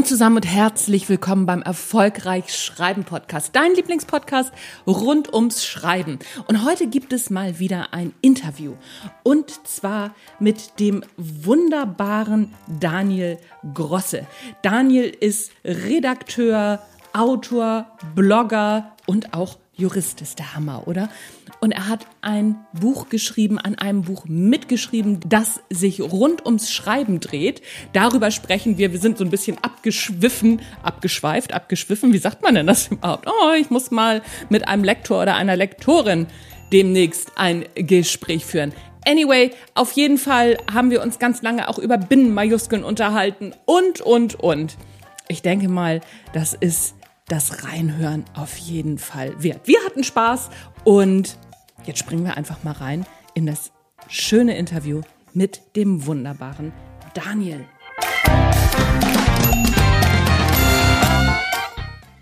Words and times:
Moin 0.00 0.06
zusammen 0.06 0.36
und 0.36 0.46
herzlich 0.46 1.10
willkommen 1.10 1.44
beim 1.44 1.60
Erfolgreich 1.60 2.54
Schreiben 2.56 3.04
Podcast, 3.04 3.54
dein 3.54 3.74
Lieblingspodcast 3.74 4.50
rund 4.86 5.30
ums 5.30 5.62
Schreiben. 5.62 6.18
Und 6.46 6.64
heute 6.64 6.86
gibt 6.86 7.12
es 7.12 7.28
mal 7.28 7.58
wieder 7.58 7.92
ein 7.92 8.14
Interview 8.22 8.76
und 9.24 9.66
zwar 9.68 10.14
mit 10.38 10.80
dem 10.80 11.04
wunderbaren 11.18 12.54
Daniel 12.66 13.36
Grosse. 13.74 14.26
Daniel 14.62 15.04
ist 15.04 15.52
Redakteur, 15.66 16.82
Autor, 17.12 17.84
Blogger 18.14 18.96
und 19.04 19.34
auch 19.34 19.58
Jurist 19.76 20.22
ist 20.22 20.38
der 20.38 20.54
Hammer, 20.54 20.88
oder? 20.88 21.10
Und 21.60 21.72
er 21.72 21.88
hat 21.88 22.06
ein 22.22 22.56
Buch 22.72 23.10
geschrieben, 23.10 23.58
an 23.58 23.74
einem 23.74 24.02
Buch 24.02 24.24
mitgeschrieben, 24.26 25.20
das 25.26 25.60
sich 25.68 26.00
rund 26.00 26.46
ums 26.46 26.72
Schreiben 26.72 27.20
dreht. 27.20 27.60
Darüber 27.92 28.30
sprechen 28.30 28.78
wir. 28.78 28.92
Wir 28.92 28.98
sind 28.98 29.18
so 29.18 29.24
ein 29.24 29.30
bisschen 29.30 29.58
abgeschwiffen, 29.58 30.62
abgeschweift, 30.82 31.52
abgeschwiffen. 31.52 32.14
Wie 32.14 32.18
sagt 32.18 32.42
man 32.42 32.54
denn 32.54 32.66
das 32.66 32.88
überhaupt? 32.88 33.28
Oh, 33.28 33.52
ich 33.52 33.68
muss 33.68 33.90
mal 33.90 34.22
mit 34.48 34.68
einem 34.68 34.84
Lektor 34.84 35.20
oder 35.22 35.36
einer 35.36 35.56
Lektorin 35.56 36.26
demnächst 36.72 37.32
ein 37.36 37.66
Gespräch 37.74 38.46
führen. 38.46 38.72
Anyway, 39.06 39.50
auf 39.74 39.92
jeden 39.92 40.18
Fall 40.18 40.56
haben 40.72 40.90
wir 40.90 41.02
uns 41.02 41.18
ganz 41.18 41.42
lange 41.42 41.68
auch 41.68 41.78
über 41.78 41.98
Binnenmajuskeln 41.98 42.84
unterhalten 42.84 43.52
und, 43.66 44.00
und, 44.00 44.34
und. 44.36 44.76
Ich 45.28 45.42
denke 45.42 45.68
mal, 45.68 46.00
das 46.32 46.54
ist 46.54 46.94
das 47.28 47.64
Reinhören 47.64 48.24
auf 48.34 48.56
jeden 48.56 48.98
Fall 48.98 49.42
wert. 49.42 49.60
Wir 49.66 49.78
hatten 49.84 50.04
Spaß 50.04 50.50
und 50.84 51.38
jetzt 51.84 51.98
springen 51.98 52.24
wir 52.24 52.36
einfach 52.36 52.62
mal 52.62 52.72
rein 52.72 53.06
in 53.34 53.46
das 53.46 53.72
schöne 54.08 54.56
Interview 54.56 55.02
mit 55.32 55.76
dem 55.76 56.06
wunderbaren 56.06 56.72
Daniel. 57.14 57.64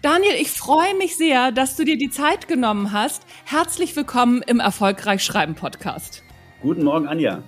Daniel, 0.03 0.35
ich 0.41 0.51
freue 0.51 0.95
mich 0.97 1.17
sehr, 1.17 1.53
dass 1.53 1.77
du 1.77 1.85
dir 1.85 1.99
die 1.99 2.11
Zeit 2.11 2.49
genommen 2.49 2.93
hast. 2.93 3.25
Herzlich 3.45 3.95
willkommen 3.97 4.43
im 4.43 4.61
Erfolgreich 4.61 5.23
Schreiben 5.23 5.55
Podcast. 5.55 6.23
Guten 6.63 6.85
Morgen, 6.85 7.09
Anja. 7.09 7.43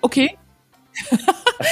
Okay. 0.00 0.36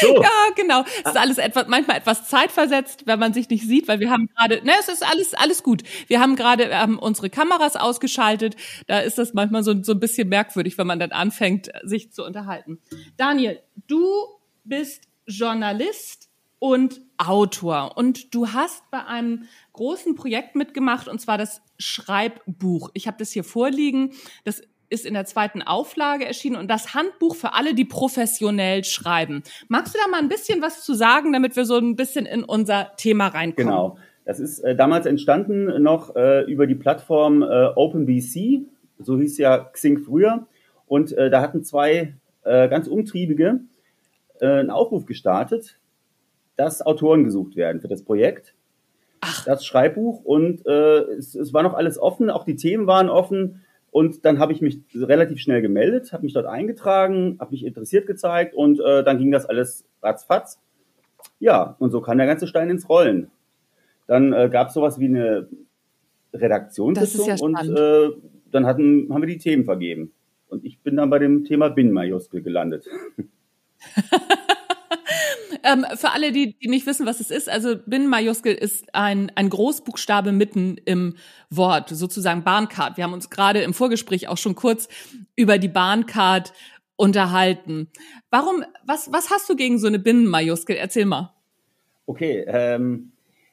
So. 0.00 0.22
ja, 0.22 0.30
genau. 0.54 0.82
Es 0.82 1.10
ist 1.10 1.16
alles 1.16 1.38
etwas, 1.38 1.66
manchmal 1.66 1.96
etwas 1.96 2.28
zeitversetzt, 2.28 3.06
wenn 3.06 3.18
man 3.18 3.32
sich 3.32 3.48
nicht 3.48 3.66
sieht, 3.66 3.88
weil 3.88 3.98
wir 3.98 4.10
haben 4.10 4.28
gerade, 4.28 4.64
ne, 4.64 4.72
es 4.78 4.88
ist 4.88 5.04
alles, 5.04 5.34
alles 5.34 5.62
gut. 5.62 5.82
Wir 6.06 6.20
haben 6.20 6.36
gerade 6.36 6.64
ähm, 6.70 6.98
unsere 6.98 7.28
Kameras 7.28 7.76
ausgeschaltet. 7.76 8.56
Da 8.86 9.00
ist 9.00 9.18
das 9.18 9.34
manchmal 9.34 9.64
so, 9.64 9.82
so 9.82 9.92
ein 9.92 10.00
bisschen 10.00 10.28
merkwürdig, 10.28 10.78
wenn 10.78 10.86
man 10.86 11.00
dann 11.00 11.10
anfängt, 11.10 11.70
sich 11.82 12.12
zu 12.12 12.24
unterhalten. 12.24 12.78
Daniel, 13.16 13.60
du 13.88 14.06
bist 14.64 15.04
Journalist 15.26 16.28
und 16.58 17.00
Autor 17.16 17.96
und 17.96 18.34
du 18.34 18.52
hast 18.52 18.88
bei 18.90 19.04
einem 19.04 19.48
großen 19.72 20.14
Projekt 20.14 20.54
mitgemacht 20.54 21.08
und 21.08 21.20
zwar 21.20 21.38
das 21.38 21.62
Schreibbuch. 21.78 22.90
Ich 22.94 23.06
habe 23.06 23.16
das 23.18 23.32
hier 23.32 23.44
vorliegen. 23.44 24.12
Das 24.44 24.62
ist 24.90 25.06
in 25.06 25.14
der 25.14 25.24
zweiten 25.24 25.62
Auflage 25.62 26.26
erschienen 26.26 26.56
und 26.56 26.68
das 26.68 26.94
Handbuch 26.94 27.36
für 27.36 27.54
alle, 27.54 27.74
die 27.74 27.84
professionell 27.84 28.84
schreiben. 28.84 29.42
Magst 29.68 29.94
du 29.94 29.98
da 30.02 30.10
mal 30.10 30.18
ein 30.18 30.28
bisschen 30.28 30.60
was 30.60 30.84
zu 30.84 30.94
sagen, 30.94 31.32
damit 31.32 31.56
wir 31.56 31.64
so 31.64 31.78
ein 31.78 31.96
bisschen 31.96 32.26
in 32.26 32.44
unser 32.44 32.92
Thema 32.96 33.28
reinkommen? 33.28 33.68
Genau. 33.68 33.98
Das 34.24 34.38
ist 34.38 34.60
äh, 34.60 34.76
damals 34.76 35.06
entstanden 35.06 35.82
noch 35.82 36.14
äh, 36.14 36.42
über 36.44 36.66
die 36.66 36.74
Plattform 36.74 37.42
äh, 37.42 37.46
OpenBC, 37.74 38.66
so 38.98 39.18
hieß 39.18 39.38
ja 39.38 39.58
Xing 39.58 39.98
früher. 39.98 40.46
Und 40.86 41.12
äh, 41.12 41.30
da 41.30 41.40
hatten 41.40 41.64
zwei 41.64 42.14
äh, 42.42 42.68
ganz 42.68 42.86
umtriebige 42.86 43.60
äh, 44.40 44.46
einen 44.46 44.70
Aufruf 44.70 45.06
gestartet, 45.06 45.78
dass 46.56 46.84
Autoren 46.84 47.24
gesucht 47.24 47.56
werden 47.56 47.80
für 47.80 47.88
das 47.88 48.02
Projekt. 48.02 48.54
Ach. 49.20 49.44
Das 49.44 49.64
Schreibbuch 49.64 50.24
und 50.24 50.64
es, 50.66 51.34
es 51.34 51.52
war 51.52 51.62
noch 51.62 51.74
alles 51.74 51.98
offen, 51.98 52.30
auch 52.30 52.44
die 52.44 52.56
Themen 52.56 52.86
waren 52.86 53.10
offen. 53.10 53.62
Und 53.90 54.24
dann 54.24 54.38
habe 54.38 54.52
ich 54.52 54.60
mich 54.60 54.80
relativ 54.94 55.40
schnell 55.40 55.62
gemeldet, 55.62 56.12
habe 56.12 56.22
mich 56.22 56.32
dort 56.32 56.46
eingetragen, 56.46 57.36
habe 57.40 57.50
mich 57.50 57.64
interessiert 57.64 58.06
gezeigt 58.06 58.54
und 58.54 58.80
äh, 58.80 59.02
dann 59.02 59.18
ging 59.18 59.32
das 59.32 59.46
alles 59.46 59.84
ratzfatz. 60.02 60.60
Ja, 61.40 61.76
und 61.78 61.90
so 61.90 62.00
kam 62.00 62.18
der 62.18 62.26
ganze 62.26 62.46
Stein 62.46 62.70
ins 62.70 62.88
Rollen. 62.88 63.30
Dann 64.06 64.32
äh, 64.32 64.48
gab 64.50 64.68
es 64.68 64.74
sowas 64.74 65.00
wie 65.00 65.06
eine 65.06 65.48
Redaktionssitzung 66.32 67.28
ja 67.28 67.36
und 67.40 67.56
äh, 67.76 68.10
dann 68.52 68.66
hatten, 68.66 69.12
haben 69.12 69.22
wir 69.22 69.28
die 69.28 69.38
Themen 69.38 69.64
vergeben. 69.64 70.12
Und 70.48 70.64
ich 70.64 70.80
bin 70.80 70.96
dann 70.96 71.10
bei 71.10 71.18
dem 71.18 71.44
Thema 71.44 71.68
Binnenmajuskel 71.68 72.42
gelandet. 72.42 72.86
Ähm, 75.62 75.84
für 75.94 76.12
alle, 76.12 76.32
die, 76.32 76.58
die 76.58 76.68
nicht 76.68 76.86
wissen, 76.86 77.06
was 77.06 77.20
es 77.20 77.30
ist, 77.30 77.48
also 77.48 77.76
Binnenmajuskel 77.86 78.54
ist 78.54 78.94
ein, 78.94 79.32
ein 79.34 79.50
Großbuchstabe 79.50 80.32
mitten 80.32 80.76
im 80.84 81.16
Wort, 81.50 81.88
sozusagen 81.90 82.44
Bahncard. 82.44 82.96
Wir 82.96 83.04
haben 83.04 83.12
uns 83.12 83.30
gerade 83.30 83.60
im 83.62 83.74
Vorgespräch 83.74 84.28
auch 84.28 84.38
schon 84.38 84.54
kurz 84.54 84.88
über 85.36 85.58
die 85.58 85.68
Bahncard 85.68 86.52
unterhalten. 86.96 87.88
Warum, 88.30 88.64
was, 88.84 89.12
was 89.12 89.30
hast 89.30 89.48
du 89.48 89.56
gegen 89.56 89.78
so 89.78 89.86
eine 89.86 89.98
Binnenmajuskel? 89.98 90.76
Erzähl 90.76 91.06
mal. 91.06 91.32
Okay, 92.06 92.44
ähm, 92.46 93.12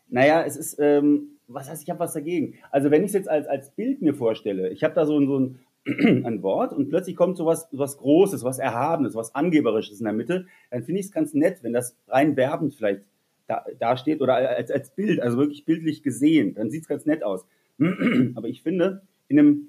naja, 0.09 0.43
es 0.43 0.57
ist, 0.57 0.77
ähm, 0.79 1.37
was 1.47 1.69
heißt, 1.69 1.83
ich 1.83 1.89
habe 1.89 1.99
was 1.99 2.13
dagegen. 2.13 2.55
Also 2.71 2.91
wenn 2.91 3.03
ich 3.03 3.09
es 3.09 3.13
jetzt 3.13 3.29
als, 3.29 3.47
als 3.47 3.71
Bild 3.71 4.01
mir 4.01 4.13
vorstelle, 4.13 4.69
ich 4.69 4.83
habe 4.83 4.93
da 4.93 5.05
so, 5.05 5.23
so 5.25 5.39
ein, 5.39 5.59
ein 6.25 6.43
Wort 6.43 6.73
und 6.73 6.89
plötzlich 6.89 7.15
kommt 7.15 7.37
sowas 7.37 7.67
was 7.71 7.97
Großes, 7.97 8.43
was 8.43 8.59
Erhabenes, 8.59 9.15
was 9.15 9.33
Angeberisches 9.35 9.99
in 9.99 10.05
der 10.05 10.13
Mitte, 10.13 10.45
dann 10.69 10.83
finde 10.83 10.99
ich 10.99 11.07
es 11.07 11.11
ganz 11.11 11.33
nett, 11.33 11.59
wenn 11.61 11.73
das 11.73 11.95
rein 12.07 12.35
werbend 12.35 12.75
vielleicht 12.75 13.01
da, 13.47 13.65
da 13.79 13.95
steht 13.95 14.21
oder 14.21 14.35
als, 14.35 14.69
als 14.71 14.89
Bild, 14.91 15.21
also 15.21 15.37
wirklich 15.37 15.65
bildlich 15.65 16.03
gesehen, 16.03 16.55
dann 16.55 16.69
sieht 16.69 16.81
es 16.81 16.87
ganz 16.87 17.05
nett 17.05 17.23
aus. 17.23 17.45
Aber 18.35 18.47
ich 18.47 18.61
finde, 18.61 19.03
in 19.29 19.39
einem 19.39 19.67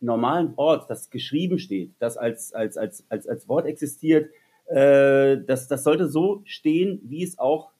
normalen 0.00 0.56
Wort, 0.56 0.88
das 0.88 1.10
geschrieben 1.10 1.58
steht, 1.58 1.90
das 1.98 2.16
als, 2.16 2.54
als, 2.54 2.76
als, 2.76 3.04
als, 3.08 3.26
als 3.26 3.48
Wort 3.48 3.66
existiert, 3.66 4.30
äh, 4.66 5.38
das, 5.44 5.66
das 5.66 5.82
sollte 5.82 6.08
so 6.08 6.42
stehen, 6.44 7.00
wie 7.02 7.24
es 7.24 7.38
auch, 7.38 7.70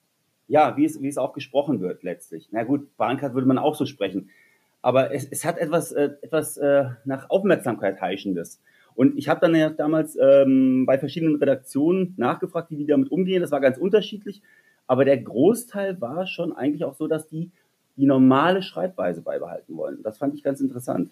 ja, 0.48 0.76
wie 0.76 0.84
es, 0.84 1.00
wie 1.00 1.08
es 1.08 1.18
auch 1.18 1.32
gesprochen 1.32 1.80
wird 1.80 2.02
letztlich. 2.02 2.48
Na 2.50 2.64
gut, 2.64 2.96
Bahncard 2.96 3.34
würde 3.34 3.46
man 3.46 3.58
auch 3.58 3.76
so 3.76 3.86
sprechen 3.86 4.30
aber 4.82 5.14
es, 5.14 5.26
es 5.30 5.44
hat 5.44 5.58
etwas, 5.58 5.92
äh, 5.92 6.10
etwas 6.22 6.56
äh, 6.56 6.84
nach 7.04 7.30
Aufmerksamkeit 7.30 8.00
heischendes. 8.00 8.60
Und 8.94 9.16
ich 9.16 9.28
habe 9.28 9.40
dann 9.40 9.54
ja 9.54 9.70
damals 9.70 10.16
ähm, 10.20 10.84
bei 10.86 10.98
verschiedenen 10.98 11.36
Redaktionen 11.36 12.14
nachgefragt, 12.16 12.70
wie 12.70 12.76
die 12.76 12.86
damit 12.86 13.10
umgehen. 13.10 13.40
Das 13.40 13.50
war 13.50 13.60
ganz 13.60 13.78
unterschiedlich. 13.78 14.42
Aber 14.86 15.04
der 15.04 15.18
Großteil 15.18 16.00
war 16.00 16.26
schon 16.26 16.52
eigentlich 16.52 16.84
auch 16.84 16.94
so, 16.94 17.06
dass 17.06 17.28
die 17.28 17.50
die 17.96 18.06
normale 18.06 18.62
Schreibweise 18.62 19.20
beibehalten 19.20 19.76
wollen. 19.76 20.02
Das 20.02 20.18
fand 20.18 20.34
ich 20.34 20.42
ganz 20.42 20.60
interessant. 20.60 21.10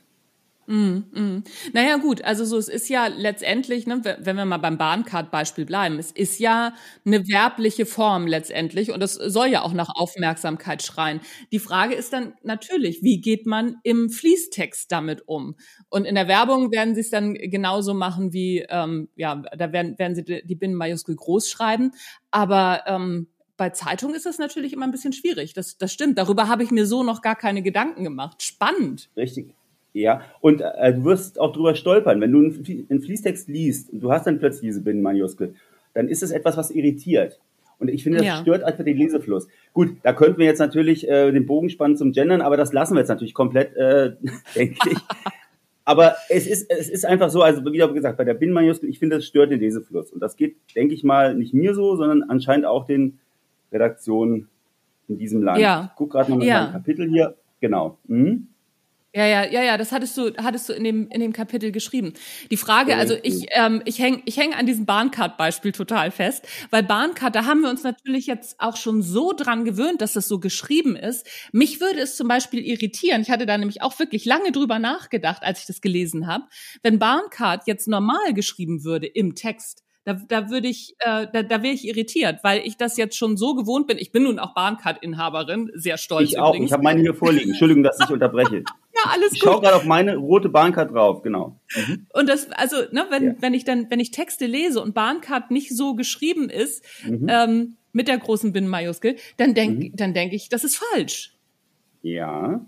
Mm, 0.70 0.98
mm. 1.14 1.44
Naja, 1.72 1.96
gut, 1.96 2.22
also 2.24 2.44
so, 2.44 2.58
es 2.58 2.68
ist 2.68 2.90
ja 2.90 3.06
letztendlich, 3.06 3.86
ne, 3.86 4.02
wenn 4.20 4.36
wir 4.36 4.44
mal 4.44 4.58
beim 4.58 4.76
Bahncard-Beispiel 4.76 5.64
bleiben, 5.64 5.98
es 5.98 6.10
ist 6.12 6.38
ja 6.40 6.74
eine 7.06 7.26
werbliche 7.26 7.86
Form 7.86 8.26
letztendlich 8.26 8.90
und 8.92 9.02
es 9.02 9.14
soll 9.14 9.46
ja 9.46 9.62
auch 9.62 9.72
nach 9.72 9.88
Aufmerksamkeit 9.94 10.82
schreien. 10.82 11.20
Die 11.52 11.58
Frage 11.58 11.94
ist 11.94 12.12
dann 12.12 12.34
natürlich, 12.42 13.02
wie 13.02 13.22
geht 13.22 13.46
man 13.46 13.76
im 13.82 14.10
Fließtext 14.10 14.92
damit 14.92 15.26
um? 15.26 15.56
Und 15.88 16.04
in 16.04 16.14
der 16.16 16.28
Werbung 16.28 16.70
werden 16.70 16.94
sie 16.94 17.00
es 17.00 17.08
dann 17.10 17.32
genauso 17.32 17.94
machen 17.94 18.34
wie, 18.34 18.66
ähm, 18.68 19.08
ja, 19.16 19.36
da 19.36 19.72
werden, 19.72 19.98
werden 19.98 20.14
sie 20.16 20.24
die 20.44 20.54
Binnenmajuskel 20.54 21.16
groß 21.16 21.48
schreiben, 21.48 21.92
aber 22.30 22.82
ähm, 22.86 23.28
bei 23.56 23.70
Zeitung 23.70 24.14
ist 24.14 24.26
es 24.26 24.38
natürlich 24.38 24.74
immer 24.74 24.86
ein 24.86 24.92
bisschen 24.92 25.14
schwierig. 25.14 25.54
Das, 25.54 25.78
das 25.78 25.92
stimmt. 25.92 26.18
Darüber 26.18 26.46
habe 26.46 26.62
ich 26.62 26.70
mir 26.70 26.86
so 26.86 27.02
noch 27.02 27.22
gar 27.22 27.34
keine 27.34 27.62
Gedanken 27.62 28.04
gemacht. 28.04 28.42
Spannend. 28.42 29.08
Richtig. 29.16 29.57
Ja, 30.02 30.22
und 30.40 30.60
äh, 30.60 30.94
du 30.94 31.04
wirst 31.04 31.40
auch 31.40 31.52
drüber 31.52 31.74
stolpern. 31.74 32.20
Wenn 32.20 32.32
du 32.32 32.38
einen 32.38 33.02
Fließtext 33.02 33.48
liest 33.48 33.90
und 33.92 34.00
du 34.00 34.12
hast 34.12 34.26
dann 34.26 34.38
plötzlich 34.38 34.70
diese 34.70 34.82
Binnenmajuskel, 34.82 35.54
dann 35.94 36.08
ist 36.08 36.22
es 36.22 36.30
etwas, 36.30 36.56
was 36.56 36.70
irritiert. 36.70 37.40
Und 37.78 37.88
ich 37.88 38.02
finde, 38.02 38.18
das 38.18 38.26
ja. 38.26 38.36
stört 38.38 38.64
einfach 38.64 38.84
den 38.84 38.96
Lesefluss. 38.96 39.48
Gut, 39.72 39.96
da 40.02 40.12
könnten 40.12 40.38
wir 40.38 40.46
jetzt 40.46 40.58
natürlich 40.58 41.08
äh, 41.08 41.30
den 41.30 41.46
Bogen 41.46 41.70
spannen 41.70 41.96
zum 41.96 42.12
Gendern, 42.12 42.40
aber 42.40 42.56
das 42.56 42.72
lassen 42.72 42.94
wir 42.94 43.00
jetzt 43.00 43.08
natürlich 43.08 43.34
komplett, 43.34 43.76
äh, 43.76 44.16
denke 44.54 44.90
ich. 44.90 44.98
Aber 45.84 46.16
es 46.28 46.46
ist, 46.46 46.70
es 46.70 46.90
ist 46.90 47.06
einfach 47.06 47.30
so, 47.30 47.42
also 47.42 47.64
wie 47.64 47.94
gesagt, 47.94 48.18
bei 48.18 48.24
der 48.24 48.34
Binnenmajuskel, 48.34 48.90
ich 48.90 48.98
finde, 48.98 49.16
das 49.16 49.26
stört 49.26 49.50
den 49.50 49.60
Lesefluss. 49.60 50.12
Und 50.12 50.20
das 50.20 50.36
geht, 50.36 50.56
denke 50.74 50.92
ich 50.92 51.02
mal, 51.02 51.34
nicht 51.34 51.54
mir 51.54 51.74
so, 51.74 51.96
sondern 51.96 52.24
anscheinend 52.24 52.66
auch 52.66 52.84
den 52.84 53.20
Redaktionen 53.72 54.48
in 55.08 55.18
diesem 55.18 55.42
Land. 55.42 55.60
Ja. 55.60 55.88
Ich 55.90 55.96
gucke 55.96 56.12
gerade 56.12 56.30
noch 56.30 56.38
mal 56.38 56.46
ja. 56.46 56.66
ein 56.66 56.72
Kapitel 56.72 57.08
hier. 57.08 57.36
Genau. 57.60 57.96
Mhm. 58.06 58.48
Ja, 59.14 59.26
ja, 59.26 59.44
ja, 59.46 59.62
ja, 59.62 59.78
das 59.78 59.90
hattest 59.90 60.18
du, 60.18 60.34
hattest 60.36 60.68
du 60.68 60.74
in 60.74 60.84
dem, 60.84 61.08
in 61.08 61.20
dem 61.20 61.32
Kapitel 61.32 61.72
geschrieben. 61.72 62.12
Die 62.50 62.58
Frage, 62.58 62.94
also 62.96 63.14
ich, 63.22 63.46
ähm, 63.52 63.80
ich 63.86 63.98
hänge 63.98 64.20
ich 64.26 64.36
häng 64.36 64.52
an 64.52 64.66
diesem 64.66 64.84
Bahncard-Beispiel 64.84 65.72
total 65.72 66.10
fest, 66.10 66.46
weil 66.70 66.82
Bahncard, 66.82 67.34
da 67.34 67.46
haben 67.46 67.62
wir 67.62 67.70
uns 67.70 67.82
natürlich 67.82 68.26
jetzt 68.26 68.60
auch 68.60 68.76
schon 68.76 69.00
so 69.00 69.32
dran 69.32 69.64
gewöhnt, 69.64 70.02
dass 70.02 70.12
das 70.12 70.28
so 70.28 70.38
geschrieben 70.40 70.94
ist. 70.94 71.26
Mich 71.52 71.80
würde 71.80 72.00
es 72.00 72.16
zum 72.16 72.28
Beispiel 72.28 72.60
irritieren, 72.60 73.22
ich 73.22 73.30
hatte 73.30 73.46
da 73.46 73.56
nämlich 73.56 73.80
auch 73.80 73.98
wirklich 73.98 74.26
lange 74.26 74.52
drüber 74.52 74.78
nachgedacht, 74.78 75.42
als 75.42 75.60
ich 75.60 75.66
das 75.66 75.80
gelesen 75.80 76.26
habe, 76.26 76.44
wenn 76.82 76.98
Bahncard 76.98 77.66
jetzt 77.66 77.88
normal 77.88 78.34
geschrieben 78.34 78.84
würde 78.84 79.06
im 79.06 79.34
Text, 79.34 79.84
Da, 80.04 80.14
da 80.14 80.48
würde 80.48 80.68
ich, 80.68 80.94
äh, 81.00 81.26
da, 81.32 81.42
da 81.42 81.62
wäre 81.62 81.74
ich 81.74 81.86
irritiert, 81.86 82.40
weil 82.42 82.62
ich 82.64 82.76
das 82.76 82.96
jetzt 82.96 83.16
schon 83.16 83.36
so 83.36 83.54
gewohnt 83.54 83.86
bin. 83.86 83.98
Ich 83.98 84.10
bin 84.10 84.22
nun 84.22 84.38
auch 84.38 84.54
Bahncard-Inhaberin, 84.54 85.70
sehr 85.74 85.98
stolz. 85.98 86.30
Ich 86.30 86.38
auch. 86.38 86.54
Ich 86.54 86.72
habe 86.72 86.82
meine 86.82 87.00
hier 87.00 87.14
vorliegen. 87.14 87.50
Entschuldigung, 87.50 87.82
dass 87.82 87.98
ich 88.00 88.10
unterbreche. 88.10 88.64
ja, 89.04 89.10
alles 89.10 89.32
ich 89.32 89.40
gut. 89.40 89.48
Ich 89.48 89.52
schaue 89.52 89.60
gerade 89.60 89.76
auf 89.76 89.84
meine 89.84 90.16
rote 90.16 90.48
Bahncard 90.48 90.92
drauf, 90.92 91.22
genau. 91.22 91.58
Mhm. 91.74 92.06
Und 92.12 92.28
das, 92.28 92.50
also, 92.52 92.76
ne, 92.92 93.06
wenn, 93.10 93.24
ja. 93.24 93.34
wenn 93.40 93.54
ich 93.54 93.64
dann, 93.64 93.90
wenn 93.90 94.00
ich 94.00 94.10
Texte 94.10 94.46
lese 94.46 94.80
und 94.80 94.94
Bahncard 94.94 95.50
nicht 95.50 95.76
so 95.76 95.94
geschrieben 95.94 96.50
ist, 96.50 96.84
mhm. 97.06 97.26
ähm, 97.28 97.76
mit 97.92 98.08
der 98.08 98.18
großen 98.18 98.52
Binnenmajuskel, 98.52 99.16
dann 99.36 99.54
denk, 99.54 99.78
mhm. 99.78 99.96
dann 99.96 100.14
denke 100.14 100.36
ich, 100.36 100.48
das 100.48 100.64
ist 100.64 100.76
falsch. 100.76 101.36
Ja. 102.02 102.64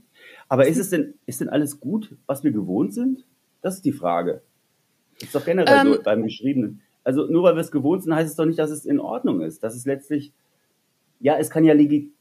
Aber 0.49 0.67
ist 0.67 0.79
es 0.79 0.91
denn, 0.91 1.15
ist 1.27 1.41
denn 1.41 1.49
alles 1.49 1.79
gut, 1.79 2.17
was 2.27 2.43
wir 2.43 2.51
gewohnt 2.51 2.93
sind? 2.93 3.25
Das 3.63 3.77
ist 3.77 3.85
die 3.85 3.93
Frage. 3.93 4.43
Ist 5.21 5.35
doch 5.35 5.45
generell 5.45 5.87
ähm, 5.87 5.93
so 5.95 6.03
beim 6.03 6.23
Geschriebenen. 6.23 6.83
Also 7.05 7.27
nur 7.27 7.43
weil 7.43 7.55
wir 7.55 7.61
es 7.61 7.71
gewohnt 7.71 8.03
sind, 8.03 8.15
heißt 8.15 8.31
es 8.31 8.37
doch 8.37 8.47
nicht, 8.47 8.59
dass 8.59 8.71
es 8.71 8.85
in 8.85 8.99
Ordnung 8.99 9.41
ist. 9.41 9.63
Dass 9.63 9.75
es 9.75 9.85
letztlich, 9.85 10.33
ja, 11.21 11.37
es 11.39 11.51
kann 11.51 11.65
ja 11.65 11.75
legit 11.75 12.13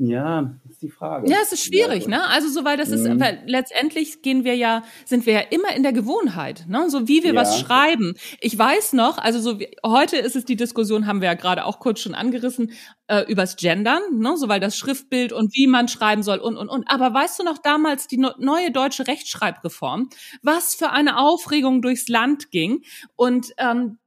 ja, 0.00 0.54
ist 0.70 0.80
die 0.80 0.90
Frage. 0.90 1.28
Ja, 1.28 1.38
es 1.42 1.50
ist 1.50 1.64
schwierig, 1.64 2.04
ja, 2.04 2.10
ne? 2.10 2.28
Also 2.28 2.48
so, 2.48 2.64
weil 2.64 2.76
das 2.76 2.90
ist, 2.90 3.02
mhm. 3.02 3.18
weil 3.18 3.42
letztendlich 3.46 4.22
gehen 4.22 4.44
wir 4.44 4.54
ja, 4.54 4.84
sind 5.04 5.26
wir 5.26 5.32
ja 5.32 5.40
immer 5.40 5.74
in 5.74 5.82
der 5.82 5.92
Gewohnheit, 5.92 6.66
ne? 6.68 6.88
So 6.88 7.08
wie 7.08 7.24
wir 7.24 7.34
ja. 7.34 7.40
was 7.40 7.58
schreiben. 7.58 8.14
Ich 8.40 8.56
weiß 8.56 8.92
noch, 8.92 9.18
also 9.18 9.40
so 9.40 9.58
wie, 9.58 9.76
heute 9.84 10.16
ist 10.16 10.36
es 10.36 10.44
die 10.44 10.54
Diskussion, 10.54 11.08
haben 11.08 11.20
wir 11.20 11.26
ja 11.26 11.34
gerade 11.34 11.64
auch 11.64 11.80
kurz 11.80 11.98
schon 11.98 12.14
angerissen, 12.14 12.70
äh, 13.08 13.22
übers 13.22 13.56
Gendern, 13.56 14.02
ne? 14.12 14.36
So 14.36 14.48
weil 14.48 14.60
das 14.60 14.78
Schriftbild 14.78 15.32
und 15.32 15.52
wie 15.56 15.66
man 15.66 15.88
schreiben 15.88 16.22
soll 16.22 16.38
und 16.38 16.56
und 16.56 16.68
und. 16.68 16.88
Aber 16.88 17.12
weißt 17.12 17.40
du 17.40 17.42
noch 17.42 17.58
damals 17.58 18.06
die 18.06 18.18
no 18.18 18.30
neue 18.38 18.70
deutsche 18.70 19.08
Rechtschreibreform, 19.08 20.10
was 20.42 20.76
für 20.76 20.90
eine 20.90 21.18
Aufregung 21.18 21.82
durchs 21.82 22.06
Land 22.06 22.52
ging 22.52 22.84
und 23.16 23.52
ähm, 23.58 23.98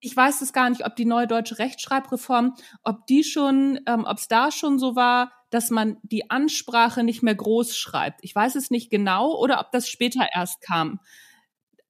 ich 0.00 0.16
weiß 0.16 0.40
es 0.40 0.52
gar 0.52 0.70
nicht, 0.70 0.86
ob 0.86 0.96
die 0.96 1.04
neue 1.04 1.26
deutsche 1.26 1.58
Rechtschreibreform, 1.58 2.54
ob 2.82 3.06
die 3.06 3.22
schon, 3.22 3.80
ähm, 3.86 4.04
ob 4.06 4.16
es 4.16 4.28
da 4.28 4.50
schon 4.50 4.78
so 4.78 4.96
war, 4.96 5.30
dass 5.50 5.70
man 5.70 5.96
die 6.02 6.30
Ansprache 6.30 7.02
nicht 7.04 7.22
mehr 7.22 7.34
groß 7.34 7.76
schreibt. 7.76 8.20
Ich 8.22 8.34
weiß 8.34 8.54
es 8.54 8.70
nicht 8.70 8.90
genau 8.90 9.36
oder 9.36 9.60
ob 9.60 9.72
das 9.72 9.88
später 9.88 10.26
erst 10.34 10.60
kam. 10.62 11.00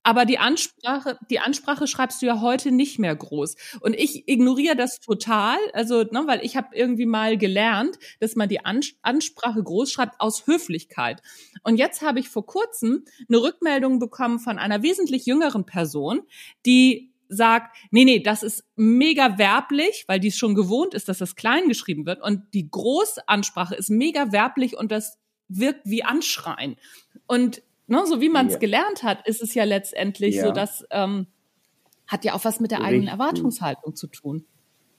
Aber 0.03 0.25
die 0.25 0.39
Ansprache, 0.39 1.19
die 1.29 1.41
Ansprache 1.41 1.87
schreibst 1.87 2.23
du 2.23 2.27
ja 2.27 2.41
heute 2.41 2.73
nicht 2.73 2.99
mehr 2.99 3.15
groß. 3.15 3.55
Und 3.81 3.95
ich 3.95 4.27
ignoriere 4.29 4.75
das 4.75 4.99
total, 4.99 5.59
also, 5.75 6.03
ne, 6.05 6.23
weil 6.27 6.43
ich 6.43 6.57
habe 6.57 6.75
irgendwie 6.75 7.05
mal 7.05 7.37
gelernt, 7.37 7.99
dass 8.19 8.35
man 8.35 8.49
die 8.49 8.65
Ansprache 8.65 9.63
groß 9.63 9.93
schreibt 9.93 10.19
aus 10.21 10.47
Höflichkeit. 10.47 11.21
Und 11.65 11.77
jetzt 11.77 12.01
habe 12.01 12.19
ich 12.19 12.31
vor 12.31 12.47
kurzem 12.47 13.05
eine 13.29 13.43
Rückmeldung 13.43 13.99
bekommen 13.99 14.39
von 14.39 14.59
einer 14.59 14.83
wesentlich 14.83 15.27
jüngeren 15.27 15.67
Person, 15.67 16.23
die 16.65 17.10
sagt, 17.31 17.77
nee, 17.91 18.05
nee, 18.05 18.21
das 18.21 18.43
ist 18.43 18.65
mega 18.77 19.39
werblich, 19.39 20.05
weil 20.09 20.21
die 20.21 20.29
es 20.29 20.37
schon 20.37 20.55
gewohnt 20.55 20.95
ist, 20.95 21.09
dass 21.09 21.19
das 21.19 21.37
klein 21.37 21.69
geschrieben 21.69 22.05
wird. 22.05 22.21
Und 22.23 22.43
die 22.53 22.69
Großansprache 22.71 23.75
ist 23.75 23.89
mega 23.89 24.33
werblich 24.33 24.77
und 24.77 24.93
das 24.93 25.19
wirkt 25.49 25.81
wie 25.85 26.05
Anschreien. 26.05 26.77
Und 27.27 27.63
ne, 27.87 28.03
so 28.07 28.21
wie 28.21 28.29
man 28.29 28.49
es 28.49 28.55
ja. 28.55 28.59
gelernt 28.59 29.03
hat, 29.03 29.27
ist 29.27 29.43
es 29.43 29.55
ja 29.55 29.65
letztendlich 29.65 30.37
ja. 30.37 30.47
so, 30.47 30.53
dass 30.53 30.85
ähm, 30.91 31.27
hat 32.07 32.25
ja 32.25 32.35
auch 32.35 32.45
was 32.45 32.61
mit 32.61 32.73
der 32.73 32.79
richtig. 32.79 32.95
eigenen 32.95 33.09
Erwartungshaltung 33.09 33.95
zu 33.95 34.09
tun. 34.09 34.45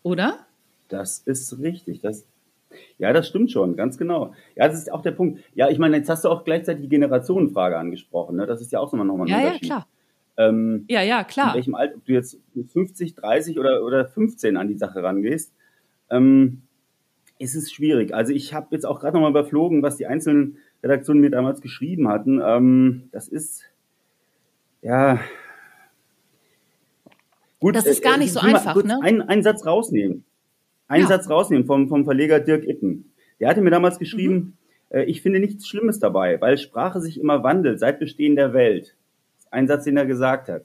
Oder? 0.01 0.45
Das 0.87 1.19
ist 1.19 1.59
richtig. 1.59 2.01
Das, 2.01 2.25
ja, 2.97 3.11
das 3.11 3.27
stimmt 3.27 3.51
schon, 3.51 3.75
ganz 3.75 3.97
genau. 3.97 4.33
Ja, 4.55 4.67
das 4.67 4.77
ist 4.77 4.91
auch 4.91 5.01
der 5.01 5.11
Punkt. 5.11 5.41
Ja, 5.53 5.69
ich 5.69 5.77
meine, 5.77 5.97
jetzt 5.97 6.09
hast 6.09 6.23
du 6.23 6.29
auch 6.29 6.45
gleichzeitig 6.45 6.83
die 6.83 6.89
Generationenfrage 6.89 7.77
angesprochen. 7.77 8.37
Ne? 8.37 8.45
Das 8.45 8.61
ist 8.61 8.71
ja 8.71 8.79
auch 8.79 8.91
nochmal 8.93 9.27
ein 9.27 9.27
ja, 9.27 9.37
Unterschied. 9.37 9.63
Ja, 9.63 9.67
klar. 9.67 9.87
Ähm, 10.37 10.85
ja, 10.89 11.01
ja, 11.01 11.23
klar. 11.23 11.49
In 11.49 11.55
welchem 11.55 11.75
Alter, 11.75 11.95
ob 11.95 12.05
du 12.05 12.13
jetzt 12.13 12.39
mit 12.53 12.71
50, 12.71 13.15
30 13.15 13.59
oder, 13.59 13.83
oder 13.83 14.05
15 14.05 14.57
an 14.57 14.67
die 14.67 14.77
Sache 14.77 15.03
rangehst, 15.03 15.53
ähm, 16.09 16.63
ist 17.39 17.55
es 17.55 17.71
schwierig. 17.71 18.13
Also 18.13 18.33
ich 18.33 18.53
habe 18.53 18.67
jetzt 18.71 18.85
auch 18.85 18.99
gerade 18.99 19.15
nochmal 19.15 19.31
überflogen, 19.31 19.81
was 19.81 19.97
die 19.97 20.05
einzelnen 20.05 20.57
Redaktionen 20.83 21.21
mir 21.21 21.31
damals 21.31 21.61
geschrieben 21.61 22.07
hatten. 22.07 22.39
Ähm, 22.43 23.09
das 23.11 23.27
ist, 23.27 23.63
ja, 24.81 25.19
gut. 27.59 27.75
Das 27.75 27.85
ist 27.85 28.03
gar 28.03 28.15
äh, 28.15 28.19
nicht 28.19 28.33
so 28.33 28.39
einfach, 28.39 28.75
ne? 28.83 28.99
Einen, 29.01 29.21
einen 29.21 29.43
Satz 29.43 29.65
rausnehmen. 29.65 30.23
Einen 30.87 31.03
ja. 31.03 31.07
Satz 31.07 31.29
rausnehmen 31.29 31.65
vom, 31.65 31.87
vom 31.87 32.03
Verleger 32.03 32.39
Dirk 32.39 32.67
Ippen. 32.67 33.11
Der 33.39 33.49
hatte 33.49 33.61
mir 33.61 33.71
damals 33.71 33.97
geschrieben, 33.97 34.57
mhm. 34.89 34.97
äh, 34.97 35.03
ich 35.05 35.21
finde 35.21 35.39
nichts 35.39 35.67
Schlimmes 35.67 35.99
dabei, 35.99 36.39
weil 36.41 36.57
Sprache 36.57 37.01
sich 37.01 37.19
immer 37.19 37.43
wandelt 37.43 37.79
seit 37.79 37.99
Bestehen 37.99 38.35
der 38.35 38.53
Welt. 38.53 38.95
Ein 39.51 39.67
Satz, 39.67 39.83
den 39.83 39.97
er 39.97 40.05
gesagt 40.05 40.49
hat. 40.49 40.63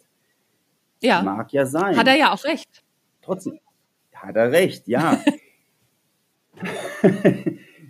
Ja. 1.02 1.22
Mag 1.22 1.52
ja 1.52 1.66
sein. 1.66 1.96
Hat 1.96 2.06
er 2.06 2.16
ja 2.16 2.32
auch 2.32 2.44
recht. 2.44 2.82
Trotzdem. 3.20 3.58
Hat 4.14 4.36
er 4.36 4.50
recht, 4.50 4.88
ja. 4.88 5.20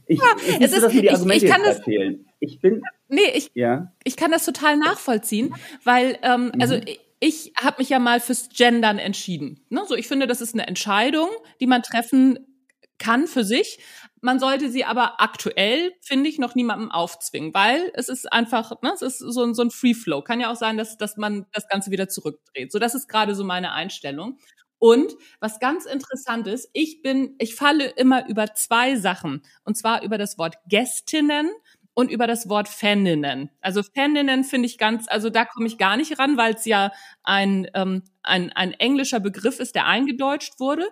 ich, 0.06 0.18
ja, 0.18 0.24
ich 0.44 0.60
es 0.60 0.72
ist, 0.72 0.92
ich, 0.92 1.04
ich 1.04 1.46
kann 1.46 1.62
das, 1.62 1.80
fehlen. 1.84 2.26
Ich 2.40 2.60
bin. 2.60 2.82
Nee, 3.08 3.30
ich, 3.34 3.50
ja. 3.54 3.92
ich 4.04 4.16
kann 4.16 4.30
das 4.30 4.44
total 4.44 4.76
nachvollziehen, 4.76 5.54
weil, 5.84 6.18
ähm, 6.22 6.46
mhm. 6.46 6.60
also 6.60 6.74
ich, 6.74 7.00
ich 7.20 7.52
habe 7.62 7.76
mich 7.78 7.88
ja 7.88 7.98
mal 7.98 8.20
fürs 8.20 8.48
Gendern 8.48 8.98
entschieden. 8.98 9.60
Ne? 9.68 9.82
So, 9.86 9.94
ich 9.94 10.08
finde, 10.08 10.26
das 10.26 10.40
ist 10.40 10.54
eine 10.54 10.66
Entscheidung, 10.66 11.28
die 11.60 11.66
man 11.66 11.82
treffen 11.82 12.38
kann 12.98 13.26
für 13.26 13.44
sich. 13.44 13.78
Man 14.20 14.40
sollte 14.40 14.70
sie 14.70 14.84
aber 14.84 15.20
aktuell, 15.20 15.92
finde 16.00 16.28
ich, 16.28 16.38
noch 16.38 16.54
niemandem 16.54 16.90
aufzwingen, 16.90 17.54
weil 17.54 17.90
es 17.94 18.08
ist 18.08 18.32
einfach, 18.32 18.82
ne, 18.82 18.92
es 18.94 19.02
ist 19.02 19.18
so 19.18 19.42
ein, 19.42 19.54
so 19.54 19.62
ein 19.62 19.70
Free 19.70 19.94
Flow. 19.94 20.22
Kann 20.22 20.40
ja 20.40 20.50
auch 20.50 20.56
sein, 20.56 20.76
dass, 20.76 20.96
dass 20.96 21.16
man 21.16 21.46
das 21.52 21.68
Ganze 21.68 21.90
wieder 21.90 22.08
zurückdreht. 22.08 22.72
So, 22.72 22.78
das 22.78 22.94
ist 22.94 23.08
gerade 23.08 23.34
so 23.34 23.44
meine 23.44 23.72
Einstellung. 23.72 24.38
Und 24.78 25.14
was 25.40 25.58
ganz 25.58 25.86
interessant 25.86 26.46
ist, 26.46 26.68
ich 26.72 27.02
bin, 27.02 27.34
ich 27.38 27.54
falle 27.54 27.86
immer 27.86 28.28
über 28.28 28.54
zwei 28.54 28.96
Sachen. 28.96 29.42
Und 29.64 29.76
zwar 29.76 30.02
über 30.02 30.18
das 30.18 30.38
Wort 30.38 30.56
Gästinnen 30.68 31.50
und 31.94 32.10
über 32.10 32.26
das 32.26 32.48
Wort 32.50 32.68
Faninnen. 32.68 33.50
Also 33.62 33.82
Faninnen 33.82 34.44
finde 34.44 34.66
ich 34.66 34.76
ganz, 34.76 35.06
also 35.08 35.30
da 35.30 35.46
komme 35.46 35.66
ich 35.66 35.78
gar 35.78 35.96
nicht 35.96 36.18
ran, 36.18 36.36
weil 36.36 36.54
es 36.54 36.66
ja 36.66 36.92
ein, 37.22 37.68
ähm, 37.72 38.02
ein, 38.22 38.52
ein 38.52 38.72
englischer 38.72 39.18
Begriff 39.18 39.60
ist, 39.60 39.74
der 39.74 39.86
eingedeutscht 39.86 40.60
wurde. 40.60 40.86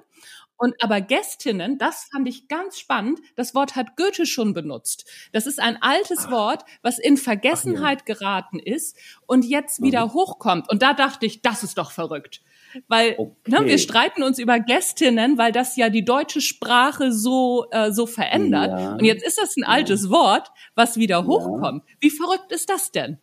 Und 0.57 0.75
aber 0.83 1.01
Gästinnen, 1.01 1.79
das 1.79 2.09
fand 2.13 2.29
ich 2.29 2.49
ganz 2.49 2.79
spannend. 2.79 3.21
Das 3.35 3.55
Wort 3.55 3.75
hat 3.75 3.97
Goethe 3.97 4.25
schon 4.25 4.55
benutzt. 4.55 5.11
Das 5.33 5.47
ist 5.47 5.61
ein 5.61 5.79
altes 5.81 6.27
Ach. 6.27 6.31
Wort, 6.31 6.65
was 6.83 6.99
in 6.99 7.17
Vergessenheit 7.17 8.01
Ach, 8.03 8.09
ja. 8.09 8.15
geraten 8.15 8.59
ist 8.59 8.97
und 9.27 9.45
jetzt 9.45 9.83
wieder 9.83 10.07
mhm. 10.07 10.13
hochkommt. 10.15 10.71
Und 10.71 10.83
da 10.83 10.95
dachte 10.95 11.27
ich, 11.27 11.43
das 11.43 11.63
ist 11.65 11.79
doch 11.79 11.91
verrückt. 11.91 12.41
Weil 12.89 13.15
okay. 13.19 13.33
ne, 13.47 13.67
wir 13.67 13.79
streiten 13.79 14.23
uns 14.23 14.39
über 14.39 14.59
Gästinnen, 14.59 15.39
weil 15.39 15.53
das 15.53 15.77
ja 15.77 15.91
die 15.91 16.05
deutsche 16.05 16.41
Sprache 16.41 17.13
so, 17.13 17.67
äh, 17.71 17.93
so 17.93 18.07
verändert. 18.07 18.79
Ja. 18.79 18.93
Und 18.95 19.05
jetzt 19.05 19.25
ist 19.25 19.39
das 19.39 19.57
ein 19.57 19.65
altes 19.65 20.05
ja. 20.05 20.11
Wort, 20.11 20.49
was 20.75 20.97
wieder 20.97 21.27
hochkommt. 21.27 21.85
Wie 22.01 22.11
verrückt 22.11 22.51
ist 22.53 22.71
das 22.71 22.91
denn? 22.91 23.19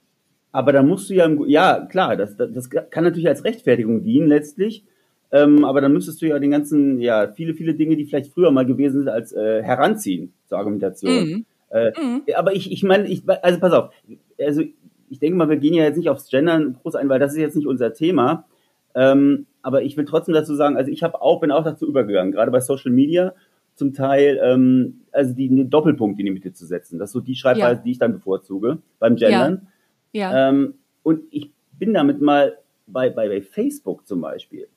Aber 0.51 0.73
da 0.73 0.83
musst 0.83 1.09
du 1.09 1.13
ja, 1.13 1.29
ja 1.47 1.85
klar, 1.85 2.17
das, 2.17 2.35
das, 2.35 2.51
das 2.51 2.69
kann 2.69 3.03
natürlich 3.03 3.27
als 3.27 3.43
Rechtfertigung 3.43 4.03
dienen 4.03 4.27
letztlich. 4.27 4.85
Ähm, 5.31 5.63
aber 5.63 5.79
dann 5.81 5.93
müsstest 5.93 6.21
du 6.21 6.27
ja 6.27 6.39
den 6.39 6.51
ganzen, 6.51 6.99
ja, 6.99 7.31
viele, 7.31 7.53
viele 7.53 7.73
Dinge, 7.73 7.95
die 7.95 8.05
vielleicht 8.05 8.33
früher 8.33 8.51
mal 8.51 8.65
gewesen 8.65 8.99
sind, 8.99 9.09
als 9.09 9.31
äh, 9.31 9.63
heranziehen 9.63 10.33
zur 10.45 10.57
Argumentation. 10.57 11.13
Mhm. 11.13 11.45
Äh, 11.69 11.91
mhm. 11.99 12.23
Aber 12.35 12.53
ich, 12.53 12.71
ich 12.71 12.83
meine, 12.83 13.07
ich, 13.07 13.23
also 13.41 13.59
pass 13.59 13.71
auf, 13.71 13.93
also 14.39 14.61
ich 15.09 15.19
denke 15.19 15.37
mal, 15.37 15.49
wir 15.49 15.57
gehen 15.57 15.73
ja 15.73 15.83
jetzt 15.83 15.97
nicht 15.97 16.09
aufs 16.09 16.29
Gendern 16.29 16.73
groß 16.81 16.95
ein, 16.95 17.07
weil 17.09 17.19
das 17.19 17.33
ist 17.33 17.39
jetzt 17.39 17.55
nicht 17.55 17.67
unser 17.67 17.93
Thema. 17.93 18.45
Ähm, 18.93 19.45
aber 19.61 19.83
ich 19.83 19.95
will 19.95 20.05
trotzdem 20.05 20.33
dazu 20.33 20.55
sagen, 20.55 20.75
also 20.75 20.91
ich 20.91 21.03
habe 21.03 21.21
auch, 21.21 21.39
bin 21.39 21.51
auch 21.51 21.63
dazu 21.63 21.87
übergegangen, 21.87 22.33
gerade 22.33 22.51
bei 22.51 22.59
Social 22.59 22.91
Media 22.91 23.33
zum 23.75 23.93
Teil, 23.93 24.39
ähm, 24.43 25.01
also 25.11 25.33
die 25.33 25.49
einen 25.49 25.69
Doppelpunkt 25.69 26.19
in 26.19 26.25
die 26.25 26.31
Mitte 26.31 26.51
zu 26.51 26.65
setzen. 26.65 26.99
Das 26.99 27.09
ist 27.09 27.13
so 27.13 27.21
die 27.21 27.35
Schreibweise, 27.35 27.77
ja. 27.77 27.83
die 27.83 27.91
ich 27.91 27.99
dann 27.99 28.11
bevorzuge 28.11 28.79
beim 28.99 29.15
Gendern. 29.15 29.67
Ja. 30.11 30.31
ja. 30.31 30.49
Ähm, 30.49 30.73
und 31.03 31.23
ich 31.31 31.51
bin 31.79 31.93
damit 31.93 32.21
mal 32.21 32.57
bei, 32.85 33.09
bei, 33.09 33.29
bei 33.29 33.41
Facebook 33.41 34.05
zum 34.05 34.19
Beispiel 34.21 34.67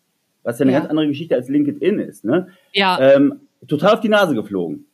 was 0.44 0.58
ja 0.58 0.64
eine 0.64 0.72
ja. 0.72 0.78
ganz 0.78 0.90
andere 0.90 1.08
Geschichte 1.08 1.34
als 1.34 1.48
LinkedIn 1.48 1.98
ist, 1.98 2.24
ne? 2.24 2.48
Ja. 2.72 2.98
Ähm, 3.00 3.40
total 3.66 3.94
auf 3.94 4.00
die 4.00 4.08
Nase 4.08 4.34
geflogen. 4.34 4.86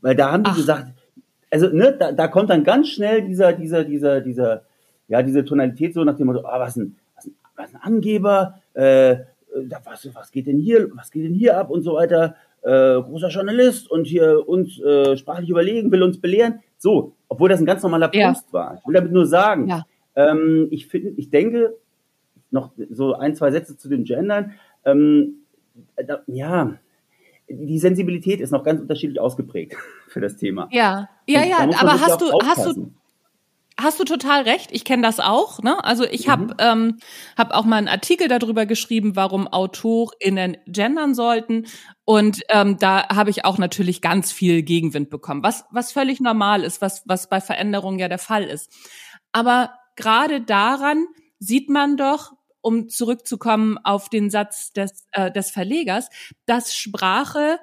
Weil 0.00 0.14
da 0.14 0.32
haben 0.32 0.44
die 0.44 0.50
Ach. 0.50 0.56
gesagt, 0.56 0.92
also 1.50 1.68
ne, 1.68 1.96
da, 1.98 2.12
da 2.12 2.28
kommt 2.28 2.50
dann 2.50 2.64
ganz 2.64 2.88
schnell 2.88 3.22
dieser, 3.22 3.52
dieser, 3.52 3.84
dieser, 3.84 4.20
dieser, 4.20 4.62
ja, 5.08 5.22
diese 5.22 5.44
Tonalität 5.44 5.94
so 5.94 6.04
nach 6.04 6.16
dem 6.16 6.26
Motto, 6.26 6.44
ah, 6.44 6.60
was 6.60 6.76
ein, 6.76 6.96
was 7.16 7.26
ein, 7.26 7.34
was 7.56 7.74
ein 7.74 7.80
Angeber, 7.80 8.60
äh, 8.74 9.16
was, 9.84 10.08
was 10.14 10.30
geht 10.30 10.46
denn 10.46 10.58
hier, 10.58 10.88
was 10.94 11.10
geht 11.10 11.24
denn 11.24 11.34
hier 11.34 11.56
ab 11.56 11.70
und 11.70 11.82
so 11.82 11.94
weiter, 11.94 12.36
äh, 12.62 13.00
großer 13.00 13.28
Journalist 13.28 13.90
und 13.90 14.06
hier 14.06 14.46
uns 14.46 14.80
äh, 14.80 15.16
sprachlich 15.16 15.48
überlegen, 15.48 15.90
will 15.90 16.02
uns 16.02 16.20
belehren. 16.20 16.60
So, 16.76 17.14
obwohl 17.28 17.48
das 17.48 17.60
ein 17.60 17.66
ganz 17.66 17.82
normaler 17.82 18.08
Post 18.08 18.46
ja. 18.48 18.52
war. 18.52 18.78
Ich 18.78 18.86
will 18.86 18.94
damit 18.94 19.12
nur 19.12 19.26
sagen, 19.26 19.68
ja. 19.68 19.86
ähm, 20.14 20.68
ich 20.70 20.86
finde, 20.86 21.10
ich 21.16 21.30
denke, 21.30 21.74
noch 22.50 22.72
so 22.90 23.14
ein, 23.14 23.34
zwei 23.34 23.50
Sätze 23.50 23.76
zu 23.76 23.88
den 23.88 24.04
Gendern 24.04 24.54
ähm, 24.84 25.44
da, 25.96 26.22
ja, 26.26 26.78
die 27.48 27.78
Sensibilität 27.78 28.40
ist 28.40 28.50
noch 28.50 28.64
ganz 28.64 28.80
unterschiedlich 28.80 29.20
ausgeprägt 29.20 29.76
für 30.08 30.20
das 30.20 30.36
Thema. 30.36 30.68
Ja, 30.70 31.08
ja, 31.26 31.44
ja, 31.44 31.58
aber 31.58 32.00
hast 32.00 32.20
du, 32.20 32.30
hast 32.44 32.66
du, 32.66 32.92
hast 33.80 34.00
du 34.00 34.04
total 34.04 34.42
recht. 34.42 34.70
Ich 34.72 34.84
kenne 34.84 35.02
das 35.02 35.20
auch. 35.20 35.62
Ne? 35.62 35.82
Also 35.84 36.04
ich 36.04 36.26
mhm. 36.26 36.30
habe 36.30 36.54
ähm, 36.58 36.96
hab 37.36 37.52
auch 37.52 37.64
mal 37.64 37.76
einen 37.76 37.88
Artikel 37.88 38.28
darüber 38.28 38.66
geschrieben, 38.66 39.16
warum 39.16 39.46
AutorInnen 39.46 40.58
gendern 40.66 41.14
sollten. 41.14 41.66
Und 42.04 42.42
ähm, 42.50 42.78
da 42.78 43.08
habe 43.08 43.30
ich 43.30 43.44
auch 43.44 43.58
natürlich 43.58 44.02
ganz 44.02 44.32
viel 44.32 44.62
Gegenwind 44.62 45.10
bekommen, 45.10 45.42
was, 45.42 45.64
was 45.70 45.92
völlig 45.92 46.20
normal 46.20 46.64
ist, 46.64 46.82
was, 46.82 47.02
was 47.06 47.28
bei 47.28 47.40
Veränderungen 47.40 47.98
ja 47.98 48.08
der 48.08 48.18
Fall 48.18 48.44
ist. 48.44 48.72
Aber 49.32 49.72
gerade 49.96 50.40
daran 50.40 51.06
sieht 51.38 51.70
man 51.70 51.96
doch, 51.96 52.32
um 52.60 52.88
zurückzukommen 52.88 53.78
auf 53.78 54.08
den 54.08 54.30
Satz 54.30 54.72
des, 54.72 55.06
äh, 55.12 55.30
des 55.30 55.50
Verlegers, 55.50 56.08
dass 56.46 56.74
Sprache 56.74 57.58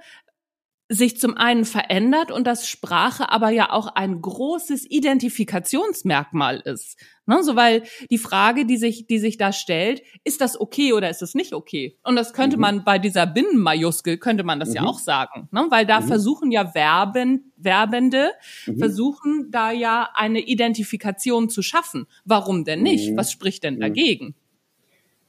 sich 0.87 1.19
zum 1.19 1.35
einen 1.35 1.65
verändert 1.65 2.31
und 2.31 2.45
dass 2.45 2.69
Sprache 2.69 3.31
aber 3.31 3.49
ja 3.49 3.71
auch 3.71 3.87
ein 3.87 4.21
großes 4.21 4.85
Identifikationsmerkmal 4.89 6.59
ist. 6.59 6.99
Ne, 7.27 7.41
so 7.41 7.55
weil 7.55 7.81
die 8.11 8.19
Frage, 8.19 8.67
die 8.67 8.77
sich, 8.77 9.07
die 9.07 9.17
sich 9.17 9.39
da 9.39 9.51
stellt, 9.51 10.03
ist 10.23 10.41
das 10.41 10.59
okay 10.61 10.93
oder 10.93 11.09
ist 11.09 11.23
es 11.23 11.33
nicht 11.33 11.53
okay? 11.53 11.97
Und 12.03 12.15
das 12.17 12.33
könnte 12.33 12.57
mhm. 12.57 12.61
man 12.61 12.83
bei 12.83 12.99
dieser 12.99 13.25
Binnenmajuskel, 13.25 14.19
könnte 14.19 14.43
man 14.43 14.59
das 14.59 14.69
mhm. 14.69 14.75
ja 14.75 14.83
auch 14.83 14.99
sagen, 14.99 15.49
ne? 15.51 15.65
weil 15.69 15.87
da 15.87 16.01
mhm. 16.01 16.07
versuchen 16.07 16.51
ja 16.51 16.67
Verben, 16.67 17.51
Werbende, 17.57 18.29
mhm. 18.67 18.77
versuchen 18.77 19.47
da 19.49 19.71
ja 19.71 20.09
eine 20.13 20.41
Identifikation 20.41 21.49
zu 21.49 21.63
schaffen. 21.63 22.05
Warum 22.25 22.63
denn 22.63 22.83
nicht? 22.83 23.09
Mhm. 23.09 23.17
Was 23.17 23.31
spricht 23.31 23.63
denn 23.63 23.77
mhm. 23.77 23.81
dagegen? 23.81 24.35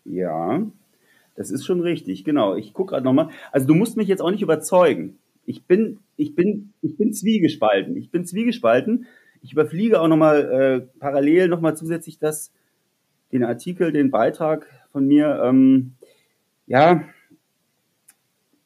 Ja, 0.08 0.62
das 1.34 1.50
ist 1.50 1.64
schon 1.64 1.80
richtig, 1.80 2.24
genau. 2.24 2.54
Ich 2.56 2.72
gucke 2.72 2.90
gerade 2.90 3.04
nochmal. 3.04 3.30
Also 3.52 3.66
du 3.66 3.74
musst 3.74 3.96
mich 3.96 4.08
jetzt 4.08 4.22
auch 4.22 4.30
nicht 4.30 4.42
überzeugen 4.42 5.18
ich 5.46 5.64
bin, 5.64 6.00
ich 6.16 6.34
bin, 6.34 6.72
ich 6.82 6.96
bin 6.96 7.12
zwiegespalten. 7.12 7.96
Ich 7.96 8.10
bin 8.10 8.26
zwiegespalten. 8.26 9.06
Ich 9.42 9.52
überfliege 9.52 10.00
auch 10.00 10.08
nochmal 10.08 10.40
äh, 10.92 10.98
parallel 10.98 11.48
nochmal 11.48 11.76
zusätzlich 11.76 12.18
das, 12.18 12.52
den 13.32 13.44
Artikel, 13.44 13.92
den 13.92 14.10
Beitrag 14.10 14.66
von 14.90 15.06
mir. 15.06 15.40
Ähm, 15.44 15.92
ja, 16.66 17.04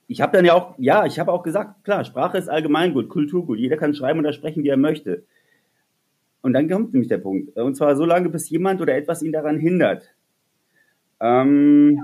ich 0.08 0.22
habe 0.22 0.36
dann 0.36 0.44
ja 0.44 0.54
auch, 0.54 0.74
ja, 0.78 1.04
ich 1.04 1.18
habe 1.20 1.32
auch 1.32 1.42
gesagt, 1.42 1.84
klar, 1.84 2.04
Sprache 2.04 2.38
ist 2.38 2.48
Allgemeingut, 2.48 3.08
Kulturgut. 3.08 3.58
Jeder 3.58 3.76
kann 3.76 3.94
schreiben 3.94 4.18
oder 4.18 4.32
sprechen, 4.32 4.64
wie 4.64 4.68
er 4.68 4.76
möchte. 4.76 5.24
Und 6.42 6.54
dann 6.54 6.68
kommt 6.68 6.94
nämlich 6.94 7.08
der 7.08 7.18
Punkt. 7.18 7.54
Und 7.56 7.76
zwar 7.76 7.94
so 7.94 8.06
lange, 8.06 8.30
bis 8.30 8.48
jemand 8.48 8.80
oder 8.80 8.96
etwas 8.96 9.22
ihn 9.22 9.32
daran 9.32 9.58
hindert. 9.58 10.14
Ähm, 11.20 12.00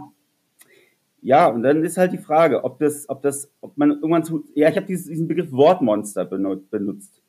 ja. 1.23 1.47
Und 1.47 1.63
dann 1.63 1.83
ist 1.83 1.97
halt 1.97 2.13
die 2.13 2.19
Frage, 2.19 2.65
ob 2.65 2.79
das, 2.79 3.09
ob 3.09 3.23
das, 3.23 3.51
ob 3.61 3.77
man 3.77 3.91
irgendwann 3.91 4.25
zu, 4.25 4.45
ja, 4.55 4.69
ich 4.69 4.77
habe 4.77 4.87
diesen 4.87 5.29
Begriff 5.29 5.53
Wortmonster 5.53 6.25
benutzt. 6.25 7.23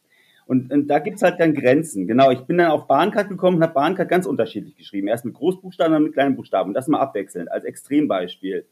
Und, 0.45 0.71
und 0.71 0.87
da 0.87 0.99
gibt's 0.99 1.23
halt 1.23 1.39
dann 1.39 1.53
Grenzen. 1.53 2.07
Genau, 2.07 2.31
ich 2.31 2.39
bin 2.41 2.57
dann 2.57 2.71
auf 2.71 2.87
Bahncard 2.87 3.27
gekommen 3.27 3.57
und 3.57 3.63
habe 3.63 3.73
Bahncard 3.73 4.07
ganz 4.07 4.25
unterschiedlich 4.25 4.77
geschrieben. 4.77 5.09
Erst 5.09 5.25
mit 5.25 5.33
Großbuchstaben, 5.33 5.91
dann 5.91 6.03
mit 6.03 6.13
kleinen 6.13 6.37
Buchstaben. 6.37 6.73
Das 6.73 6.87
mal 6.87 7.01
abwechselnd, 7.01 7.51
als 7.51 7.65
Extrembeispiel. 7.65 8.65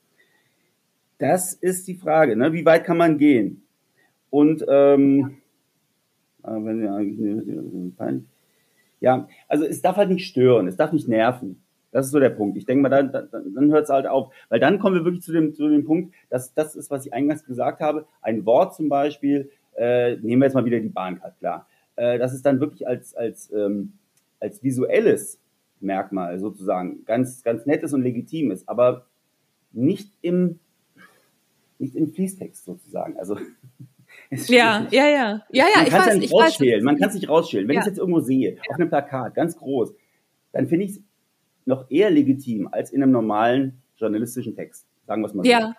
Das 1.18 1.54
ist 1.54 1.88
die 1.88 1.96
Frage, 1.96 2.36
ne? 2.36 2.54
wie 2.54 2.66
weit 2.66 2.86
kann 2.86 2.98
man 2.98 3.18
gehen? 3.18 3.64
Und 4.30 4.66
ähm, 4.68 5.38
ja, 9.00 9.28
also 9.48 9.66
es 9.66 9.82
darf 9.82 9.98
halt 9.98 10.10
nicht 10.10 10.28
stören, 10.28 10.68
es 10.68 10.78
darf 10.78 10.92
nicht 10.92 11.08
nerven. 11.08 11.62
Das 11.96 12.08
ist 12.08 12.12
so 12.12 12.20
der 12.20 12.30
Punkt. 12.30 12.58
Ich 12.58 12.66
denke 12.66 12.82
mal, 12.82 12.90
dann, 12.90 13.10
dann, 13.14 13.30
dann 13.32 13.72
hört 13.72 13.86
es 13.86 13.90
halt 13.90 14.06
auf. 14.06 14.34
Weil 14.50 14.60
dann 14.60 14.80
kommen 14.80 14.98
wir 14.98 15.06
wirklich 15.06 15.22
zu 15.22 15.32
dem, 15.32 15.54
zu 15.54 15.70
dem 15.70 15.86
Punkt, 15.86 16.14
dass 16.30 16.54
das 16.54 16.76
ist, 16.76 16.92
was 16.92 17.06
ich 17.06 17.14
eingangs 17.14 17.46
gesagt 17.46 17.80
habe. 17.80 18.06
Ein 18.22 18.46
Wort 18.46 18.76
zum 18.76 18.90
Beispiel, 18.90 19.50
äh, 19.78 20.18
nehmen 20.18 20.42
wir 20.42 20.48
jetzt 20.48 20.56
mal 20.56 20.66
wieder 20.66 20.82
die 20.82 20.90
Bahncard, 20.90 21.40
klar. 21.40 21.70
Äh, 21.96 22.20
das 22.20 22.34
ist 22.34 22.46
dann 22.46 22.60
wirklich 22.60 22.86
als, 22.86 23.16
als, 23.16 23.50
ähm, 23.54 23.94
als 24.42 24.62
visuelles 24.62 25.40
Merkmal 25.80 26.38
sozusagen 26.38 27.06
ganz, 27.06 27.44
ganz 27.44 27.66
nettes 27.66 27.94
und 27.94 28.02
legitimes, 28.02 28.68
aber 28.68 29.06
nicht 29.72 30.12
im, 30.22 30.60
nicht 31.80 31.96
im 31.96 32.12
Fließtext 32.12 32.66
sozusagen. 32.66 33.18
Also, 33.18 33.38
ja, 34.32 34.86
ja, 34.92 35.08
ja, 35.08 35.08
ja, 35.08 35.46
ja, 35.50 35.66
man 35.78 35.86
kann 35.86 36.02
es 36.02 36.08
ja 36.08 36.16
nicht 36.16 36.34
rausschälen. 36.34 36.84
Man 36.84 36.98
kann 36.98 37.08
es 37.08 37.16
nicht 37.16 37.30
rausschälen. 37.30 37.70
Wenn 37.70 37.76
ich 37.76 37.82
es 37.84 37.88
jetzt 37.88 38.00
irgendwo 38.00 38.20
sehe, 38.20 38.58
auf 38.70 38.76
einem 38.76 38.90
Plakat, 38.90 39.34
ganz 39.34 39.56
groß, 39.56 39.94
dann 40.52 40.68
finde 40.68 40.88
ich 40.88 40.92
es 40.92 41.02
noch 41.66 41.90
eher 41.90 42.10
legitim 42.10 42.70
als 42.72 42.92
in 42.92 43.04
einem 43.04 43.12
normalen 43.12 43.82
journalistischen 43.98 44.56
Text. 44.56 44.86
Sagen 45.08 45.22
wir 45.22 45.28
es 45.28 45.34
mal 45.34 45.44
so. 45.44 45.50
Ja. 45.50 45.76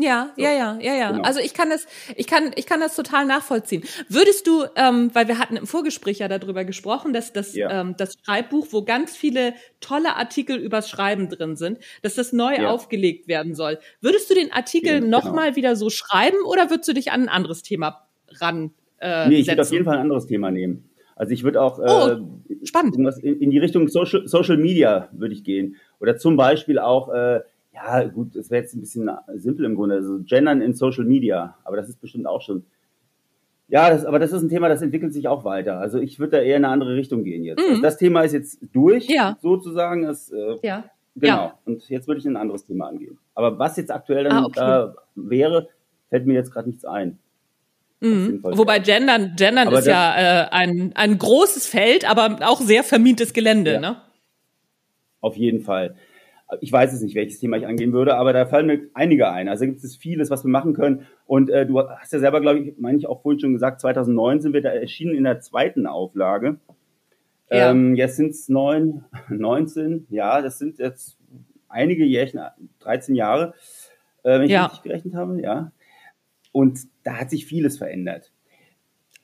Ja, 0.00 0.30
so. 0.36 0.42
ja, 0.42 0.52
ja, 0.52 0.78
ja, 0.80 0.94
ja. 0.94 1.10
Genau. 1.10 1.24
Also 1.24 1.40
ich 1.40 1.54
kann 1.54 1.70
das, 1.70 1.88
ich 2.14 2.28
kann, 2.28 2.52
ich 2.54 2.66
kann 2.66 2.78
das 2.78 2.94
total 2.94 3.26
nachvollziehen. 3.26 3.82
Würdest 4.08 4.46
du, 4.46 4.64
ähm, 4.76 5.10
weil 5.12 5.26
wir 5.26 5.40
hatten 5.40 5.56
im 5.56 5.66
Vorgespräch 5.66 6.20
ja 6.20 6.28
darüber 6.28 6.64
gesprochen, 6.64 7.12
dass 7.12 7.32
das, 7.32 7.56
ja. 7.56 7.80
ähm, 7.80 7.96
das 7.98 8.16
Schreibbuch, 8.24 8.68
wo 8.70 8.84
ganz 8.84 9.16
viele 9.16 9.54
tolle 9.80 10.14
Artikel 10.14 10.56
übers 10.56 10.88
Schreiben 10.88 11.28
drin 11.28 11.56
sind, 11.56 11.78
dass 12.02 12.14
das 12.14 12.32
neu 12.32 12.54
ja. 12.54 12.70
aufgelegt 12.70 13.26
werden 13.26 13.56
soll. 13.56 13.80
Würdest 14.00 14.30
du 14.30 14.34
den 14.34 14.52
Artikel 14.52 14.92
ja, 14.92 15.00
genau. 15.00 15.18
nochmal 15.18 15.56
wieder 15.56 15.74
so 15.74 15.90
schreiben 15.90 16.38
oder 16.46 16.70
würdest 16.70 16.88
du 16.88 16.94
dich 16.94 17.10
an 17.10 17.22
ein 17.22 17.28
anderes 17.28 17.62
Thema 17.62 18.06
ran? 18.40 18.70
Äh, 19.00 19.28
nee, 19.28 19.38
ich 19.38 19.48
würde 19.48 19.62
auf 19.62 19.72
jeden 19.72 19.84
Fall 19.84 19.96
ein 19.96 20.02
anderes 20.02 20.26
Thema 20.26 20.52
nehmen. 20.52 20.87
Also 21.18 21.32
ich 21.32 21.42
würde 21.42 21.60
auch 21.60 21.78
oh, 21.80 22.08
äh, 22.10 22.64
spannend. 22.64 22.96
In, 22.96 23.50
die 23.50 23.58
Richtung 23.58 23.88
Social, 23.88 24.26
Social 24.28 24.56
Media 24.56 25.08
würde 25.12 25.34
ich 25.34 25.42
gehen. 25.42 25.76
Oder 25.98 26.16
zum 26.16 26.36
Beispiel 26.36 26.78
auch, 26.78 27.12
äh, 27.12 27.40
ja 27.74 28.04
gut, 28.04 28.36
das 28.36 28.50
wäre 28.50 28.62
jetzt 28.62 28.74
ein 28.74 28.80
bisschen 28.80 29.10
simpel 29.34 29.64
im 29.64 29.74
Grunde, 29.74 29.96
also 29.96 30.20
Gendern 30.24 30.62
in 30.62 30.74
Social 30.74 31.04
Media, 31.04 31.56
aber 31.64 31.76
das 31.76 31.88
ist 31.88 32.00
bestimmt 32.00 32.26
auch 32.26 32.40
schon. 32.40 32.64
Ja, 33.66 33.90
das, 33.90 34.04
aber 34.04 34.20
das 34.20 34.32
ist 34.32 34.42
ein 34.42 34.48
Thema, 34.48 34.68
das 34.68 34.80
entwickelt 34.80 35.12
sich 35.12 35.26
auch 35.26 35.44
weiter. 35.44 35.78
Also 35.78 35.98
ich 35.98 36.20
würde 36.20 36.38
da 36.38 36.42
eher 36.42 36.56
in 36.56 36.64
eine 36.64 36.72
andere 36.72 36.94
Richtung 36.94 37.24
gehen 37.24 37.42
jetzt. 37.42 37.58
Mhm. 37.58 37.70
Also 37.70 37.82
das 37.82 37.98
Thema 37.98 38.22
ist 38.22 38.32
jetzt 38.32 38.60
durch, 38.72 39.08
ja. 39.08 39.36
sozusagen. 39.42 40.04
Das, 40.04 40.30
äh, 40.30 40.56
ja. 40.62 40.84
Genau. 41.16 41.34
Ja. 41.34 41.58
Und 41.64 41.88
jetzt 41.88 42.06
würde 42.06 42.20
ich 42.20 42.26
ein 42.26 42.36
anderes 42.36 42.64
Thema 42.64 42.86
angehen. 42.86 43.18
Aber 43.34 43.58
was 43.58 43.76
jetzt 43.76 43.90
aktuell 43.90 44.24
dann 44.24 44.32
ah, 44.32 44.44
okay. 44.46 44.88
äh, 44.88 44.94
wäre, 45.16 45.68
fällt 46.08 46.26
mir 46.26 46.34
jetzt 46.34 46.52
gerade 46.52 46.68
nichts 46.68 46.84
ein. 46.84 47.18
Mhm. 48.00 48.40
Wobei 48.42 48.78
Gendern, 48.78 49.34
Gendern 49.36 49.72
ist 49.72 49.86
ja 49.86 50.44
äh, 50.44 50.48
ein, 50.50 50.92
ein 50.94 51.18
großes 51.18 51.66
Feld, 51.66 52.08
aber 52.08 52.38
auch 52.42 52.60
sehr 52.60 52.84
vermintes 52.84 53.32
Gelände, 53.32 53.74
ja. 53.74 53.80
ne? 53.80 53.96
Auf 55.20 55.36
jeden 55.36 55.62
Fall. 55.62 55.96
Ich 56.60 56.72
weiß 56.72 56.94
es 56.94 57.02
nicht, 57.02 57.14
welches 57.14 57.40
Thema 57.40 57.56
ich 57.56 57.66
angehen 57.66 57.92
würde, 57.92 58.16
aber 58.16 58.32
da 58.32 58.46
fallen 58.46 58.66
mir 58.66 58.80
einige 58.94 59.30
ein. 59.30 59.48
Also 59.48 59.66
gibt 59.66 59.82
es 59.82 59.96
vieles, 59.96 60.30
was 60.30 60.44
wir 60.44 60.50
machen 60.50 60.72
können. 60.74 61.06
Und 61.26 61.50
äh, 61.50 61.66
du 61.66 61.80
hast 61.80 62.12
ja 62.12 62.20
selber, 62.20 62.40
glaube 62.40 62.60
ich, 62.60 62.78
meine 62.78 62.96
ich 62.96 63.06
auch 63.06 63.20
vorhin 63.20 63.40
schon 63.40 63.52
gesagt, 63.52 63.80
2009 63.80 64.40
sind 64.40 64.52
wir 64.54 64.62
da 64.62 64.70
erschienen 64.70 65.14
in 65.14 65.24
der 65.24 65.40
zweiten 65.40 65.86
Auflage. 65.86 66.58
Ja. 67.50 67.70
Ähm, 67.70 67.96
jetzt 67.96 68.16
sind 68.16 68.30
es 68.30 68.48
neun, 68.48 69.04
19, 69.28 70.06
ja, 70.10 70.40
das 70.40 70.58
sind 70.58 70.78
jetzt 70.78 71.18
einige 71.68 72.04
Jährchen, 72.04 72.40
13 72.80 73.14
Jahre, 73.14 73.54
äh, 74.22 74.38
wenn 74.38 74.42
ich 74.42 74.50
ja. 74.50 74.66
richtig 74.66 74.82
gerechnet 74.84 75.14
habe, 75.14 75.40
ja. 75.42 75.72
Und 76.58 76.88
da 77.04 77.20
hat 77.20 77.30
sich 77.30 77.46
vieles 77.46 77.78
verändert. 77.78 78.32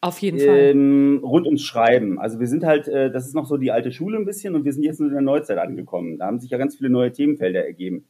Auf 0.00 0.21
jeden 0.21 0.38
Fall. 0.38 0.57
Ähm, 0.57 1.21
rund 1.21 1.47
ums 1.47 1.62
Schreiben. 1.62 2.21
Also 2.21 2.38
wir 2.38 2.47
sind 2.47 2.62
halt, 2.62 2.87
äh, 2.87 3.11
das 3.11 3.26
ist 3.26 3.35
noch 3.35 3.45
so 3.45 3.57
die 3.57 3.73
alte 3.73 3.91
Schule 3.91 4.17
ein 4.17 4.25
bisschen 4.25 4.55
und 4.55 4.64
wir 4.64 4.73
sind 4.73 4.85
jetzt 4.85 5.00
in 5.00 5.11
der 5.11 5.21
Neuzeit 5.21 5.59
angekommen. 5.59 6.17
Da 6.17 6.26
haben 6.26 6.38
sich 6.38 6.53
ja 6.53 6.59
ganz 6.59 6.76
viele 6.76 6.91
neue 6.91 7.11
Themenfelder 7.11 7.67
ergeben. 7.67 8.05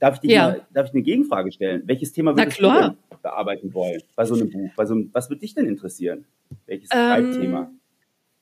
Darf 0.00 0.14
ich, 0.14 0.20
dir 0.22 0.30
ja. 0.34 0.48
mal, 0.48 0.66
darf 0.74 0.88
ich 0.88 0.94
eine 0.94 1.04
Gegenfrage 1.04 1.52
stellen? 1.52 1.84
Welches 1.86 2.12
Thema 2.12 2.36
würdest 2.36 2.58
du 2.58 2.64
denn 2.64 2.96
bearbeiten 3.22 3.72
wollen 3.72 4.02
bei 4.16 4.24
so 4.24 4.34
einem 4.34 4.50
Buch? 4.50 4.70
Bei 4.74 4.84
so 4.84 4.94
einem, 4.94 5.10
was 5.12 5.30
würde 5.30 5.42
dich 5.42 5.54
denn 5.54 5.66
interessieren? 5.66 6.24
Welches 6.66 6.88
ähm, 6.92 6.98
Schreibthema? 6.98 7.70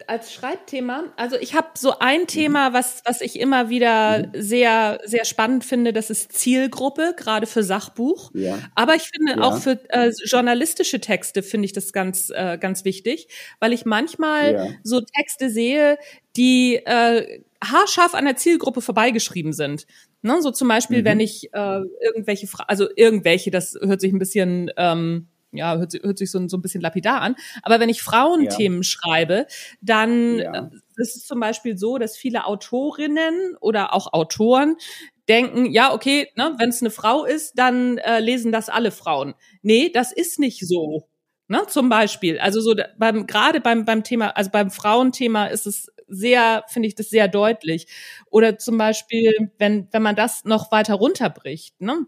Als 0.06 0.32
Schreibthema, 0.32 1.04
also 1.16 1.36
ich 1.36 1.54
habe 1.54 1.68
so 1.74 1.98
ein 1.98 2.22
mhm. 2.22 2.26
Thema, 2.26 2.72
was, 2.72 3.02
was 3.04 3.20
ich 3.20 3.38
immer 3.38 3.68
wieder 3.68 4.26
mhm. 4.26 4.30
sehr, 4.34 5.00
sehr 5.04 5.24
spannend 5.24 5.64
finde, 5.64 5.92
das 5.92 6.10
ist 6.10 6.32
Zielgruppe, 6.32 7.14
gerade 7.16 7.46
für 7.46 7.62
Sachbuch. 7.62 8.30
Ja. 8.34 8.58
Aber 8.74 8.94
ich 8.94 9.10
finde 9.10 9.40
ja. 9.40 9.42
auch 9.42 9.58
für 9.58 9.78
äh, 9.90 10.10
journalistische 10.24 11.00
Texte 11.00 11.42
finde 11.42 11.66
ich 11.66 11.72
das 11.72 11.92
ganz, 11.92 12.30
äh, 12.30 12.58
ganz 12.58 12.84
wichtig, 12.84 13.28
weil 13.60 13.72
ich 13.72 13.84
manchmal 13.84 14.54
ja. 14.54 14.66
so 14.82 15.00
Texte 15.00 15.50
sehe, 15.50 15.98
die 16.36 16.76
äh, 16.76 17.42
haarscharf 17.62 18.14
an 18.14 18.24
der 18.24 18.36
Zielgruppe 18.36 18.80
vorbeigeschrieben 18.80 19.52
sind. 19.52 19.86
Ne? 20.22 20.40
So 20.42 20.50
zum 20.50 20.68
Beispiel, 20.68 21.00
mhm. 21.00 21.04
wenn 21.04 21.20
ich 21.20 21.52
äh, 21.52 21.80
irgendwelche, 22.00 22.46
Fra 22.46 22.64
also 22.68 22.88
irgendwelche, 22.96 23.50
das 23.50 23.78
hört 23.80 24.00
sich 24.00 24.12
ein 24.12 24.18
bisschen 24.18 24.70
ähm, 24.76 25.28
ja, 25.56 25.76
hört, 25.76 25.94
hört 26.02 26.18
sich 26.18 26.30
so, 26.30 26.46
so 26.48 26.56
ein 26.56 26.62
bisschen 26.62 26.80
lapidar 26.80 27.20
an. 27.20 27.36
Aber 27.62 27.80
wenn 27.80 27.88
ich 27.88 28.02
Frauenthemen 28.02 28.78
ja. 28.78 28.84
schreibe, 28.84 29.46
dann 29.80 30.38
ja. 30.38 30.52
Äh, 30.54 30.70
ist 30.96 31.16
es 31.16 31.26
zum 31.26 31.40
Beispiel 31.40 31.76
so, 31.76 31.98
dass 31.98 32.16
viele 32.16 32.46
Autorinnen 32.46 33.56
oder 33.60 33.94
auch 33.94 34.12
Autoren 34.12 34.76
denken, 35.28 35.66
ja, 35.66 35.92
okay, 35.92 36.28
ne, 36.36 36.54
wenn 36.58 36.68
es 36.68 36.82
eine 36.82 36.90
Frau 36.90 37.24
ist, 37.24 37.58
dann 37.58 37.98
äh, 37.98 38.20
lesen 38.20 38.52
das 38.52 38.68
alle 38.68 38.90
Frauen. 38.90 39.34
Nee, 39.62 39.90
das 39.92 40.12
ist 40.12 40.38
nicht 40.38 40.66
so. 40.66 41.08
Ne, 41.46 41.62
zum 41.68 41.90
Beispiel. 41.90 42.38
Also 42.38 42.60
so 42.60 42.74
beim 42.96 43.26
gerade 43.26 43.60
beim 43.60 43.84
beim 43.84 44.02
Thema, 44.02 44.30
also 44.30 44.50
beim 44.50 44.70
Frauenthema 44.70 45.46
ist 45.46 45.66
es 45.66 45.90
sehr, 46.08 46.64
finde 46.68 46.88
ich 46.88 46.94
das 46.94 47.10
sehr 47.10 47.28
deutlich. 47.28 47.86
Oder 48.30 48.58
zum 48.58 48.78
Beispiel, 48.78 49.50
wenn 49.58 49.88
wenn 49.92 50.02
man 50.02 50.16
das 50.16 50.44
noch 50.44 50.72
weiter 50.72 50.94
runterbricht, 50.94 51.80
ne? 51.82 52.06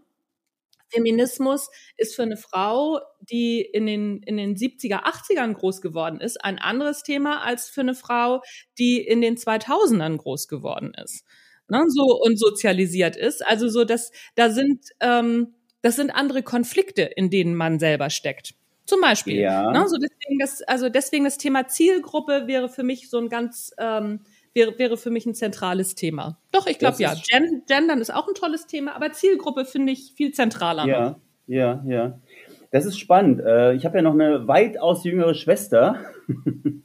Feminismus 0.89 1.69
ist 1.97 2.15
für 2.15 2.23
eine 2.23 2.37
Frau, 2.37 2.99
die 3.21 3.61
in 3.61 3.85
den, 3.85 4.21
in 4.23 4.37
den 4.37 4.55
70er, 4.55 5.03
80ern 5.03 5.53
groß 5.53 5.81
geworden 5.81 6.19
ist, 6.19 6.43
ein 6.43 6.59
anderes 6.59 7.03
Thema 7.03 7.41
als 7.43 7.69
für 7.69 7.81
eine 7.81 7.95
Frau, 7.95 8.41
die 8.77 9.01
in 9.01 9.21
den 9.21 9.37
2000ern 9.37 10.17
groß 10.17 10.47
geworden 10.47 10.93
ist. 10.93 11.25
Ne, 11.69 11.83
so 11.89 12.17
und 12.21 12.39
sozialisiert 12.39 13.17
ist. 13.17 13.45
Also 13.45 13.67
so, 13.67 13.83
dass 13.83 14.11
da 14.35 14.49
sind, 14.49 14.85
ähm, 15.01 15.53
das 15.81 15.97
sind 15.97 16.11
andere 16.11 16.41
Konflikte, 16.41 17.01
in 17.01 17.29
denen 17.29 17.55
man 17.55 17.77
selber 17.77 18.09
steckt. 18.09 18.53
Zum 18.85 19.01
Beispiel. 19.01 19.39
Ja. 19.39 19.69
Ne, 19.71 19.85
so 19.89 19.97
deswegen 19.97 20.39
das, 20.39 20.61
also 20.61 20.87
deswegen 20.87 21.25
das 21.25 21.37
Thema 21.37 21.67
Zielgruppe 21.67 22.47
wäre 22.47 22.69
für 22.69 22.83
mich 22.83 23.09
so 23.09 23.17
ein 23.17 23.27
ganz 23.27 23.73
ähm, 23.77 24.21
wäre, 24.57 24.77
wäre 24.77 24.97
für 24.97 25.11
mich 25.11 25.25
ein 25.25 25.35
zentrales 25.35 25.95
Thema. 25.95 26.39
Doch, 26.51 26.67
ich 26.67 26.79
glaube 26.79 26.97
ja. 26.99 27.13
Gen 27.29 27.63
Gendern 27.67 28.01
ist 28.01 28.13
auch 28.13 28.27
ein 28.27 28.33
tolles 28.33 28.67
Thema, 28.67 28.95
aber 28.95 29.11
Zielgruppe 29.11 29.63
finde 29.63 29.93
ich 29.93 30.13
viel 30.15 30.33
zentraler. 30.33 30.85
Ja, 30.85 31.19
ja, 31.45 31.83
ja. 31.87 32.19
Das 32.71 32.85
ist 32.85 32.99
spannend. 32.99 33.39
Äh, 33.39 33.75
ich 33.75 33.85
habe 33.85 33.97
ja 33.97 34.01
noch 34.01 34.13
eine 34.13 34.47
weitaus 34.47 35.03
jüngere 35.05 35.33
Schwester. 35.33 35.97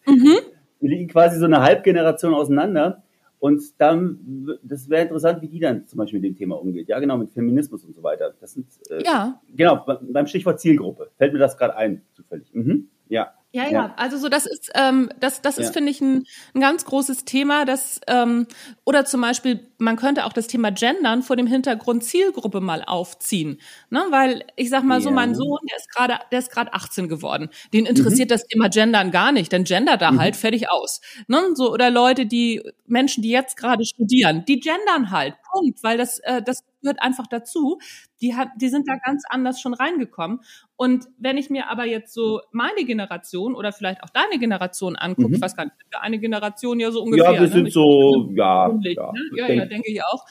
Mhm. 0.05 0.37
Wir 0.81 0.91
liegen 0.91 1.07
quasi 1.07 1.39
so 1.39 1.45
eine 1.45 1.63
Halbgeneration 1.63 2.35
auseinander. 2.35 3.05
Und 3.39 3.63
dann, 3.79 4.59
das 4.63 4.89
wäre 4.89 5.03
interessant, 5.03 5.41
wie 5.41 5.49
die 5.49 5.61
dann 5.61 5.87
zum 5.87 5.99
Beispiel 5.99 6.21
mit 6.21 6.31
dem 6.31 6.37
Thema 6.37 6.61
umgeht. 6.61 6.89
Ja, 6.89 6.99
genau, 6.99 7.17
mit 7.17 7.31
Feminismus 7.31 7.85
und 7.85 7.95
so 7.95 8.03
weiter. 8.03 8.35
Das 8.41 8.53
sind, 8.53 8.67
äh, 8.91 9.03
ja. 9.05 9.41
Genau, 9.49 9.87
beim 10.01 10.27
Stichwort 10.27 10.61
Zielgruppe 10.61 11.11
fällt 11.17 11.33
mir 11.33 11.39
das 11.39 11.57
gerade 11.57 11.77
ein, 11.77 12.03
zufällig. 12.15 12.53
Mhm. 12.53 12.89
Ja. 13.09 13.33
Ja, 13.55 13.65
ja, 13.65 13.71
ja, 13.71 13.95
also 13.97 14.17
so 14.17 14.31
das 14.31 14.47
ist 14.47 14.71
ähm, 14.75 15.11
das 15.21 15.43
das 15.43 15.59
ist 15.59 15.67
ja. 15.69 15.73
finde 15.73 15.91
ich 15.91 16.01
ein, 16.01 16.25
ein 16.55 16.61
ganz 16.61 16.87
großes 16.87 17.27
Thema, 17.27 17.67
das 17.67 18.01
ähm, 18.07 18.47
oder 18.85 19.05
zum 19.05 19.21
Beispiel 19.21 19.61
man 19.83 19.97
könnte 19.97 20.25
auch 20.25 20.33
das 20.33 20.47
Thema 20.47 20.71
Gendern 20.71 21.23
vor 21.23 21.37
dem 21.37 21.47
Hintergrund 21.47 22.05
Zielgruppe 22.05 22.61
mal 22.61 22.83
aufziehen, 22.85 23.61
ne? 23.91 24.05
Weil 24.11 24.45
ich 24.57 24.71
sag 24.71 24.85
mal 24.85 25.01
so, 25.01 25.11
mein 25.11 25.35
Sohn, 25.35 25.59
der 25.69 25.77
ist 25.77 25.91
gerade 25.91 26.19
der 26.31 26.39
ist 26.39 26.51
gerade 26.51 26.73
18 26.73 27.09
geworden, 27.09 27.51
den 27.73 27.87
interessiert 27.87 28.29
mhm. 28.29 28.35
das 28.35 28.45
Thema 28.47 28.69
Gendern 28.69 29.11
gar 29.11 29.33
nicht, 29.33 29.53
denn 29.53 29.65
gender 29.65 29.97
da 29.97 30.13
mhm. 30.13 30.21
halt 30.21 30.37
fertig 30.37 30.71
aus, 30.71 31.01
ne? 31.27 31.41
So 31.55 31.73
oder 31.73 31.91
Leute, 31.91 32.27
die 32.27 32.63
Menschen, 32.87 33.23
die 33.23 33.31
jetzt 33.31 33.57
gerade 33.57 33.85
studieren, 33.85 34.45
die 34.47 34.61
gendern 34.61 35.11
halt, 35.11 35.35
Punkt, 35.53 35.83
weil 35.83 35.99
das 35.99 36.19
äh, 36.21 36.43
das 36.43 36.63
gehört 36.83 37.01
einfach 37.01 37.27
dazu. 37.27 37.79
Die, 38.21 38.37
hat, 38.37 38.49
die 38.57 38.69
sind 38.69 38.89
da 38.89 38.97
ganz 38.97 39.25
anders 39.29 39.61
schon 39.61 39.75
reingekommen. 39.75 40.41
Und 40.77 41.07
wenn 41.19 41.39
ich 41.39 41.49
mir 41.49 41.71
aber 41.71 41.85
jetzt 41.85 42.13
so 42.13 42.41
meine 42.51 42.85
Generation 42.85 43.55
oder 43.55 43.73
vielleicht 43.73 44.03
auch 44.03 44.11
deine 44.11 44.39
Generation 44.39 44.97
angucke, 44.97 45.29
mhm. 45.29 45.35
ich 45.35 45.41
weiß 45.41 45.57
gar 45.57 45.65
nicht, 45.65 45.77
eine 45.93 46.19
Generation 46.19 46.79
ja 46.81 46.91
so 46.91 47.03
ungefähr. 47.03 47.33
Ja, 47.33 47.41
wir 47.41 47.49
sind 47.49 47.65
ne? 47.65 47.71
so, 47.71 48.31
ja, 48.35 48.69
ja, 48.69 49.13
ne? 49.13 49.21
ja, 49.37 49.49
ja, 49.49 49.65
denke 49.65 49.72
ich 49.85 50.03
auch. 50.05 50.25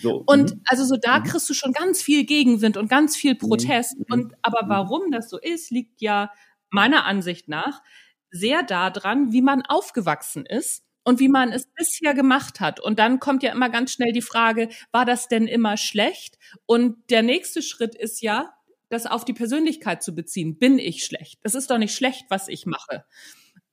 So. 0.00 0.22
Und 0.26 0.54
mhm. 0.54 0.62
also 0.66 0.84
so 0.84 0.96
da 0.96 1.20
mhm. 1.20 1.24
kriegst 1.24 1.48
du 1.48 1.54
schon 1.54 1.72
ganz 1.72 2.02
viel 2.02 2.24
Gegenwind 2.24 2.76
und 2.76 2.88
ganz 2.88 3.16
viel 3.16 3.34
mhm. 3.34 3.38
Protest. 3.38 3.96
Und 4.10 4.34
aber 4.42 4.68
warum 4.68 5.10
das 5.10 5.30
so 5.30 5.38
ist, 5.38 5.70
liegt 5.70 6.00
ja 6.00 6.32
meiner 6.70 7.04
Ansicht 7.04 7.48
nach 7.48 7.82
sehr 8.30 8.62
daran, 8.62 9.32
wie 9.32 9.42
man 9.42 9.62
aufgewachsen 9.62 10.44
ist 10.44 10.84
und 11.02 11.20
wie 11.20 11.28
man 11.28 11.52
es 11.52 11.66
bisher 11.74 12.12
gemacht 12.12 12.60
hat. 12.60 12.80
Und 12.80 12.98
dann 12.98 13.20
kommt 13.20 13.42
ja 13.42 13.52
immer 13.52 13.70
ganz 13.70 13.92
schnell 13.92 14.12
die 14.12 14.22
Frage, 14.22 14.68
war 14.92 15.06
das 15.06 15.28
denn 15.28 15.46
immer 15.46 15.76
schlecht? 15.76 16.38
Und 16.66 17.10
der 17.10 17.22
nächste 17.22 17.62
Schritt 17.62 17.94
ist 17.94 18.20
ja, 18.20 18.52
das 18.90 19.06
auf 19.06 19.24
die 19.24 19.34
Persönlichkeit 19.34 20.02
zu 20.02 20.14
beziehen. 20.14 20.58
Bin 20.58 20.78
ich 20.78 21.04
schlecht? 21.04 21.38
Das 21.42 21.54
ist 21.54 21.70
doch 21.70 21.78
nicht 21.78 21.94
schlecht, 21.94 22.26
was 22.30 22.48
ich 22.48 22.66
mache. 22.66 23.04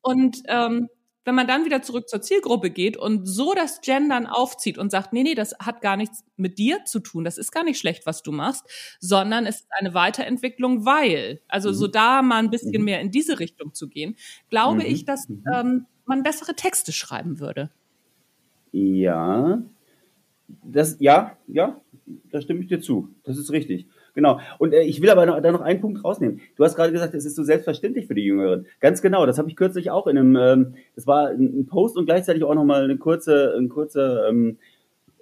Und 0.01 0.38
ähm, 0.48 0.89
wenn 1.25 1.36
man 1.36 1.48
dann 1.48 1.65
wieder 1.65 1.82
zurück 1.82 2.08
zur 2.08 2.22
Zielgruppe 2.22 2.70
geht 2.70 2.96
und 2.96 3.25
so 3.25 3.53
das 3.53 3.82
Gendern 3.82 4.27
aufzieht 4.27 4.77
und 4.77 4.91
sagt, 4.91 5.12
nee, 5.12 5.24
nee, 5.24 5.36
das 5.36 5.55
hat 5.60 5.82
gar 5.82 5.98
nichts 5.98 6.24
mit 6.38 6.60
dir 6.60 6.86
zu 6.86 7.00
tun, 7.00 7.24
das 7.24 7.38
ist 7.38 7.51
gar 7.51 7.63
nicht 7.63 7.79
schlecht, 7.79 8.05
was 8.05 8.22
du 8.22 8.32
machst, 8.32 8.63
sondern 9.00 9.46
es 9.46 9.62
ist 9.62 9.67
eine 9.72 9.94
Weiterentwicklung, 9.94 10.86
weil, 10.86 11.41
also 11.48 11.74
so 11.74 11.88
mhm. 11.88 11.91
da 11.91 12.22
mal 12.22 12.38
ein 12.38 12.51
bisschen 12.51 12.79
mhm. 12.79 12.86
mehr 12.86 13.01
in 13.01 13.12
diese 13.12 13.39
Richtung 13.39 13.74
zu 13.74 13.89
gehen, 13.89 14.15
glaube 14.50 14.84
mhm. 14.84 14.86
ich, 14.86 15.05
dass 15.05 15.27
ähm, 15.51 15.88
man 16.06 16.23
bessere 16.23 16.56
Texte 16.56 16.91
schreiben 16.91 17.39
würde. 17.39 17.71
Ja, 18.71 19.63
das, 20.63 20.97
ja, 20.99 21.38
ja, 21.47 21.82
da 22.30 22.41
stimme 22.41 22.62
ich 22.62 22.67
dir 22.67 22.82
zu. 22.82 23.10
Das 23.23 23.38
ist 23.38 23.52
richtig. 23.52 23.88
Genau. 24.15 24.39
Und 24.58 24.73
äh, 24.73 24.82
ich 24.82 25.01
will 25.01 25.10
aber 25.10 25.25
noch, 25.25 25.39
da 25.41 25.51
noch 25.51 25.62
einen 25.62 25.82
Punkt 25.82 26.04
rausnehmen. 26.04 26.41
Du 26.56 26.63
hast 26.63 26.75
gerade 26.75 26.91
gesagt, 26.91 27.13
es 27.13 27.25
ist 27.25 27.36
so 27.36 27.43
selbstverständlich 27.43 28.08
für 28.08 28.15
die 28.15 28.23
Jüngeren. 28.23 28.65
Ganz 28.80 29.01
genau. 29.01 29.25
Das 29.25 29.38
habe 29.38 29.49
ich 29.49 29.56
kürzlich 29.56 29.91
auch 29.91 30.08
in 30.08 30.17
einem, 30.17 30.36
ähm, 30.38 30.75
das 30.95 31.06
war 31.06 31.30
ein 31.30 31.67
Post 31.67 31.97
und 31.97 32.06
gleichzeitig 32.06 32.43
auch 32.43 32.56
nochmal 32.56 32.86
eine 32.86 32.97
kurze, 32.97 33.54
ein 33.58 33.69
kurzer 33.69 34.30
ähm, 34.30 34.58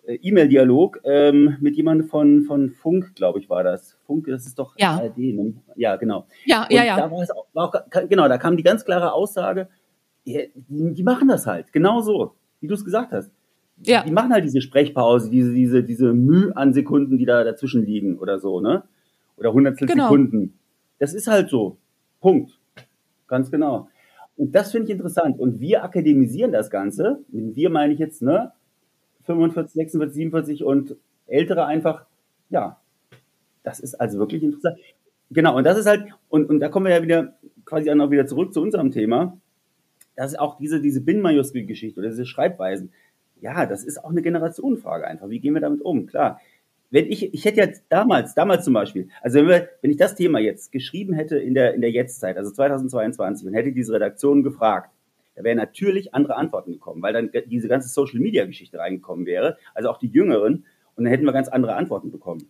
äh, 0.05 0.15
E-Mail-Dialog 0.21 1.01
ähm, 1.05 1.57
mit 1.59 1.75
jemandem 1.75 2.07
von, 2.07 2.43
von 2.43 2.69
Funk, 2.69 3.15
glaube 3.15 3.39
ich, 3.39 3.49
war 3.49 3.63
das. 3.63 3.97
Funk, 4.05 4.27
das 4.27 4.45
ist 4.45 4.59
doch 4.59 4.75
ja. 4.77 4.97
ARD, 4.97 5.17
ne? 5.17 5.53
Ja, 5.75 5.95
genau. 5.95 6.27
Ja, 6.45 6.63
und 6.63 6.73
ja, 6.73 6.83
ja. 6.83 6.97
Da 6.97 7.11
war 7.11 7.21
es 7.21 7.31
auch, 7.31 7.47
war 7.53 7.67
auch, 7.69 8.07
genau, 8.09 8.27
da 8.27 8.37
kam 8.37 8.57
die 8.57 8.63
ganz 8.63 8.85
klare 8.85 9.13
Aussage, 9.13 9.69
die, 10.25 10.51
die 10.55 11.03
machen 11.03 11.27
das 11.27 11.47
halt, 11.47 11.73
genau 11.73 12.01
so, 12.01 12.35
wie 12.59 12.67
du 12.67 12.75
es 12.75 12.85
gesagt 12.85 13.11
hast. 13.11 13.31
Ja. 13.77 14.03
Die 14.03 14.11
machen 14.11 14.31
halt 14.31 14.43
diese 14.43 14.61
Sprechpause, 14.61 15.29
diese, 15.29 15.53
diese, 15.53 15.83
diese 15.83 16.13
Mühe 16.13 16.55
an 16.55 16.73
Sekunden, 16.73 17.17
die 17.17 17.25
da 17.25 17.43
dazwischen 17.43 17.85
liegen 17.85 18.17
oder 18.19 18.39
so, 18.39 18.61
ne? 18.61 18.83
Oder 19.37 19.51
hundertstel 19.51 19.87
genau. 19.87 20.05
Sekunden. 20.05 20.59
Das 20.99 21.13
ist 21.13 21.27
halt 21.27 21.49
so. 21.49 21.77
Punkt. 22.21 22.59
Ganz 23.27 23.51
genau. 23.51 23.89
Und 24.37 24.55
das 24.55 24.71
finde 24.71 24.85
ich 24.85 24.91
interessant. 24.91 25.39
Und 25.39 25.59
wir 25.59 25.83
akademisieren 25.83 26.51
das 26.51 26.69
Ganze. 26.69 27.19
Mit 27.29 27.55
wir 27.55 27.69
meine 27.69 27.93
ich 27.93 27.99
jetzt, 27.99 28.21
ne? 28.21 28.51
45, 29.23 29.73
46, 29.73 30.15
47 30.15 30.63
und 30.63 30.95
Ältere 31.27 31.65
einfach, 31.65 32.05
ja. 32.49 32.79
Das 33.63 33.79
ist 33.79 33.95
also 33.95 34.19
wirklich 34.19 34.43
interessant. 34.43 34.77
Genau. 35.31 35.57
Und 35.57 35.63
das 35.63 35.77
ist 35.77 35.87
halt, 35.87 36.05
und, 36.29 36.49
und 36.49 36.59
da 36.59 36.69
kommen 36.69 36.85
wir 36.85 36.93
ja 36.93 37.01
wieder 37.01 37.33
quasi 37.65 37.89
auch 37.89 38.11
wieder 38.11 38.27
zurück 38.27 38.53
zu 38.53 38.61
unserem 38.61 38.91
Thema 38.91 39.37
das 40.15 40.33
ist 40.33 40.39
auch 40.39 40.57
diese, 40.57 40.81
diese 40.81 41.01
Binnenmajuskel-Geschichte 41.01 41.99
oder 41.99 42.09
diese 42.09 42.25
Schreibweisen. 42.25 42.91
Ja, 43.41 43.65
das 43.65 43.83
ist 43.83 44.03
auch 44.03 44.09
eine 44.09 44.21
Generationenfrage 44.21 45.05
einfach. 45.05 45.29
Wie 45.29 45.39
gehen 45.39 45.53
wir 45.53 45.61
damit 45.61 45.81
um? 45.81 46.05
Klar. 46.07 46.39
Wenn 46.89 47.11
ich, 47.11 47.33
ich 47.33 47.43
hätte 47.43 47.59
jetzt 47.59 47.83
damals, 47.89 48.35
damals 48.35 48.65
zum 48.65 48.75
Beispiel, 48.75 49.09
also 49.21 49.39
wenn 49.39 49.47
wir, 49.47 49.69
wenn 49.81 49.91
ich 49.91 49.97
das 49.97 50.15
Thema 50.15 50.39
jetzt 50.39 50.71
geschrieben 50.71 51.13
hätte 51.13 51.37
in 51.37 51.55
der, 51.55 51.73
in 51.73 51.81
der 51.81 51.91
Jetztzeit, 51.91 52.37
also 52.37 52.51
2022, 52.51 53.47
und 53.47 53.53
hätte 53.53 53.71
diese 53.71 53.93
Redaktion 53.93 54.43
gefragt, 54.43 54.91
da 55.35 55.43
wären 55.43 55.57
natürlich 55.57 56.13
andere 56.13 56.35
Antworten 56.35 56.73
gekommen, 56.73 57.01
weil 57.01 57.13
dann 57.13 57.31
diese 57.47 57.67
ganze 57.67 57.89
Social 57.89 58.19
Media 58.19 58.45
Geschichte 58.45 58.77
reingekommen 58.77 59.25
wäre, 59.25 59.57
also 59.73 59.89
auch 59.89 59.97
die 59.97 60.07
Jüngeren, 60.07 60.65
und 60.95 61.05
dann 61.05 61.11
hätten 61.11 61.25
wir 61.25 61.33
ganz 61.33 61.47
andere 61.47 61.75
Antworten 61.75 62.11
bekommen. 62.11 62.47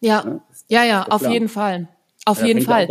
Ja, 0.00 0.40
ja, 0.66 0.82
ja, 0.82 0.84
ja 0.84 1.02
auf 1.04 1.26
jeden 1.28 1.48
Fall. 1.48 1.88
Auf 2.24 2.40
ja, 2.40 2.46
jeden 2.46 2.62
Fall. 2.62 2.88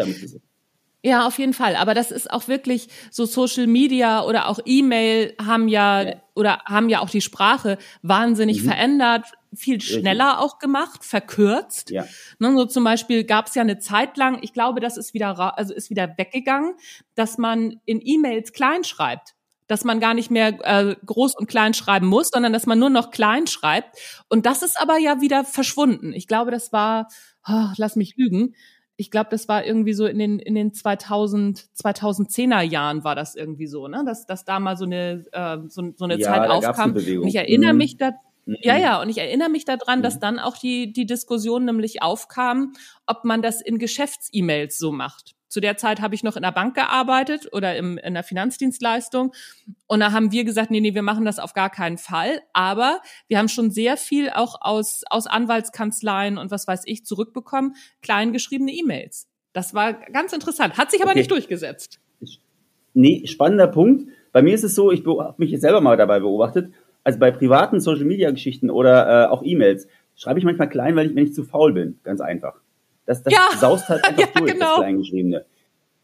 Ja, 1.08 1.26
auf 1.26 1.39
jeden 1.39 1.54
Fall. 1.54 1.78
Aber 1.78 1.93
das 1.93 2.12
ist 2.12 2.30
auch 2.30 2.50
wirklich 2.50 2.89
so 3.12 3.26
Social 3.26 3.65
Media 3.65 4.26
oder 4.26 4.50
auch 4.50 4.60
E-Mail 4.65 5.36
haben 5.41 5.70
ja, 5.70 6.02
ja, 6.02 6.15
oder 6.36 6.60
haben 6.65 6.89
ja 6.89 7.00
auch 7.00 7.10
die 7.10 7.22
Sprache 7.22 7.78
wahnsinnig 8.02 8.62
mhm. 8.62 8.67
verändert, 8.67 9.26
viel 9.56 9.80
schneller 9.80 10.41
auch 10.41 10.60
gemacht, 10.60 11.06
verkürzt. 11.06 11.91
Ja. 11.91 12.06
Ne, 12.39 12.52
so 12.58 12.65
zum 12.65 12.84
Beispiel 12.84 13.24
gab 13.24 13.48
es 13.48 13.56
ja 13.56 13.62
eine 13.62 13.80
Zeit 13.80 14.17
lang, 14.17 14.39
ich 14.41 14.52
glaube, 14.52 14.82
das 14.82 14.98
ist 14.98 15.13
wieder, 15.13 15.58
also 15.58 15.74
ist 15.74 15.89
wieder 15.89 16.13
weggegangen, 16.17 16.74
dass 17.15 17.38
man 17.38 17.80
in 17.86 18.02
E-Mails 18.04 18.52
klein 18.52 18.84
schreibt 18.84 19.34
dass 19.70 19.84
man 19.84 20.00
gar 20.00 20.13
nicht 20.13 20.32
mehr 20.32 20.58
äh, 20.63 20.96
groß 21.06 21.36
und 21.36 21.48
klein 21.48 21.74
schreiben 21.74 22.08
muss, 22.08 22.30
sondern 22.34 22.54
dass 22.54 22.65
man 22.67 22.80
nur 22.80 22.89
noch 22.89 23.12
klein 23.12 23.48
schreibt. 23.48 23.98
Und 24.30 24.46
das 24.46 24.63
ist 24.63 24.80
aber 24.80 24.98
ja 24.98 25.20
wieder 25.20 25.43
verschwunden. 25.43 26.13
Ich 26.13 26.26
glaube, 26.26 26.52
das 26.52 26.72
war, 26.72 27.10
oh, 27.46 27.67
lass 27.76 27.98
mich 27.98 28.15
lügen, 28.15 28.56
ich 28.97 29.12
glaube, 29.12 29.29
das 29.29 29.47
war 29.47 29.63
irgendwie 29.63 29.93
so 29.93 30.07
in 30.07 30.17
den 30.17 30.39
in 30.39 30.55
den 30.55 30.73
2000 30.73 31.69
2010er 31.79 32.62
Jahren 32.62 33.03
war 33.03 33.15
das 33.15 33.36
irgendwie 33.36 33.67
so, 33.67 33.88
ne, 33.88 34.03
dass 34.05 34.25
dass 34.25 34.43
da 34.43 34.60
mal 34.60 34.75
so 34.75 34.86
eine 34.86 35.23
äh, 35.31 35.60
so, 35.67 35.93
so 35.95 36.05
eine 36.05 36.19
ja, 36.19 36.27
Zeit 36.27 36.49
aufkam. 36.49 36.97
Eine 36.97 37.21
und 37.21 37.27
ich 37.27 37.36
erinnere 37.36 37.73
mhm. 37.73 37.77
mich 37.77 37.97
da 37.97 38.12
mhm. 38.45 38.57
ja, 38.62 38.75
ja, 38.75 39.01
und 39.01 39.10
ich 39.10 39.19
erinnere 39.19 39.49
mich 39.49 39.65
daran, 39.65 39.99
mhm. 39.99 40.03
dass 40.03 40.19
dann 40.19 40.39
auch 40.39 40.57
die, 40.57 40.91
die 40.91 41.05
Diskussion 41.05 41.65
nämlich 41.65 42.01
aufkam, 42.01 42.73
ob 43.05 43.23
man 43.23 43.43
das 43.43 43.62
in 43.62 43.77
Geschäfts-E-Mails 43.77 44.79
so 44.79 44.91
macht. 44.91 45.37
Zu 45.49 45.62
der 45.62 45.77
Zeit 45.77 46.01
habe 46.01 46.15
ich 46.15 46.23
noch 46.23 46.36
in 46.36 46.43
der 46.43 46.51
Bank 46.51 46.75
gearbeitet 46.75 47.47
oder 47.51 47.75
im, 47.75 47.97
in 47.97 48.13
der 48.13 48.23
Finanzdienstleistung. 48.23 49.33
Und 49.88 49.99
da 50.01 50.12
haben 50.12 50.31
wir 50.31 50.43
gesagt, 50.43 50.71
nee, 50.71 50.81
nee, 50.81 50.93
wir 50.93 51.01
machen 51.01 51.25
das 51.25 51.39
auf 51.39 51.53
gar 51.53 51.69
keinen 51.69 51.97
Fall. 51.97 52.41
Aber 52.53 53.01
wir 53.27 53.38
haben 53.38 53.47
schon 53.47 53.71
sehr 53.71 53.97
viel 53.97 54.29
auch 54.29 54.57
aus, 54.62 55.03
aus 55.10 55.27
Anwaltskanzleien 55.27 56.38
und 56.38 56.51
was 56.51 56.67
weiß 56.67 56.83
ich 56.86 57.05
zurückbekommen, 57.05 57.75
kleingeschriebene 58.01 58.71
E-Mails. 58.71 59.27
Das 59.53 59.73
war 59.73 59.93
ganz 59.93 60.33
interessant. 60.33 60.77
Hat 60.77 60.91
sich 60.91 61.01
aber 61.01 61.12
okay. 61.12 61.19
nicht 61.19 61.31
durchgesetzt. 61.31 61.99
Nee, 62.93 63.25
spannender 63.25 63.67
Punkt. 63.67 64.10
Bei 64.31 64.41
mir 64.41 64.53
ist 64.53 64.63
es 64.63 64.75
so, 64.75 64.91
ich 64.91 65.05
habe 65.05 65.36
mich 65.38 65.51
jetzt 65.51 65.62
selber 65.62 65.81
mal 65.81 65.97
dabei 65.97 66.19
beobachtet. 66.19 66.73
Also 67.03 67.19
bei 67.19 67.31
privaten 67.31 67.79
Social 67.79 68.05
Media 68.05 68.31
Geschichten 68.31 68.69
oder 68.69 69.25
äh, 69.25 69.27
auch 69.27 69.41
E-Mails 69.43 69.88
schreibe 70.15 70.39
ich 70.39 70.45
manchmal 70.45 70.67
klein, 70.67 70.95
weil 70.95 71.07
ich, 71.07 71.15
wenn 71.15 71.23
ich 71.23 71.33
zu 71.33 71.43
faul 71.43 71.73
bin. 71.73 71.99
Ganz 72.03 72.21
einfach. 72.21 72.60
Das, 73.08 73.24
das 73.24 73.34
ja. 73.34 73.48
saust 73.58 73.89
halt 73.89 74.04
einfach 74.08 74.22
ja, 74.22 74.28
durch, 74.36 74.54
genau. 74.54 74.65
das 74.65 74.78
Kleingeschriebene. 74.78 75.46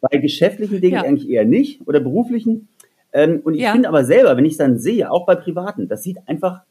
Bei 0.02 0.18
geschäftlichen 0.18 0.82
Dingen 0.82 0.96
ja. 0.96 1.04
eigentlich 1.04 1.30
eher 1.30 1.46
nicht 1.46 1.88
oder 1.88 2.00
beruflichen. 2.00 2.70
Ähm, 3.12 3.42
und 3.44 3.54
ich 3.54 3.62
ja. 3.62 3.74
finde 3.74 3.89
aber 3.89 4.04
selber, 4.04 4.36
wenn 4.36 4.46
ich 4.46 4.54
es 4.54 4.58
dann 4.58 4.80
sehe, 4.80 5.12
auch 5.12 5.26
bei 5.28 5.36
privaten, 5.36 5.88
das 5.88 6.02
sieht 6.02 6.18
einfach, 6.28 6.63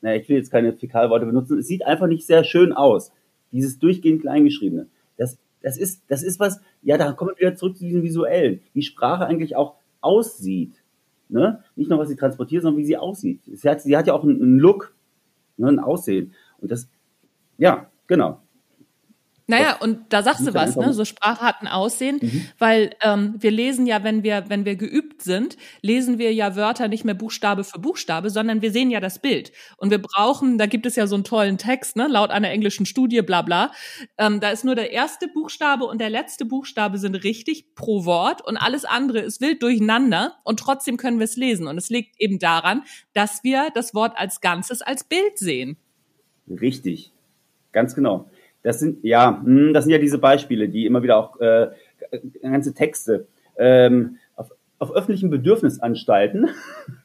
naja, 0.00 0.18
ich 0.18 0.28
will 0.28 0.38
jetzt 0.38 0.50
keine 0.50 0.72
Fäkalworte 0.72 1.26
benutzen, 1.26 1.58
es 1.58 1.66
sieht 1.66 1.84
einfach 1.84 2.06
nicht 2.06 2.26
sehr 2.26 2.44
schön 2.44 2.72
aus. 2.72 3.12
Dieses 3.52 3.78
durchgehend 3.78 4.22
Kleingeschriebene. 4.22 4.86
das 5.62 5.76
ist, 5.76 6.04
das 6.08 6.22
ist 6.22 6.40
was, 6.40 6.60
ja, 6.82 6.96
da 6.96 7.12
kommen 7.12 7.32
wir 7.32 7.48
wieder 7.48 7.54
zurück 7.54 7.76
zu 7.76 7.84
diesem 7.84 8.02
Visuellen, 8.02 8.62
wie 8.72 8.82
Sprache 8.82 9.26
eigentlich 9.26 9.56
auch 9.56 9.74
aussieht. 10.00 10.82
Ne? 11.28 11.62
Nicht 11.76 11.90
nur, 11.90 11.98
was 11.98 12.08
sie 12.08 12.16
transportiert, 12.16 12.62
sondern 12.62 12.80
wie 12.80 12.86
sie 12.86 12.96
aussieht. 12.96 13.42
Sie 13.44 13.68
hat, 13.68 13.82
sie 13.82 13.96
hat 13.96 14.06
ja 14.06 14.14
auch 14.14 14.24
einen, 14.24 14.42
einen 14.42 14.58
Look, 14.58 14.94
ne, 15.58 15.68
ein 15.68 15.78
Aussehen. 15.78 16.32
Und 16.58 16.70
das, 16.70 16.88
ja, 17.58 17.90
genau. 18.06 18.40
Naja, 19.50 19.76
und 19.80 20.12
da 20.12 20.22
sagst 20.22 20.46
du 20.46 20.54
was, 20.54 20.76
ne? 20.76 20.92
So 20.92 21.04
Sprache 21.04 21.40
hat 21.40 21.60
ein 21.60 21.68
Aussehen, 21.68 22.18
mhm. 22.22 22.46
weil 22.58 22.94
ähm, 23.02 23.34
wir 23.38 23.50
lesen 23.50 23.86
ja, 23.86 24.02
wenn 24.04 24.22
wir, 24.22 24.44
wenn 24.48 24.64
wir 24.64 24.76
geübt 24.76 25.22
sind, 25.22 25.56
lesen 25.82 26.18
wir 26.18 26.32
ja 26.32 26.56
Wörter 26.56 26.88
nicht 26.88 27.04
mehr 27.04 27.14
Buchstabe 27.14 27.64
für 27.64 27.78
Buchstabe, 27.78 28.30
sondern 28.30 28.62
wir 28.62 28.72
sehen 28.72 28.90
ja 28.90 29.00
das 29.00 29.18
Bild. 29.18 29.52
Und 29.76 29.90
wir 29.90 30.00
brauchen, 30.00 30.58
da 30.58 30.66
gibt 30.66 30.86
es 30.86 30.96
ja 30.96 31.06
so 31.06 31.16
einen 31.16 31.24
tollen 31.24 31.58
Text, 31.58 31.96
ne, 31.96 32.06
laut 32.08 32.30
einer 32.30 32.50
englischen 32.50 32.86
Studie, 32.86 33.22
bla 33.22 33.42
bla. 33.42 33.72
Ähm, 34.18 34.40
da 34.40 34.50
ist 34.50 34.64
nur 34.64 34.74
der 34.74 34.92
erste 34.92 35.28
Buchstabe 35.28 35.84
und 35.84 36.00
der 36.00 36.10
letzte 36.10 36.44
Buchstabe 36.44 36.98
sind 36.98 37.16
richtig 37.16 37.74
pro 37.74 38.04
Wort 38.04 38.46
und 38.46 38.56
alles 38.56 38.84
andere 38.84 39.20
ist 39.20 39.40
wild 39.40 39.62
durcheinander 39.62 40.36
und 40.44 40.60
trotzdem 40.60 40.96
können 40.96 41.18
wir 41.18 41.24
es 41.24 41.36
lesen. 41.36 41.66
Und 41.66 41.76
es 41.76 41.90
liegt 41.90 42.20
eben 42.20 42.38
daran, 42.38 42.84
dass 43.12 43.42
wir 43.42 43.70
das 43.74 43.94
Wort 43.94 44.16
als 44.16 44.40
Ganzes 44.40 44.82
als 44.82 45.04
Bild 45.04 45.38
sehen. 45.38 45.76
Richtig. 46.48 47.12
Ganz 47.72 47.94
genau. 47.94 48.28
Das 48.62 48.78
sind, 48.80 49.02
ja, 49.04 49.40
hm, 49.42 49.72
das 49.72 49.84
sind 49.84 49.92
ja 49.92 49.98
diese 49.98 50.18
Beispiele, 50.18 50.68
die 50.68 50.86
immer 50.86 51.02
wieder 51.02 51.16
auch 51.16 51.40
äh, 51.40 51.68
ganze 52.42 52.74
Texte 52.74 53.26
ähm, 53.56 54.18
auf, 54.36 54.50
auf 54.78 54.94
öffentlichen 54.94 55.30
Bedürfnisanstalten 55.30 56.48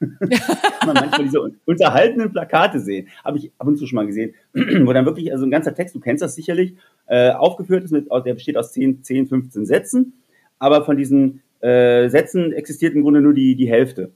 man 0.00 0.94
manchmal 0.94 1.24
diese 1.24 1.40
unterhaltenen 1.64 2.30
Plakate 2.30 2.80
sehen. 2.80 3.08
Habe 3.24 3.38
ich 3.38 3.52
ab 3.58 3.66
und 3.66 3.76
zu 3.76 3.86
schon 3.86 3.96
mal 3.96 4.06
gesehen, 4.06 4.34
wo 4.54 4.92
dann 4.92 5.06
wirklich 5.06 5.32
also 5.32 5.44
ein 5.44 5.50
ganzer 5.50 5.74
Text, 5.74 5.94
du 5.94 6.00
kennst 6.00 6.22
das 6.22 6.34
sicherlich, 6.34 6.76
äh, 7.06 7.30
aufgeführt 7.30 7.84
ist, 7.84 7.90
mit, 7.90 8.08
der 8.10 8.34
besteht 8.34 8.56
aus 8.56 8.72
10, 8.72 9.02
10, 9.02 9.28
15 9.28 9.66
Sätzen, 9.66 10.12
aber 10.58 10.84
von 10.84 10.96
diesen 10.96 11.42
äh, 11.60 12.08
Sätzen 12.08 12.52
existiert 12.52 12.94
im 12.94 13.02
Grunde 13.02 13.20
nur 13.20 13.34
die, 13.34 13.56
die 13.56 13.68
Hälfte. 13.68 14.12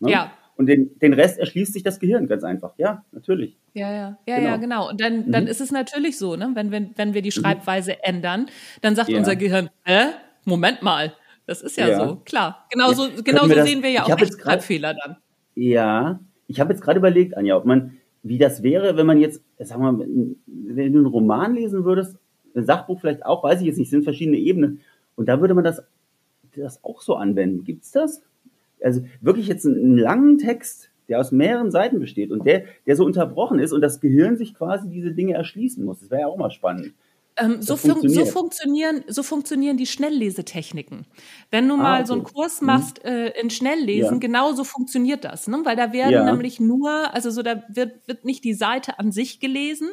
Ne? 0.00 0.12
Ja. 0.12 0.32
Und 0.60 0.66
den, 0.66 0.98
den 0.98 1.14
Rest 1.14 1.38
erschließt 1.38 1.72
sich 1.72 1.82
das 1.82 1.98
Gehirn 2.00 2.26
ganz 2.26 2.44
einfach. 2.44 2.74
Ja, 2.76 3.02
natürlich. 3.12 3.56
Ja, 3.72 3.90
ja, 3.90 4.18
ja, 4.26 4.36
genau. 4.36 4.50
ja, 4.50 4.56
genau. 4.58 4.90
Und 4.90 5.00
dann, 5.00 5.32
dann 5.32 5.44
mhm. 5.44 5.48
ist 5.48 5.62
es 5.62 5.72
natürlich 5.72 6.18
so, 6.18 6.36
ne? 6.36 6.50
wenn, 6.52 6.70
wenn, 6.70 6.90
wenn 6.96 7.14
wir 7.14 7.22
die 7.22 7.30
mhm. 7.30 7.40
Schreibweise 7.40 7.92
mhm. 7.92 7.98
ändern, 8.02 8.46
dann 8.82 8.94
sagt 8.94 9.08
ja. 9.08 9.16
unser 9.16 9.36
Gehirn, 9.36 9.70
äh, 9.86 10.08
Moment 10.44 10.82
mal, 10.82 11.14
das 11.46 11.62
ist 11.62 11.78
ja, 11.78 11.88
ja. 11.88 12.06
so, 12.06 12.16
klar. 12.16 12.66
Genauso, 12.70 13.06
ja. 13.06 13.22
genauso 13.24 13.54
wir 13.54 13.64
sehen 13.64 13.82
wir 13.82 13.88
ja 13.88 14.02
auch 14.04 14.20
Rechtschreibfehler 14.20 14.92
dann. 15.02 15.16
Ja, 15.54 16.20
ich 16.46 16.60
habe 16.60 16.74
jetzt 16.74 16.82
gerade 16.82 16.98
überlegt, 16.98 17.38
Anja, 17.38 17.56
ob 17.56 17.64
man, 17.64 17.96
wie 18.22 18.36
das 18.36 18.62
wäre, 18.62 18.98
wenn 18.98 19.06
man 19.06 19.18
jetzt, 19.18 19.42
sag 19.56 19.78
mal, 19.78 19.98
wenn 19.98 20.36
du 20.92 20.98
einen 20.98 21.06
Roman 21.06 21.54
lesen 21.54 21.86
würdest, 21.86 22.18
ein 22.54 22.66
Sachbuch 22.66 23.00
vielleicht 23.00 23.24
auch, 23.24 23.42
weiß 23.42 23.62
ich 23.62 23.66
jetzt 23.66 23.78
nicht, 23.78 23.88
sind 23.88 24.04
verschiedene 24.04 24.36
Ebenen. 24.36 24.80
Und 25.16 25.24
da 25.30 25.40
würde 25.40 25.54
man 25.54 25.64
das, 25.64 25.82
das 26.54 26.84
auch 26.84 27.00
so 27.00 27.14
anwenden. 27.14 27.64
Gibt's 27.64 27.92
das? 27.92 28.20
Also 28.82 29.02
wirklich 29.20 29.48
jetzt 29.48 29.66
einen 29.66 29.98
langen 29.98 30.38
Text, 30.38 30.90
der 31.08 31.20
aus 31.20 31.32
mehreren 31.32 31.70
Seiten 31.70 31.98
besteht 31.98 32.30
und 32.30 32.46
der, 32.46 32.64
der 32.86 32.96
so 32.96 33.04
unterbrochen 33.04 33.58
ist 33.58 33.72
und 33.72 33.80
das 33.80 34.00
Gehirn 34.00 34.36
sich 34.36 34.54
quasi 34.54 34.88
diese 34.88 35.12
Dinge 35.12 35.34
erschließen 35.34 35.84
muss. 35.84 36.00
Das 36.00 36.10
wäre 36.10 36.22
ja 36.22 36.26
auch 36.28 36.36
mal 36.36 36.50
spannend. 36.50 36.94
Ähm, 37.40 37.62
so, 37.62 37.76
fun 37.76 38.08
so, 38.08 38.24
funktionieren, 38.26 39.02
so 39.08 39.22
funktionieren 39.22 39.76
die 39.76 39.86
Schnelllesetechniken. 39.86 41.06
Wenn 41.50 41.66
du 41.68 41.74
ah, 41.74 41.78
mal 41.78 41.98
okay. 42.00 42.06
so 42.06 42.12
einen 42.14 42.24
Kurs 42.24 42.60
mhm. 42.60 42.66
machst 42.66 43.04
äh, 43.04 43.30
in 43.40 43.50
Schnelllesen, 43.50 44.14
ja. 44.14 44.18
genau 44.18 44.52
so 44.52 44.64
funktioniert 44.64 45.24
das. 45.24 45.48
Ne? 45.48 45.60
Weil 45.64 45.76
da 45.76 45.92
werden 45.92 46.12
ja. 46.12 46.24
nämlich 46.24 46.60
nur, 46.60 47.14
also 47.14 47.30
so 47.30 47.42
da 47.42 47.62
wird, 47.68 48.06
wird 48.06 48.24
nicht 48.24 48.44
die 48.44 48.52
Seite 48.54 48.98
an 48.98 49.10
sich 49.10 49.40
gelesen, 49.40 49.88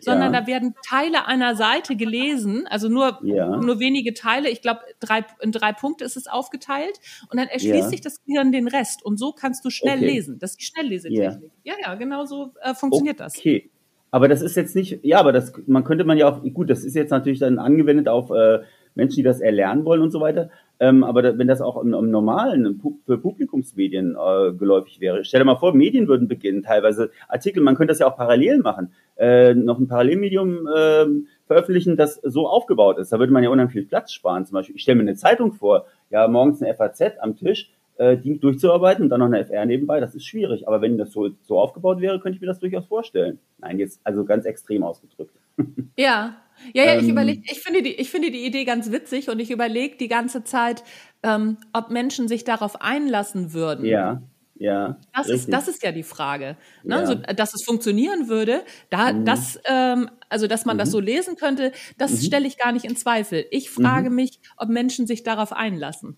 sondern 0.00 0.32
ja. 0.32 0.40
da 0.40 0.46
werden 0.46 0.74
Teile 0.88 1.26
einer 1.26 1.56
Seite 1.56 1.96
gelesen, 1.96 2.66
also 2.68 2.88
nur, 2.88 3.18
nur 3.22 3.80
wenige 3.80 4.14
Teile. 4.14 4.48
Ich 4.48 4.62
glaube, 4.62 4.80
drei, 5.00 5.24
in 5.40 5.50
drei 5.50 5.72
Punkte 5.72 6.04
ist 6.04 6.16
es 6.16 6.26
aufgeteilt. 6.28 7.00
Und 7.30 7.38
dann 7.38 7.48
erschließt 7.48 7.90
sich 7.90 8.00
das 8.00 8.22
Gehirn 8.24 8.52
den 8.52 8.68
Rest. 8.68 9.04
Und 9.04 9.18
so 9.18 9.32
kannst 9.32 9.64
du 9.64 9.70
schnell 9.70 9.98
okay. 9.98 10.06
lesen. 10.06 10.38
Das 10.38 10.52
ist 10.52 10.60
die 10.60 10.64
Schnelllesetechnik. 10.64 11.50
Ja, 11.64 11.74
ja, 11.80 11.94
genau 11.96 12.24
so 12.26 12.52
äh, 12.60 12.74
funktioniert 12.74 13.16
okay. 13.20 13.24
das. 13.24 13.38
Okay. 13.38 13.71
Aber 14.12 14.28
das 14.28 14.42
ist 14.42 14.56
jetzt 14.56 14.76
nicht, 14.76 15.00
ja, 15.02 15.18
aber 15.18 15.32
das, 15.32 15.54
man 15.66 15.84
könnte 15.84 16.04
man 16.04 16.18
ja 16.18 16.28
auch, 16.28 16.42
gut, 16.52 16.68
das 16.68 16.84
ist 16.84 16.94
jetzt 16.94 17.10
natürlich 17.10 17.38
dann 17.38 17.58
angewendet 17.58 18.08
auf 18.08 18.30
äh, 18.30 18.60
Menschen, 18.94 19.16
die 19.16 19.22
das 19.22 19.40
erlernen 19.40 19.86
wollen 19.86 20.02
und 20.02 20.10
so 20.10 20.20
weiter. 20.20 20.50
Ähm, 20.78 21.02
aber 21.02 21.22
da, 21.22 21.38
wenn 21.38 21.48
das 21.48 21.62
auch 21.62 21.80
im, 21.82 21.94
im 21.94 22.10
normalen 22.10 22.78
für 23.06 23.16
Publikumsmedien 23.16 24.14
äh, 24.14 24.52
geläufig 24.52 25.00
wäre, 25.00 25.24
stell 25.24 25.40
dir 25.40 25.46
mal 25.46 25.56
vor, 25.56 25.74
Medien 25.74 26.08
würden 26.08 26.28
beginnen, 26.28 26.62
teilweise 26.62 27.10
Artikel, 27.26 27.62
man 27.62 27.74
könnte 27.74 27.92
das 27.92 28.00
ja 28.00 28.06
auch 28.06 28.16
parallel 28.16 28.58
machen, 28.58 28.92
äh, 29.16 29.54
noch 29.54 29.78
ein 29.78 29.88
Parallelmedium 29.88 30.66
äh, 30.66 31.06
veröffentlichen, 31.46 31.96
das 31.96 32.16
so 32.16 32.46
aufgebaut 32.46 32.98
ist. 32.98 33.12
Da 33.12 33.18
würde 33.18 33.32
man 33.32 33.42
ja 33.42 33.48
unheimlich 33.48 33.72
viel 33.72 33.86
Platz 33.86 34.12
sparen. 34.12 34.44
Zum 34.44 34.54
Beispiel, 34.54 34.76
ich 34.76 34.82
stelle 34.82 34.96
mir 34.96 35.08
eine 35.08 35.14
Zeitung 35.14 35.52
vor, 35.52 35.86
ja, 36.10 36.28
morgens 36.28 36.62
eine 36.62 36.74
FAZ 36.74 37.18
am 37.18 37.34
Tisch, 37.34 37.72
äh, 38.02 38.16
die 38.16 38.40
durchzuarbeiten 38.40 39.04
und 39.04 39.10
dann 39.10 39.20
noch 39.20 39.26
eine 39.26 39.44
FR 39.44 39.64
nebenbei, 39.64 40.00
das 40.00 40.16
ist 40.16 40.26
schwierig. 40.26 40.66
Aber 40.66 40.82
wenn 40.82 40.98
das 40.98 41.12
so, 41.12 41.30
so 41.42 41.60
aufgebaut 41.60 42.00
wäre, 42.00 42.18
könnte 42.18 42.34
ich 42.34 42.40
mir 42.40 42.48
das 42.48 42.58
durchaus 42.58 42.86
vorstellen. 42.86 43.38
Nein, 43.58 43.78
jetzt 43.78 44.00
also 44.02 44.24
ganz 44.24 44.44
extrem 44.44 44.82
ausgedrückt. 44.82 45.36
Ja, 45.96 46.36
ja, 46.72 46.84
ja, 46.84 46.96
ich 46.96 47.04
ähm, 47.04 47.10
überlege, 47.10 47.42
ich 47.44 47.60
finde 47.60 47.82
die, 47.82 47.94
ich 47.94 48.10
finde 48.10 48.30
die 48.30 48.46
Idee 48.46 48.64
ganz 48.64 48.90
witzig 48.90 49.28
und 49.28 49.40
ich 49.40 49.50
überlege 49.50 49.96
die 49.98 50.08
ganze 50.08 50.42
Zeit, 50.42 50.84
ähm, 51.22 51.58
ob 51.74 51.90
Menschen 51.90 52.28
sich 52.28 52.44
darauf 52.44 52.80
einlassen 52.80 53.52
würden. 53.52 53.84
Ja. 53.84 54.22
Ja, 54.56 54.96
das 55.14 55.28
ist, 55.28 55.52
das 55.52 55.68
ist 55.68 55.82
ja 55.82 55.92
die 55.92 56.02
Frage. 56.02 56.56
Ne? 56.82 56.94
Ja. 56.94 57.00
Also, 57.00 57.14
dass 57.14 57.52
es 57.52 57.64
funktionieren 57.64 58.28
würde, 58.28 58.62
da, 58.90 59.12
mhm. 59.12 59.24
das, 59.24 59.58
ähm, 59.64 60.08
also 60.28 60.46
dass 60.46 60.64
man 60.64 60.76
mhm. 60.76 60.80
das 60.80 60.90
so 60.90 61.00
lesen 61.00 61.36
könnte, 61.36 61.72
das 61.98 62.12
mhm. 62.12 62.26
stelle 62.26 62.46
ich 62.46 62.58
gar 62.58 62.72
nicht 62.72 62.84
in 62.84 62.96
Zweifel. 62.96 63.44
Ich 63.50 63.70
frage 63.70 64.08
mhm. 64.08 64.16
mich, 64.16 64.40
ob 64.56 64.68
Menschen 64.68 65.06
sich 65.06 65.24
darauf 65.24 65.52
einlassen. 65.52 66.16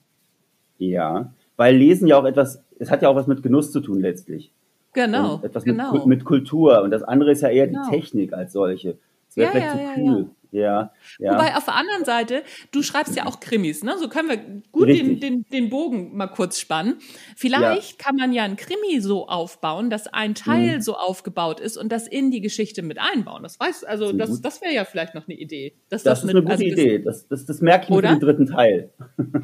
Ja, 0.79 1.33
weil 1.57 1.77
Lesen 1.77 2.07
ja 2.07 2.19
auch 2.19 2.25
etwas, 2.25 2.63
es 2.79 2.91
hat 2.91 3.03
ja 3.03 3.09
auch 3.09 3.17
was 3.17 3.27
mit 3.27 3.43
Genuss 3.43 3.73
zu 3.73 3.81
tun 3.81 4.01
letztlich. 4.01 4.53
Genau. 4.93 5.37
Und 5.37 5.45
etwas 5.45 5.65
genau. 5.65 5.93
Mit, 5.93 6.07
mit, 6.07 6.25
Kultur. 6.25 6.83
Und 6.83 6.91
das 6.91 7.03
andere 7.03 7.33
ist 7.33 7.43
ja 7.43 7.49
eher 7.49 7.67
genau. 7.67 7.85
die 7.91 7.97
Technik 7.97 8.33
als 8.33 8.53
solche. 8.53 8.97
Es 9.29 9.37
wäre 9.37 9.47
ja, 9.47 9.53
vielleicht 9.53 9.77
ja, 9.77 9.95
zu 9.95 10.01
kühl. 10.01 10.21
Ja. 10.23 10.35
Ja, 10.55 10.93
ja. 11.19 11.33
Wobei 11.33 11.57
auf 11.57 11.65
der 11.65 11.75
anderen 11.75 12.05
Seite, 12.05 12.45
du 12.71 12.85
schreibst 12.85 13.17
ja 13.17 13.27
auch 13.27 13.41
Krimis, 13.41 13.83
ne? 13.83 13.99
So 13.99 14.09
können 14.09 14.29
wir 14.29 14.39
gut 14.71 14.89
den, 14.89 15.19
den, 15.19 15.45
den 15.53 15.69
Bogen 15.69 16.17
mal 16.17 16.29
kurz 16.29 16.61
spannen. 16.61 16.95
Vielleicht 17.35 17.99
ja. 17.99 18.05
kann 18.05 18.15
man 18.15 18.33
ja 18.33 18.45
ein 18.45 18.55
Krimi 18.55 19.01
so 19.01 19.27
aufbauen, 19.27 19.91
dass 19.91 20.07
ein 20.07 20.37
Teil 20.37 20.77
mhm. 20.77 20.81
so 20.81 20.95
aufgebaut 20.95 21.59
ist 21.59 21.77
und 21.77 21.91
das 21.91 22.07
in 22.07 22.31
die 22.31 22.41
Geschichte 22.41 22.83
mit 22.83 22.99
einbauen. 23.01 23.43
Das 23.43 23.59
weiß, 23.59 23.83
also 23.83 24.13
das, 24.13 24.31
das, 24.31 24.43
das 24.43 24.63
wäre 24.63 24.73
ja 24.73 24.85
vielleicht 24.85 25.17
noch 25.17 25.27
eine 25.27 25.37
Idee. 25.37 25.75
das, 25.89 26.05
das 26.05 26.21
ist 26.21 26.27
mit, 26.27 26.37
eine 26.37 26.43
gute 26.43 26.53
also 26.53 26.65
Idee. 26.65 27.01
Das, 27.01 27.27
das, 27.27 27.47
das 27.47 27.61
merke 27.61 27.87
ich 27.87 27.91
mit 27.91 28.05
dem 28.05 28.21
dritten 28.21 28.47
Teil. 28.47 28.91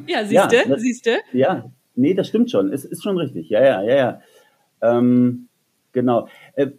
Ja, 0.07 0.23
siehst 0.23 0.49
du, 0.49 0.79
siehst 0.79 1.05
du? 1.05 1.11
Ja, 1.33 1.69
Nee, 1.95 2.13
das 2.13 2.27
stimmt 2.27 2.51
schon. 2.51 2.71
Es 2.71 2.85
ist 2.85 3.03
schon 3.03 3.17
richtig. 3.17 3.49
Ja, 3.49 3.63
ja, 3.63 3.81
ja, 3.83 3.95
ja. 3.95 4.21
Ähm, 4.81 5.47
genau. 5.91 6.27
Äh, 6.55 6.71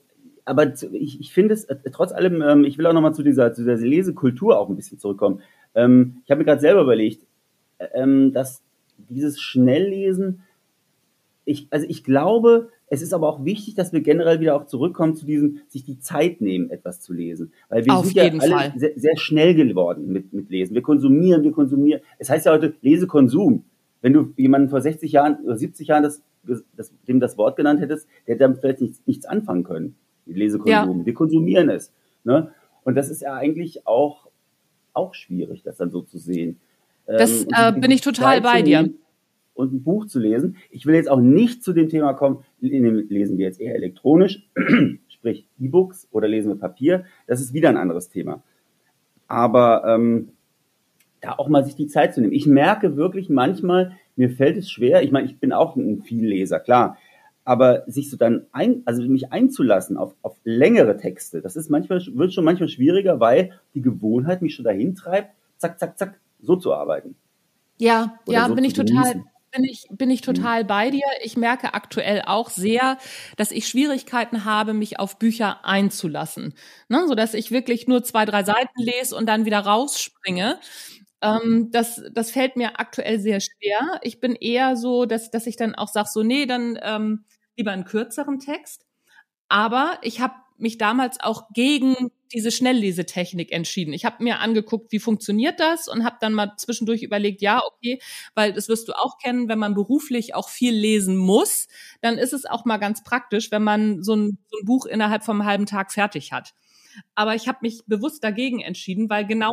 aber 0.45 0.73
ich, 0.93 1.21
ich 1.21 1.33
finde 1.33 1.55
es, 1.55 1.65
äh, 1.65 1.77
trotz 1.93 2.13
allem, 2.13 2.43
ähm, 2.43 2.65
ich 2.65 2.79
will 2.79 2.87
auch 2.87 2.93
nochmal 2.93 3.15
zu 3.15 3.23
dieser, 3.23 3.53
zu 3.53 3.63
dieser 3.63 3.77
Lesekultur 3.77 4.59
auch 4.59 4.69
ein 4.69 4.77
bisschen 4.77 4.99
zurückkommen. 4.99 5.41
Ähm, 5.75 6.23
ich 6.25 6.31
habe 6.31 6.41
mir 6.41 6.45
gerade 6.45 6.61
selber 6.61 6.83
überlegt, 6.83 7.25
äh, 7.79 7.87
ähm, 7.95 8.33
dass 8.33 8.63
dieses 8.97 9.41
Schnelllesen, 9.41 10.43
ich, 11.45 11.69
also 11.71 11.87
ich 11.89 12.05
glaube, 12.05 12.71
es 12.89 13.03
ist 13.03 13.15
aber 13.15 13.29
auch 13.29 13.45
wichtig, 13.45 13.75
dass 13.75 13.93
wir 13.93 14.01
generell 14.01 14.41
wieder 14.41 14.55
auch 14.55 14.67
zurückkommen 14.67 15.17
zu 15.17 15.25
diesem, 15.25 15.61
sich 15.69 15.85
die 15.85 15.99
Zeit 15.99 16.41
nehmen, 16.41 16.71
etwas 16.71 17.01
zu 17.01 17.13
lesen. 17.13 17.53
Weil 17.69 17.87
wir 17.87 17.95
Auf 17.95 18.05
sind 18.05 18.17
ja 18.17 18.25
alle 18.25 18.79
sehr, 18.79 18.93
sehr, 18.97 19.17
schnell 19.17 19.55
geworden 19.55 20.13
mit, 20.13 20.33
mit 20.33 20.51
Lesen. 20.51 20.75
Wir 20.75 20.83
konsumieren, 20.83 21.43
wir 21.43 21.53
konsumieren. 21.53 22.03
Es 22.19 22.29
heißt 22.29 22.47
ja 22.47 22.53
heute 22.53 22.75
Lesekonsum 22.83 23.65
wenn 24.03 24.13
du 24.13 24.35
jemanden 24.37 24.69
vor 24.69 24.81
60 24.81 25.13
Jahren 25.13 25.39
oder 25.45 25.57
70 25.57 25.89
Jahren 25.89 26.03
das, 26.03 26.23
das, 26.77 26.93
dem 27.09 27.21
das 27.21 27.39
Wort 27.39 27.57
genannt 27.57 27.81
hättest, 27.81 28.07
der 28.27 28.35
hätte 28.35 28.45
damit 28.45 28.59
vielleicht 28.59 28.81
nichts, 28.81 29.01
nichts 29.07 29.25
anfangen 29.25 29.65
können. 29.65 29.95
Lesekonsum. 30.27 31.01
Ja. 31.01 31.07
Wir 31.07 31.15
konsumieren 31.15 31.71
es. 31.71 31.93
Ne? 32.25 32.53
Und 32.85 32.97
das 32.97 33.11
ist 33.11 33.23
ja 33.23 33.35
eigentlich 33.35 33.87
auch, 33.87 34.29
auch 34.93 35.15
schwierig, 35.15 35.63
das 35.63 35.77
dann 35.77 35.91
so 35.91 36.03
zu 36.03 36.19
sehen. 36.19 36.59
Das 37.07 37.43
ähm, 37.43 37.49
äh, 37.57 37.73
bin 37.73 37.91
ich 37.91 38.01
total 38.01 38.37
Zeit 38.37 38.43
bei 38.43 38.63
dir. 38.63 38.91
Und 39.55 39.73
ein 39.73 39.83
Buch 39.83 40.07
zu 40.07 40.19
lesen. 40.19 40.57
Ich 40.71 40.87
will 40.87 40.95
jetzt 40.95 41.11
auch 41.11 41.21
nicht 41.21 41.63
zu 41.63 41.73
dem 41.73 41.89
Thema 41.89 42.15
kommen, 42.15 42.45
lesen 42.61 43.37
wir 43.37 43.47
jetzt 43.47 43.61
eher 43.61 43.75
elektronisch, 43.75 44.49
sprich 45.09 45.47
E-Books 45.61 46.09
oder 46.11 46.27
lesen 46.27 46.49
wir 46.49 46.57
Papier. 46.57 47.05
Das 47.27 47.41
ist 47.41 47.53
wieder 47.53 47.69
ein 47.69 47.77
anderes 47.77 48.09
Thema. 48.09 48.43
Aber 49.29 49.85
ähm, 49.87 50.31
da 51.23 51.33
auch 51.39 51.49
mal 51.49 51.65
sich 51.65 51.77
die 51.77 51.87
Zeit 51.87 52.13
zu 52.13 52.21
nehmen. 52.21 52.35
Ich 52.35 52.47
merke 52.47 52.97
wirklich 52.97 53.31
manchmal, 53.31 53.97
mir 54.17 54.29
fällt 54.29 54.59
es 54.59 54.71
schwer, 54.71 55.03
ich 55.03 55.13
meine, 55.13 55.27
ich 55.27 55.39
bin 55.39 55.53
auch 55.53 55.77
ein 55.77 56.03
Vielleser, 56.03 56.61
klar, 56.61 56.99
aber 57.45 57.85
sich 57.87 58.11
so 58.11 58.17
dann 58.17 58.47
ein, 58.53 58.83
also 58.85 59.03
mich 59.03 59.33
einzulassen 59.33 59.97
auf, 59.97 60.15
auf 60.23 60.37
längere 60.45 60.97
Texte, 60.97 61.41
das 61.41 61.57
ist 61.57 61.71
manchmal, 61.71 62.05
wird 62.07 62.35
schon 62.35 62.45
manchmal 62.45 62.69
schwieriger, 62.69 63.21
weil 63.21 63.53
die 63.75 63.83
Gewohnheit 63.83 64.43
mich 64.43 64.55
schon 64.55 64.65
dahin 64.65 64.95
treibt, 64.95 65.31
zack, 65.59 65.79
zack, 65.79 65.99
zack, 65.99 66.21
so 66.41 66.57
zu 66.57 66.75
arbeiten. 66.75 67.15
Ja, 67.79 68.19
Oder 68.27 68.37
ja, 68.37 68.49
so 68.49 68.55
bin 68.55 68.65
ich 68.65 68.75
total, 68.75 69.25
bin 69.53 69.65
ich, 69.65 69.87
bin 69.91 70.11
ich 70.11 70.21
total 70.21 70.65
bei 70.65 70.91
dir. 70.91 71.05
Ich 71.23 71.37
merke 71.37 71.75
aktuell 71.75 72.23
auch 72.27 72.51
sehr, 72.51 72.99
dass 73.37 73.51
ich 73.51 73.69
Schwierigkeiten 73.69 74.45
habe, 74.45 74.73
mich 74.73 74.99
auf 74.99 75.19
Bücher 75.19 75.65
einzulassen. 75.65 76.55
Ne? 76.89 77.07
So 77.07 77.15
dass 77.15 77.35
ich 77.35 77.51
wirklich 77.51 77.87
nur 77.87 78.03
zwei, 78.03 78.25
drei 78.25 78.45
Seiten 78.45 78.81
lese 78.81 79.17
und 79.17 79.27
dann 79.27 79.45
wieder 79.45 79.61
rausspringe. 79.61 80.59
Ähm, 81.23 81.71
das, 81.71 82.03
das 82.13 82.31
fällt 82.31 82.57
mir 82.57 82.81
aktuell 82.81 83.21
sehr 83.21 83.41
schwer. 83.41 84.01
Ich 84.03 84.21
bin 84.21 84.35
eher 84.35 84.77
so, 84.77 85.07
dass, 85.07 85.31
dass 85.31 85.47
ich 85.47 85.57
dann 85.57 85.75
auch 85.75 85.89
sage, 85.89 86.09
so, 86.13 86.23
nee, 86.23 86.47
dann 86.47 86.79
ähm, 86.83 87.25
lieber 87.57 87.73
einen 87.73 87.85
kürzeren 87.85 88.41
Text. 88.41 88.87
Aber 89.49 89.99
ich 90.03 90.21
habe 90.21 90.35
mich 90.59 90.79
damals 90.79 91.21
auch 91.21 91.49
gegen 91.55 92.11
diese 92.33 92.51
Schnelllesetechnik 92.51 93.53
entschieden. 93.53 93.93
Ich 93.93 94.05
habe 94.05 94.23
mir 94.25 94.41
angeguckt, 94.41 94.93
wie 94.93 95.01
funktioniert 95.01 95.61
das 95.61 95.89
und 95.89 96.05
habe 96.05 96.17
dann 96.21 96.33
mal 96.35 96.55
zwischendurch 96.57 97.03
überlegt, 97.03 97.43
ja, 97.43 97.61
okay, 97.65 98.01
weil 98.35 98.53
das 98.53 98.69
wirst 98.69 98.89
du 98.89 98.93
auch 98.95 99.19
kennen, 99.19 99.49
wenn 99.49 99.59
man 99.59 99.75
beruflich 99.75 100.35
auch 100.35 100.49
viel 100.49 100.75
lesen 100.75 101.17
muss, 101.17 101.69
dann 102.01 102.19
ist 102.19 102.33
es 102.33 102.47
auch 102.47 102.65
mal 102.65 102.79
ganz 102.79 103.03
praktisch, 103.05 103.51
wenn 103.51 103.63
man 103.65 104.03
so 104.03 104.15
ein, 104.17 104.39
so 104.51 104.59
ein 104.61 104.67
Buch 104.67 104.87
innerhalb 104.87 105.25
vom 105.25 105.45
halben 105.45 105.67
Tag 105.67 105.93
fertig 105.93 106.33
hat. 106.33 106.55
Aber 107.15 107.35
ich 107.35 107.49
habe 107.49 107.59
mich 107.63 107.81
bewusst 107.87 108.25
dagegen 108.25 108.61
entschieden, 108.61 109.11
weil 109.11 109.27
genau 109.27 109.53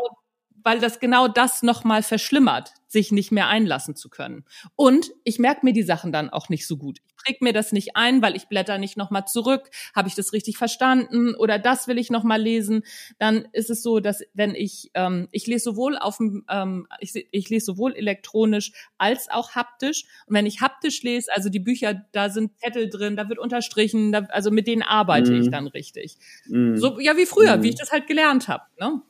weil 0.64 0.80
das 0.80 1.00
genau 1.00 1.28
das 1.28 1.64
nochmal 1.64 2.04
verschlimmert, 2.04 2.74
sich 2.88 3.12
nicht 3.12 3.32
mehr 3.32 3.48
einlassen 3.48 3.96
zu 3.96 4.10
können. 4.10 4.46
Und 4.76 5.12
ich 5.24 5.40
merke 5.40 5.66
mir 5.66 5.74
die 5.74 5.84
Sachen 5.84 6.12
dann 6.12 6.30
auch 6.30 6.50
nicht 6.50 6.66
so 6.66 6.78
gut. 6.78 7.00
Ich 7.06 7.16
präg 7.16 7.42
mir 7.42 7.54
das 7.54 7.72
nicht 7.72 7.96
ein, 7.96 8.22
weil 8.22 8.36
ich 8.36 8.48
blätter 8.48 8.78
nicht 8.78 8.98
nochmal 8.98 9.26
zurück. 9.26 9.70
Habe 9.96 10.08
ich 10.08 10.16
das 10.16 10.34
richtig 10.34 10.58
verstanden? 10.58 11.36
Oder 11.36 11.60
das 11.60 11.88
will 11.88 11.98
ich 11.98 12.10
nochmal 12.10 12.42
lesen? 12.42 12.84
Dann 13.20 13.48
ist 13.52 13.70
es 13.70 13.84
so, 13.84 14.00
dass 14.00 14.24
wenn 14.34 14.56
ich, 14.56 14.90
ähm, 14.96 15.28
ich 15.32 15.46
lese 15.46 15.66
sowohl 15.66 15.98
auf 15.98 16.18
dem, 16.18 16.46
ähm, 16.50 16.88
ich, 17.00 17.28
ich 17.32 17.50
lese 17.50 17.66
sowohl 17.66 17.94
elektronisch 17.94 18.72
als 18.98 19.30
auch 19.30 19.52
haptisch. 19.52 20.06
Und 20.26 20.36
wenn 20.36 20.46
ich 20.46 20.62
haptisch 20.62 21.04
lese, 21.04 21.32
also 21.34 21.50
die 21.50 21.60
Bücher, 21.60 22.06
da 22.12 22.30
sind 22.30 22.60
Zettel 22.60 22.90
drin, 22.90 23.16
da 23.16 23.30
wird 23.30 23.40
unterstrichen, 23.40 24.12
da, 24.12 24.22
also 24.30 24.50
mit 24.50 24.68
denen 24.68 24.82
arbeite 24.82 25.32
mhm. 25.32 25.42
ich 25.42 25.50
dann 25.52 25.68
richtig. 25.68 26.18
Mhm. 26.48 26.78
So, 26.78 27.00
ja, 27.00 27.18
wie 27.18 27.26
früher, 27.26 27.58
mhm. 27.58 27.64
wie 27.64 27.70
ich 27.70 27.76
das 27.76 27.92
halt 27.92 28.08
gelernt 28.08 28.48
habe. 28.48 28.64
Ne? 28.80 29.02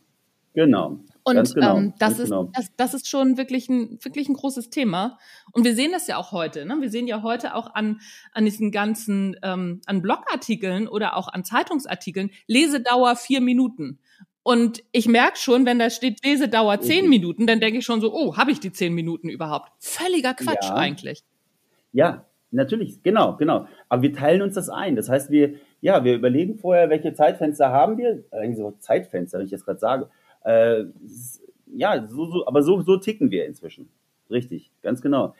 Genau. 0.53 0.99
Und 1.23 1.53
genau, 1.53 1.77
ähm, 1.77 1.93
das, 1.99 2.19
ist, 2.19 2.29
genau. 2.29 2.49
das, 2.53 2.71
das 2.77 2.93
ist 2.93 3.07
schon 3.07 3.37
wirklich 3.37 3.69
ein, 3.69 3.99
wirklich 4.01 4.29
ein 4.29 4.33
großes 4.33 4.69
Thema. 4.69 5.17
Und 5.51 5.63
wir 5.63 5.75
sehen 5.75 5.91
das 5.91 6.07
ja 6.07 6.17
auch 6.17 6.31
heute. 6.31 6.65
Ne? 6.65 6.77
Wir 6.79 6.89
sehen 6.89 7.07
ja 7.07 7.21
heute 7.21 7.55
auch 7.55 7.73
an, 7.73 7.99
an 8.31 8.45
diesen 8.45 8.71
ganzen, 8.71 9.35
ähm, 9.43 9.81
an 9.85 10.01
Blogartikeln 10.01 10.87
oder 10.87 11.17
auch 11.17 11.27
an 11.27 11.43
Zeitungsartikeln, 11.43 12.31
Lesedauer 12.47 13.15
vier 13.15 13.41
Minuten. 13.41 13.99
Und 14.43 14.83
ich 14.91 15.07
merke 15.07 15.37
schon, 15.37 15.65
wenn 15.65 15.79
da 15.79 15.89
steht 15.89 16.23
Lesedauer 16.25 16.79
zehn 16.79 17.03
mhm. 17.03 17.09
Minuten, 17.09 17.47
dann 17.47 17.59
denke 17.59 17.79
ich 17.79 17.85
schon 17.85 18.01
so, 18.01 18.13
oh, 18.13 18.37
habe 18.37 18.51
ich 18.51 18.59
die 18.59 18.71
zehn 18.71 18.93
Minuten 18.93 19.29
überhaupt? 19.29 19.71
Völliger 19.79 20.33
Quatsch 20.33 20.69
ja. 20.69 20.75
eigentlich. 20.75 21.23
Ja, 21.91 22.25
natürlich, 22.51 23.03
genau, 23.03 23.35
genau. 23.35 23.67
Aber 23.89 24.01
wir 24.01 24.13
teilen 24.13 24.41
uns 24.41 24.55
das 24.55 24.69
ein. 24.69 24.95
Das 24.95 25.09
heißt, 25.09 25.29
wir, 25.29 25.55
ja, 25.81 26.03
wir 26.03 26.15
überlegen 26.15 26.57
vorher, 26.57 26.89
welche 26.89 27.13
Zeitfenster 27.13 27.69
haben 27.69 27.97
wir. 27.97 28.23
Eigentlich 28.31 28.57
so 28.57 28.71
Zeitfenster, 28.79 29.39
wenn 29.39 29.45
ich 29.45 29.51
jetzt 29.51 29.65
gerade 29.65 29.79
sage 29.79 30.09
äh, 30.43 30.85
ja, 31.75 32.07
so, 32.07 32.25
so, 32.25 32.47
aber 32.47 32.63
so, 32.63 32.81
so 32.81 32.97
ticken 32.97 33.31
wir 33.31 33.45
inzwischen. 33.45 33.89
Richtig, 34.29 34.71
ganz 34.81 35.01
genau. 35.01 35.35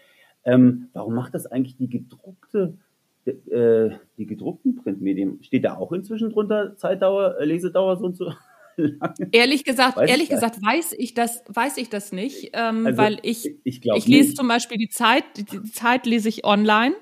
Ähm, 0.46 0.90
warum 0.94 1.16
macht 1.16 1.34
das 1.34 1.46
eigentlich 1.46 1.78
die 1.78 1.90
gedruckte, 1.90 2.78
äh, 3.26 3.90
die 4.18 4.26
gedruckten 4.26 4.76
Printmedien? 4.76 5.44
Steht 5.44 5.66
da 5.66 5.78
auch 5.78 5.92
inzwischen 5.92 6.30
drunter 6.30 6.76
Zeitdauer, 6.78 7.38
äh, 7.40 7.46
Lesedauer 7.46 7.98
so 7.98 8.06
und 8.06 8.16
so? 8.16 8.34
Ehrlich 9.32 9.66
gesagt, 9.66 9.98
weiß 9.98 10.10
ehrlich 10.10 10.30
gesagt, 10.30 10.62
weiß 10.62 10.94
ich 10.98 11.14
das, 11.14 11.44
weiß 11.48 11.78
ich 11.78 11.90
das 11.90 12.14
nicht, 12.14 12.52
ähm, 12.54 12.86
also, 12.86 12.98
weil 12.98 13.20
ich, 13.24 13.58
ich, 13.66 13.86
ich 13.86 14.08
lese 14.08 14.30
nicht. 14.30 14.38
zum 14.38 14.48
Beispiel 14.48 14.78
die 14.78 14.88
Zeit, 14.88 15.24
die 15.36 15.64
Zeit 15.64 16.06
lese 16.06 16.30
ich 16.30 16.46
online. 16.46 16.96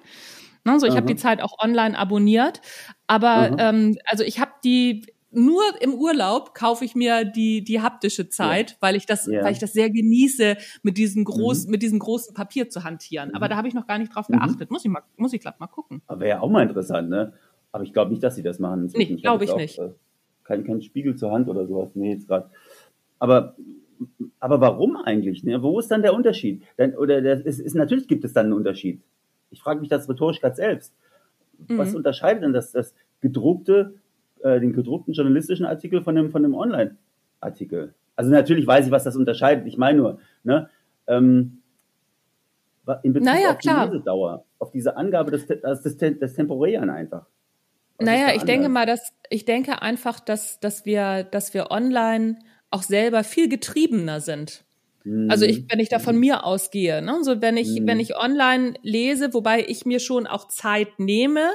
Ne, 0.66 0.80
so, 0.80 0.88
ich 0.88 0.96
habe 0.96 1.06
die 1.06 1.16
Zeit 1.16 1.42
auch 1.42 1.64
online 1.64 1.98
abonniert, 1.98 2.62
aber 3.06 3.56
ähm, 3.58 3.98
also 4.06 4.24
ich 4.24 4.40
habe 4.40 4.52
die 4.64 5.06
nur 5.38 5.62
im 5.82 5.94
Urlaub 5.94 6.54
kaufe 6.54 6.84
ich 6.84 6.96
mir 6.96 7.24
die 7.24 7.64
die 7.64 7.82
haptische 7.82 8.28
Zeit, 8.30 8.72
ja. 8.72 8.78
weil 8.82 8.96
ich 8.96 9.06
das 9.06 9.28
ja. 9.28 9.44
weil 9.44 9.54
ich 9.54 9.60
das 9.60 9.74
sehr 9.74 9.90
genieße 9.90 10.58
mit 10.84 10.98
diesem 10.98 11.24
groß 11.24 11.66
mhm. 11.66 11.72
mit 11.72 11.82
diesem 11.84 12.00
großen 12.00 12.34
Papier 12.34 12.70
zu 12.70 12.84
hantieren. 12.84 13.34
Aber 13.36 13.46
mhm. 13.46 13.50
da 13.52 13.58
habe 13.58 13.68
ich 13.68 13.74
noch 13.74 13.88
gar 13.88 14.00
nicht 14.00 14.14
drauf 14.14 14.28
mhm. 14.30 14.40
geachtet. 14.40 14.72
Muss 14.72 14.84
ich 14.84 14.92
mal 14.92 15.04
muss 15.16 15.34
ich 15.34 15.40
glatt 15.40 15.60
mal 15.60 15.68
gucken. 15.68 16.02
Aber 16.08 16.20
wäre 16.20 16.30
ja 16.30 16.40
auch 16.42 16.50
mal 16.50 16.64
interessant, 16.64 17.10
ne? 17.10 17.34
Aber 17.72 17.84
ich 17.84 17.94
glaube 17.94 18.12
nicht, 18.12 18.24
dass 18.24 18.36
sie 18.36 18.44
das 18.44 18.60
machen. 18.60 18.90
Nee, 18.96 19.06
glaube 19.16 19.44
ich, 19.44 19.50
glaub 19.50 19.60
ich 19.60 19.78
nicht. 19.78 19.80
Äh, 19.80 19.92
kein, 20.44 20.64
kein 20.64 20.82
Spiegel 20.82 21.16
zur 21.16 21.32
Hand 21.32 21.48
oder 21.48 21.68
sowas. 21.68 21.92
Nee, 21.94 22.14
jetzt 22.14 22.28
gerade. 22.28 22.50
Aber 23.20 23.56
aber 24.40 24.62
warum 24.62 24.96
eigentlich? 24.98 25.44
Ne? 25.44 25.62
Wo 25.62 25.80
ist 25.80 25.90
dann 25.90 26.02
der 26.02 26.14
Unterschied? 26.14 26.64
Denn, 26.78 26.96
oder 26.96 27.22
der, 27.22 27.46
es 27.46 27.60
ist, 27.60 27.76
natürlich 27.76 28.08
gibt 28.08 28.24
es 28.24 28.34
dann 28.34 28.48
einen 28.48 28.54
Unterschied. 28.54 29.02
Ich 29.50 29.62
frage 29.62 29.80
mich 29.80 29.90
das 29.90 30.08
rhetorisch 30.08 30.40
gerade 30.40 30.56
selbst. 30.56 30.94
Was 31.68 31.92
mhm. 31.92 31.98
unterscheidet 31.98 32.44
denn 32.44 32.54
das, 32.54 32.72
das 32.72 32.94
gedruckte 33.22 33.96
äh, 34.44 34.60
den 34.60 34.74
gedruckten 34.74 35.14
journalistischen 35.14 35.66
Artikel 35.66 36.02
von 36.02 36.16
dem, 36.16 36.32
von 36.32 36.44
dem 36.44 36.54
Online-Artikel. 36.56 37.94
Also 38.16 38.32
natürlich 38.32 38.66
weiß 38.66 38.86
ich, 38.86 38.92
was 38.92 39.04
das 39.04 39.16
unterscheidet. 39.16 39.68
Ich 39.68 39.78
meine 39.78 39.98
nur, 40.00 40.20
ne, 40.44 40.70
ähm, 41.08 41.62
in 43.04 43.14
Bezug 43.14 43.26
naja, 43.26 43.52
auf 43.52 43.58
die 43.58 43.68
klar. 43.68 43.86
Lesedauer, 43.86 44.46
auf 44.60 44.72
diese 44.72 44.96
Angabe 44.96 45.32
des, 45.32 45.46
des, 45.46 45.98
des, 45.98 45.98
des 46.20 46.34
Temporären 46.34 46.90
einfach. 46.90 47.26
Was 47.98 48.06
naja, 48.06 48.36
ich 48.36 48.44
denke 48.44 48.70
mal, 48.70 48.86
dass 48.86 49.14
ich 49.30 49.46
denke 49.46 49.82
einfach, 49.82 50.20
dass, 50.20 50.60
dass 50.60 50.86
wir, 50.86 51.24
dass 51.24 51.54
wir 51.54 51.72
online 51.72 52.40
auch 52.70 52.84
selber 52.84 53.24
viel 53.24 53.50
getriebener 53.50 54.20
sind. 54.20 54.64
Also 55.30 55.46
ich, 55.46 55.66
wenn 55.70 55.80
ich 55.80 55.90
da 55.90 56.00
von 56.00 56.18
mir 56.18 56.44
ausgehe, 56.44 57.02
ne? 57.02 57.20
so 57.24 57.42
wenn 57.42 57.58
ich, 57.58 57.80
mhm. 57.80 57.88
wenn 57.88 58.00
ich 58.00 58.16
online 58.16 58.74
lese, 58.82 59.34
wobei 59.34 59.66
ich 59.66 59.86
mir 59.86 60.00
schon 60.00 60.28
auch 60.28 60.48
Zeit 60.48 61.00
nehme, 61.00 61.52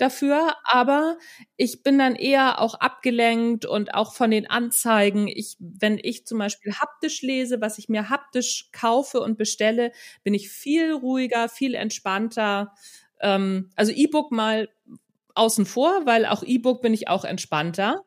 dafür, 0.00 0.54
aber 0.64 1.18
ich 1.56 1.82
bin 1.82 1.98
dann 1.98 2.16
eher 2.16 2.60
auch 2.60 2.74
abgelenkt 2.74 3.66
und 3.66 3.94
auch 3.94 4.14
von 4.14 4.30
den 4.30 4.48
Anzeigen. 4.48 5.28
Ich, 5.28 5.56
wenn 5.58 5.98
ich 6.02 6.26
zum 6.26 6.38
Beispiel 6.38 6.72
haptisch 6.72 7.22
lese, 7.22 7.60
was 7.60 7.78
ich 7.78 7.88
mir 7.88 8.08
haptisch 8.08 8.70
kaufe 8.72 9.20
und 9.20 9.36
bestelle, 9.36 9.92
bin 10.22 10.34
ich 10.34 10.48
viel 10.48 10.92
ruhiger, 10.92 11.48
viel 11.48 11.74
entspannter. 11.74 12.72
Ähm, 13.20 13.70
also 13.76 13.92
E-Book 13.92 14.32
mal 14.32 14.68
außen 15.34 15.66
vor, 15.66 16.06
weil 16.06 16.26
auch 16.26 16.42
E-Book 16.42 16.82
bin 16.82 16.94
ich 16.94 17.08
auch 17.08 17.24
entspannter. 17.24 18.04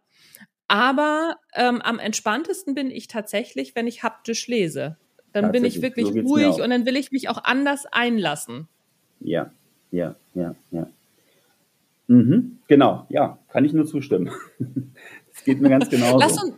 Aber 0.67 1.37
ähm, 1.55 1.81
am 1.81 1.99
entspanntesten 1.99 2.73
bin 2.73 2.89
ich 2.89 3.07
tatsächlich, 3.07 3.75
wenn 3.75 3.87
ich 3.87 4.03
haptisch 4.03 4.47
lese. 4.47 4.97
Dann 5.33 5.51
bin 5.51 5.65
ich 5.65 5.81
wirklich 5.81 6.07
so 6.07 6.19
ruhig 6.19 6.61
und 6.61 6.69
dann 6.69 6.85
will 6.85 6.95
ich 6.95 7.11
mich 7.11 7.27
auch 7.27 7.43
anders 7.43 7.85
einlassen. 7.91 8.67
Ja, 9.19 9.51
ja, 9.91 10.15
ja, 10.35 10.55
ja. 10.71 10.87
Mhm, 12.07 12.59
genau, 12.67 13.05
ja, 13.09 13.39
kann 13.49 13.65
ich 13.65 13.73
nur 13.73 13.85
zustimmen. 13.85 14.31
Es 15.35 15.43
geht 15.43 15.61
mir 15.61 15.69
ganz 15.69 15.89
genau. 15.89 16.19
lass 16.19 16.41
uns, 16.43 16.53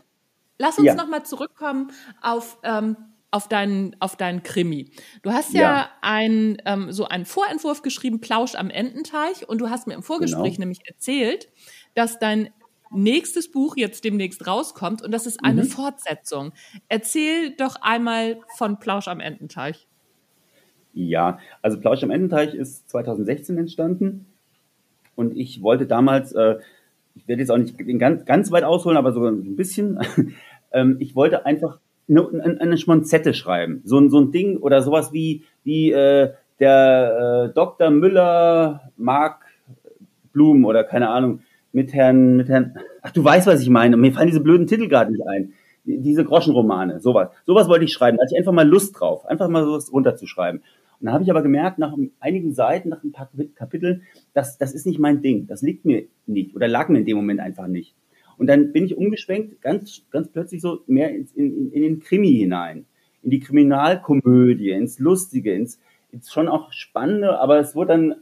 lass 0.58 0.78
uns 0.78 0.88
ja. 0.88 0.96
nochmal 0.96 1.24
zurückkommen 1.24 1.92
auf, 2.22 2.58
ähm, 2.64 2.98
auf, 3.32 3.48
deinen, 3.48 3.96
auf 4.02 4.18
deinen 4.18 4.44
Krimi. 4.44 4.92
Du 5.22 5.32
hast 5.32 5.54
ja, 5.54 5.62
ja. 5.62 5.90
Ein, 6.02 6.62
ähm, 6.66 6.92
so 6.92 7.06
einen 7.06 7.24
Vorentwurf 7.24 7.84
geschrieben, 7.84 8.20
Plausch 8.20 8.56
am 8.56 8.70
Ententeich, 8.70 9.48
und 9.48 9.60
du 9.60 9.70
hast 9.70 9.88
mir 9.88 9.94
im 9.94 10.04
Vorgespräch 10.04 10.56
genau. 10.56 10.60
nämlich 10.60 10.82
erzählt, 10.86 11.50
dass 11.94 12.20
dein 12.20 12.50
nächstes 12.92 13.52
Buch 13.52 13.76
jetzt 13.78 14.04
demnächst 14.04 14.48
rauskommt 14.48 15.02
und 15.02 15.12
das 15.12 15.26
ist 15.26 15.44
eine 15.44 15.64
mhm. 15.64 15.68
Fortsetzung. 15.68 16.54
Erzähl 16.90 17.56
doch 17.56 17.78
einmal 17.82 18.40
von 18.58 18.80
Plausch 18.80 19.08
am 19.08 19.20
Ententeich. 19.20 19.88
Ja, 20.94 21.40
also 21.62 21.80
Plausch 21.80 22.04
am 22.04 22.12
Ententeich 22.12 22.54
ist 22.54 22.90
2016 22.90 23.58
entstanden 23.58 24.28
und 25.16 25.36
ich 25.36 25.62
wollte 25.62 25.86
damals, 25.88 26.32
äh, 26.34 26.56
ich 27.16 27.28
werde 27.28 27.42
jetzt 27.42 27.52
auch 27.52 27.58
nicht 27.58 27.78
ganz, 28.00 28.26
ganz 28.26 28.52
weit 28.52 28.64
ausholen, 28.64 28.98
aber 28.98 29.12
so 29.12 29.26
ein 29.26 29.56
bisschen, 29.56 30.00
ähm, 30.72 30.98
ich 31.00 31.16
wollte 31.16 31.46
einfach 31.46 31.80
eine, 32.08 32.60
eine 32.60 32.78
Schmonzette 32.78 33.34
schreiben. 33.34 33.82
So, 33.84 33.98
ein 33.98 34.10
so 34.10 34.20
ein 34.20 34.32
Ding 34.32 34.58
oder 34.58 34.82
sowas 34.82 35.12
wie, 35.12 35.44
wie 35.64 35.92
äh, 35.92 36.34
der 36.60 37.50
äh, 37.50 37.54
Dr. 37.54 37.90
Müller 37.90 38.92
mag 38.96 39.46
Blumen 40.32 40.66
oder 40.66 40.84
keine 40.84 41.10
Ahnung, 41.10 41.42
mit 41.76 41.94
Herrn, 41.94 42.38
mit 42.38 42.48
Herrn, 42.48 42.74
ach 43.02 43.12
du 43.12 43.22
weißt, 43.22 43.48
was 43.48 43.62
ich 43.62 43.70
meine, 43.70 43.98
mir 43.98 44.14
fallen 44.14 44.28
diese 44.28 44.40
blöden 44.40 44.66
Titel 44.66 44.88
gerade 44.88 45.12
nicht 45.12 45.28
ein. 45.28 45.54
Diese 45.84 46.24
Groschenromane, 46.24 47.02
sowas. 47.02 47.30
Sowas 47.46 47.68
wollte 47.68 47.84
ich 47.84 47.92
schreiben. 47.92 48.18
Da 48.18 48.24
hatte 48.24 48.34
ich 48.34 48.40
einfach 48.40 48.54
mal 48.54 48.68
Lust 48.68 48.98
drauf, 48.98 49.26
einfach 49.26 49.50
mal 49.50 49.66
sowas 49.66 49.92
runterzuschreiben. 49.92 50.62
Und 50.62 51.06
dann 51.06 51.14
habe 51.14 51.26
ich 51.26 51.30
aber 51.30 51.44
gemerkt, 51.44 51.78
nach 51.78 51.94
einigen 52.22 52.54
Seiten, 52.54 52.90
nach 52.90 53.04
ein 53.04 53.12
paar 53.12 53.30
Kapiteln, 53.56 54.04
dass 54.34 54.58
das 54.58 54.74
ist 54.74 54.88
nicht 54.88 55.00
mein 55.00 55.22
Ding. 55.22 55.48
Das 55.48 55.62
liegt 55.62 55.84
mir 55.84 56.06
nicht 56.26 56.56
oder 56.56 56.70
lag 56.70 56.88
mir 56.88 57.00
in 57.00 57.06
dem 57.06 57.18
Moment 57.18 57.42
einfach 57.42 57.68
nicht. 57.68 57.94
Und 58.38 58.48
dann 58.48 58.72
bin 58.72 58.86
ich 58.86 58.96
umgeschwenkt, 58.96 59.62
ganz, 59.62 60.02
ganz 60.12 60.30
plötzlich 60.30 60.62
so 60.62 60.80
mehr 60.88 61.14
in, 61.14 61.28
in, 61.36 61.72
in 61.74 61.82
den 61.82 62.00
Krimi 62.00 62.32
hinein, 62.32 62.86
in 63.22 63.32
die 63.32 63.42
Kriminalkomödie, 63.42 64.72
ins 64.72 64.98
Lustige, 65.00 65.54
ins, 65.54 65.82
ins 66.14 66.32
schon 66.32 66.48
auch 66.48 66.72
Spannende, 66.72 67.38
aber 67.38 67.60
es 67.60 67.76
wurde 67.76 67.90
dann, 67.90 68.16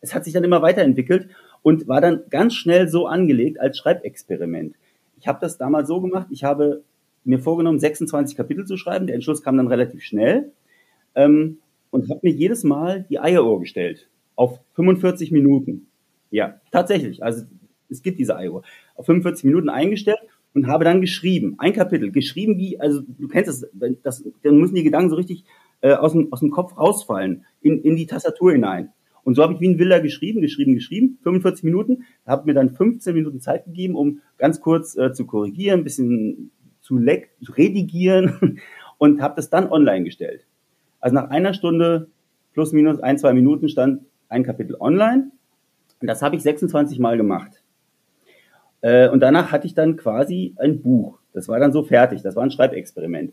es 0.00 0.14
hat 0.16 0.24
sich 0.24 0.34
dann 0.34 0.44
immer 0.44 0.62
weiterentwickelt 0.62 1.28
und 1.62 1.88
war 1.88 2.00
dann 2.00 2.22
ganz 2.30 2.54
schnell 2.54 2.88
so 2.88 3.06
angelegt 3.06 3.60
als 3.60 3.78
Schreibexperiment. 3.78 4.74
Ich 5.18 5.28
habe 5.28 5.38
das 5.40 5.58
damals 5.58 5.88
so 5.88 6.00
gemacht, 6.00 6.26
ich 6.30 6.44
habe 6.44 6.82
mir 7.24 7.38
vorgenommen, 7.38 7.78
26 7.78 8.36
Kapitel 8.36 8.64
zu 8.66 8.76
schreiben. 8.76 9.06
Der 9.06 9.14
Entschluss 9.14 9.42
kam 9.42 9.56
dann 9.56 9.68
relativ 9.68 10.02
schnell. 10.02 10.52
Ähm, 11.14 11.58
und 11.90 12.08
habe 12.08 12.20
mir 12.22 12.32
jedes 12.32 12.64
Mal 12.64 13.04
die 13.08 13.20
Eieruhr 13.20 13.60
gestellt 13.60 14.08
auf 14.34 14.60
45 14.74 15.30
Minuten. 15.30 15.88
Ja, 16.30 16.60
tatsächlich. 16.70 17.22
Also 17.22 17.44
es 17.90 18.02
gibt 18.02 18.18
diese 18.18 18.34
Eieruhr. 18.34 18.62
Auf 18.96 19.06
45 19.06 19.44
Minuten 19.44 19.68
eingestellt 19.68 20.18
und 20.54 20.66
habe 20.66 20.84
dann 20.84 21.02
geschrieben, 21.02 21.54
ein 21.58 21.74
Kapitel, 21.74 22.10
geschrieben 22.10 22.56
wie, 22.56 22.80
also 22.80 23.02
du 23.02 23.28
kennst 23.28 23.48
das, 23.48 23.70
das 24.02 24.24
dann 24.42 24.56
müssen 24.56 24.74
die 24.74 24.82
Gedanken 24.82 25.10
so 25.10 25.16
richtig 25.16 25.44
äh, 25.82 25.92
aus, 25.92 26.12
dem, 26.12 26.32
aus 26.32 26.40
dem 26.40 26.50
Kopf 26.50 26.76
rausfallen, 26.78 27.44
in, 27.60 27.82
in 27.82 27.94
die 27.94 28.06
Tastatur 28.06 28.52
hinein. 28.52 28.90
Und 29.24 29.34
so 29.34 29.42
habe 29.42 29.54
ich 29.54 29.60
wie 29.60 29.68
ein 29.68 29.78
Wilder 29.78 30.00
geschrieben, 30.00 30.40
geschrieben, 30.40 30.74
geschrieben, 30.74 31.18
45 31.22 31.64
Minuten, 31.64 32.04
habe 32.26 32.46
mir 32.46 32.54
dann 32.54 32.70
15 32.70 33.14
Minuten 33.14 33.40
Zeit 33.40 33.64
gegeben, 33.64 33.94
um 33.94 34.20
ganz 34.38 34.60
kurz 34.60 34.96
äh, 34.96 35.12
zu 35.12 35.26
korrigieren, 35.26 35.80
ein 35.80 35.84
bisschen 35.84 36.50
zu, 36.80 36.98
leck, 36.98 37.30
zu 37.42 37.52
redigieren 37.52 38.60
und 38.98 39.22
habe 39.22 39.36
das 39.36 39.48
dann 39.50 39.70
online 39.70 40.04
gestellt. 40.04 40.46
Also 41.00 41.14
nach 41.14 41.30
einer 41.30 41.54
Stunde 41.54 42.08
plus 42.52 42.72
minus 42.72 43.00
ein, 43.00 43.18
zwei 43.18 43.32
Minuten 43.32 43.68
stand 43.68 44.02
ein 44.28 44.44
Kapitel 44.44 44.76
online. 44.78 45.30
Und 46.00 46.08
das 46.08 46.22
habe 46.22 46.36
ich 46.36 46.42
26 46.42 46.98
Mal 46.98 47.16
gemacht. 47.16 47.62
Äh, 48.80 49.08
und 49.08 49.20
danach 49.20 49.52
hatte 49.52 49.66
ich 49.66 49.74
dann 49.74 49.96
quasi 49.96 50.54
ein 50.58 50.82
Buch. 50.82 51.18
Das 51.32 51.48
war 51.48 51.58
dann 51.58 51.72
so 51.72 51.84
fertig. 51.84 52.22
Das 52.22 52.36
war 52.36 52.42
ein 52.42 52.50
Schreibexperiment. 52.50 53.32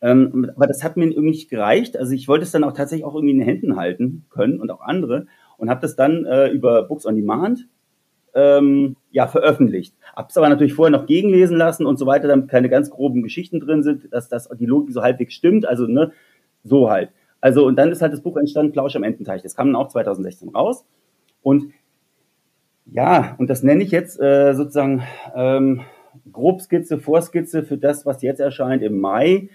Ähm, 0.00 0.50
aber 0.54 0.66
das 0.66 0.84
hat 0.84 0.96
mir 0.96 1.06
irgendwie 1.06 1.30
nicht 1.30 1.50
gereicht. 1.50 1.96
Also 1.96 2.12
ich 2.14 2.28
wollte 2.28 2.44
es 2.44 2.52
dann 2.52 2.64
auch 2.64 2.72
tatsächlich 2.72 3.04
auch 3.04 3.14
irgendwie 3.14 3.32
in 3.32 3.38
den 3.38 3.48
Händen 3.48 3.76
halten 3.76 4.26
können 4.30 4.60
und 4.60 4.70
auch 4.70 4.80
andere 4.80 5.26
und 5.56 5.70
habe 5.70 5.80
das 5.80 5.96
dann 5.96 6.24
äh, 6.24 6.48
über 6.48 6.84
Books 6.84 7.04
on 7.04 7.16
Demand 7.16 7.66
ähm, 8.34 8.96
ja 9.10 9.26
veröffentlicht. 9.26 9.96
Hab's 10.14 10.36
aber 10.36 10.48
natürlich 10.48 10.74
vorher 10.74 10.96
noch 10.96 11.06
gegenlesen 11.06 11.56
lassen 11.56 11.86
und 11.86 11.98
so 11.98 12.06
weiter, 12.06 12.28
damit 12.28 12.48
keine 12.48 12.68
ganz 12.68 12.90
groben 12.90 13.22
Geschichten 13.22 13.58
drin 13.58 13.82
sind, 13.82 14.12
dass 14.12 14.28
das 14.28 14.48
die 14.58 14.66
Logik 14.66 14.92
so 14.92 15.02
halbwegs 15.02 15.34
stimmt. 15.34 15.66
Also 15.66 15.86
ne, 15.86 16.12
so 16.62 16.90
halt. 16.90 17.10
Also 17.40 17.66
und 17.66 17.76
dann 17.76 17.90
ist 17.90 18.02
halt 18.02 18.12
das 18.12 18.22
Buch 18.22 18.36
entstanden, 18.36 18.72
Plausch 18.72 18.94
am 18.94 19.02
Ententeich. 19.02 19.42
Das 19.42 19.56
kam 19.56 19.68
dann 19.68 19.76
auch 19.76 19.88
2016 19.88 20.50
raus 20.50 20.84
und 21.42 21.72
ja, 22.90 23.34
und 23.38 23.50
das 23.50 23.62
nenne 23.62 23.82
ich 23.82 23.90
jetzt 23.90 24.18
äh, 24.20 24.54
sozusagen 24.54 25.02
ähm, 25.34 25.82
Grobskizze, 26.32 26.98
Vorskizze 26.98 27.62
für 27.62 27.76
das, 27.76 28.06
was 28.06 28.22
jetzt 28.22 28.40
erscheint 28.40 28.82
im 28.82 28.98
Mai 28.98 29.50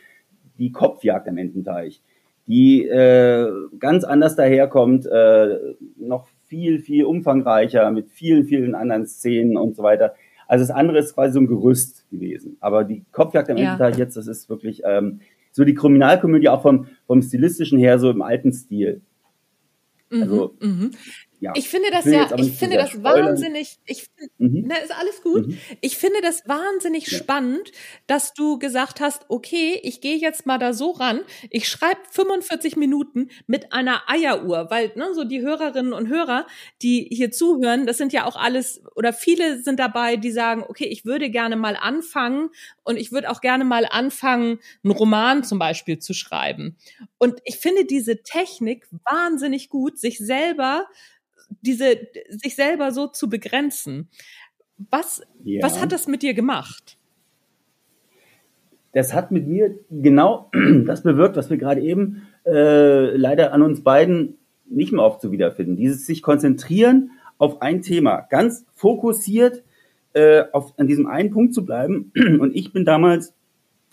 die 0.58 0.72
Kopfjagd 0.72 1.28
am 1.28 1.38
Ententeich, 1.38 2.02
die 2.48 2.86
äh, 2.86 3.50
ganz 3.80 4.04
anders 4.04 4.36
daherkommt, 4.36 5.06
äh, 5.06 5.58
noch 5.98 6.28
viel, 6.48 6.80
viel 6.80 7.06
umfangreicher, 7.06 7.89
mit 7.92 8.10
vielen, 8.10 8.46
vielen 8.46 8.76
anderen 8.76 9.08
Szenen 9.08 9.58
und 9.58 9.76
so 9.76 9.84
weiter. 9.84 10.13
Also 10.48 10.63
das 10.63 10.76
andere 10.76 11.00
ist 11.00 11.16
quasi 11.16 11.34
so 11.34 11.39
ein 11.39 11.48
Gerüst 11.48 12.10
gewesen. 12.12 12.58
Aber 12.60 12.84
die 12.84 13.04
Kopfjagd 13.12 13.50
am 13.50 13.58
ja. 13.58 13.74
Ententeich 13.74 13.98
jetzt, 13.98 14.18
das 14.18 14.28
ist 14.28 14.50
wirklich 14.50 14.82
ähm, 14.86 15.22
so 15.52 15.63
die 15.63 15.74
Kriminalkomödie 15.74 16.50
auch 16.50 16.62
vom, 16.62 16.88
vom 17.08 17.22
stilistischen 17.22 17.80
her 17.80 17.98
so 17.98 18.10
im 18.10 18.22
alten 18.22 18.52
Stil. 18.52 19.02
Also, 20.12 20.54
mhm, 20.60 20.70
mh 20.70 20.92
ja. 21.43 21.51
Ich 21.58 21.67
finde 21.67 21.89
das 21.91 22.06
ich 22.06 22.13
ja, 22.13 22.29
ich 22.38 22.53
finde 22.53 22.77
das 22.77 22.91
spoilern. 22.91 23.27
wahnsinnig, 23.27 23.77
ich, 23.86 24.08
mhm. 24.38 24.63
na, 24.65 24.77
ist 24.77 24.97
alles 24.97 25.21
gut. 25.21 25.47
Mhm. 25.47 25.58
Ich 25.82 25.97
finde 25.97 26.21
das 26.21 26.47
wahnsinnig 26.47 27.12
ja. 27.12 27.17
spannend, 27.17 27.73
dass 28.08 28.34
du 28.34 28.58
gesagt 28.60 29.01
hast, 29.01 29.25
okay, 29.27 29.77
ich 29.84 29.99
gehe 29.99 30.15
jetzt 30.15 30.45
mal 30.45 30.58
da 30.58 30.71
so 30.71 30.91
ran, 30.91 31.19
ich 31.49 31.67
schreibe 31.67 31.99
45 32.12 32.77
Minuten 32.77 33.29
mit 33.45 33.73
einer 33.73 34.03
Eieruhr, 34.08 34.67
weil, 34.69 34.93
ne, 34.95 35.13
so 35.13 35.25
die 35.25 35.41
Hörerinnen 35.41 35.91
und 35.91 36.08
Hörer, 36.08 36.47
die 36.82 37.10
hier 37.12 37.29
zuhören, 37.29 37.86
das 37.86 37.97
sind 37.97 38.13
ja 38.13 38.23
auch 38.25 38.38
alles, 38.38 38.82
oder 38.95 39.12
viele 39.12 39.62
sind 39.62 39.82
dabei, 39.82 40.15
die 40.15 40.32
sagen, 40.32 40.63
okay, 40.65 40.86
ich 40.86 41.03
würde 41.03 41.29
gerne 41.29 41.58
mal 41.58 41.75
anfangen 41.75 42.51
und 42.84 42.95
ich 42.95 43.12
würde 43.12 43.29
auch 43.29 43.41
gerne 43.41 43.65
mal 43.65 43.86
anfangen, 43.86 44.60
einen 44.82 44.93
Roman 44.93 45.43
zum 45.43 45.60
Beispiel 45.60 45.99
zu 45.99 46.13
schreiben. 46.13 46.77
Und 47.17 47.41
ich 47.43 47.58
finde 47.58 47.84
diese 47.84 48.23
Technik 48.23 48.88
wahnsinnig 49.03 49.67
gut, 49.67 49.99
sich 49.99 50.19
selber 50.19 50.88
diese, 51.62 51.98
sich 52.30 52.56
selber 52.56 52.92
so 52.92 53.08
zu 53.08 53.30
begrenzen. 53.30 54.10
Was, 54.89 55.22
ja. 55.44 55.63
was 55.63 55.82
hat 55.82 55.92
das 55.92 56.08
mit 56.08 56.24
dir 56.24 56.34
gemacht? 56.34 56.98
Das 58.94 59.13
hat 59.13 59.32
mit 59.32 59.48
mir 59.48 59.76
genau 59.89 60.52
das 60.86 61.04
bewirkt, 61.04 61.36
was 61.36 61.50
wir 61.50 61.58
gerade 61.58 61.82
eben 61.82 62.28
äh, 62.46 63.16
leider 63.16 63.54
an 63.54 63.62
uns 63.62 63.84
beiden 63.84 64.38
nicht 64.66 64.92
mehr 64.92 65.04
oft 65.04 65.22
so 65.22 65.32
wiederfinden. 65.32 65.76
Dieses 65.76 66.06
sich 66.06 66.22
konzentrieren 66.22 67.12
auf 67.38 67.62
ein 67.62 67.82
Thema, 67.82 68.22
ganz 68.30 68.66
fokussiert 68.74 69.63
äh, 70.13 70.44
auf, 70.52 70.74
an 70.78 70.88
diesem 70.88 71.08
einen 71.08 71.32
Punkt 71.32 71.54
zu 71.54 71.66
bleiben. 71.66 72.12
Und 72.39 72.56
ich 72.56 72.72
bin 72.72 72.86
damals, 72.86 73.34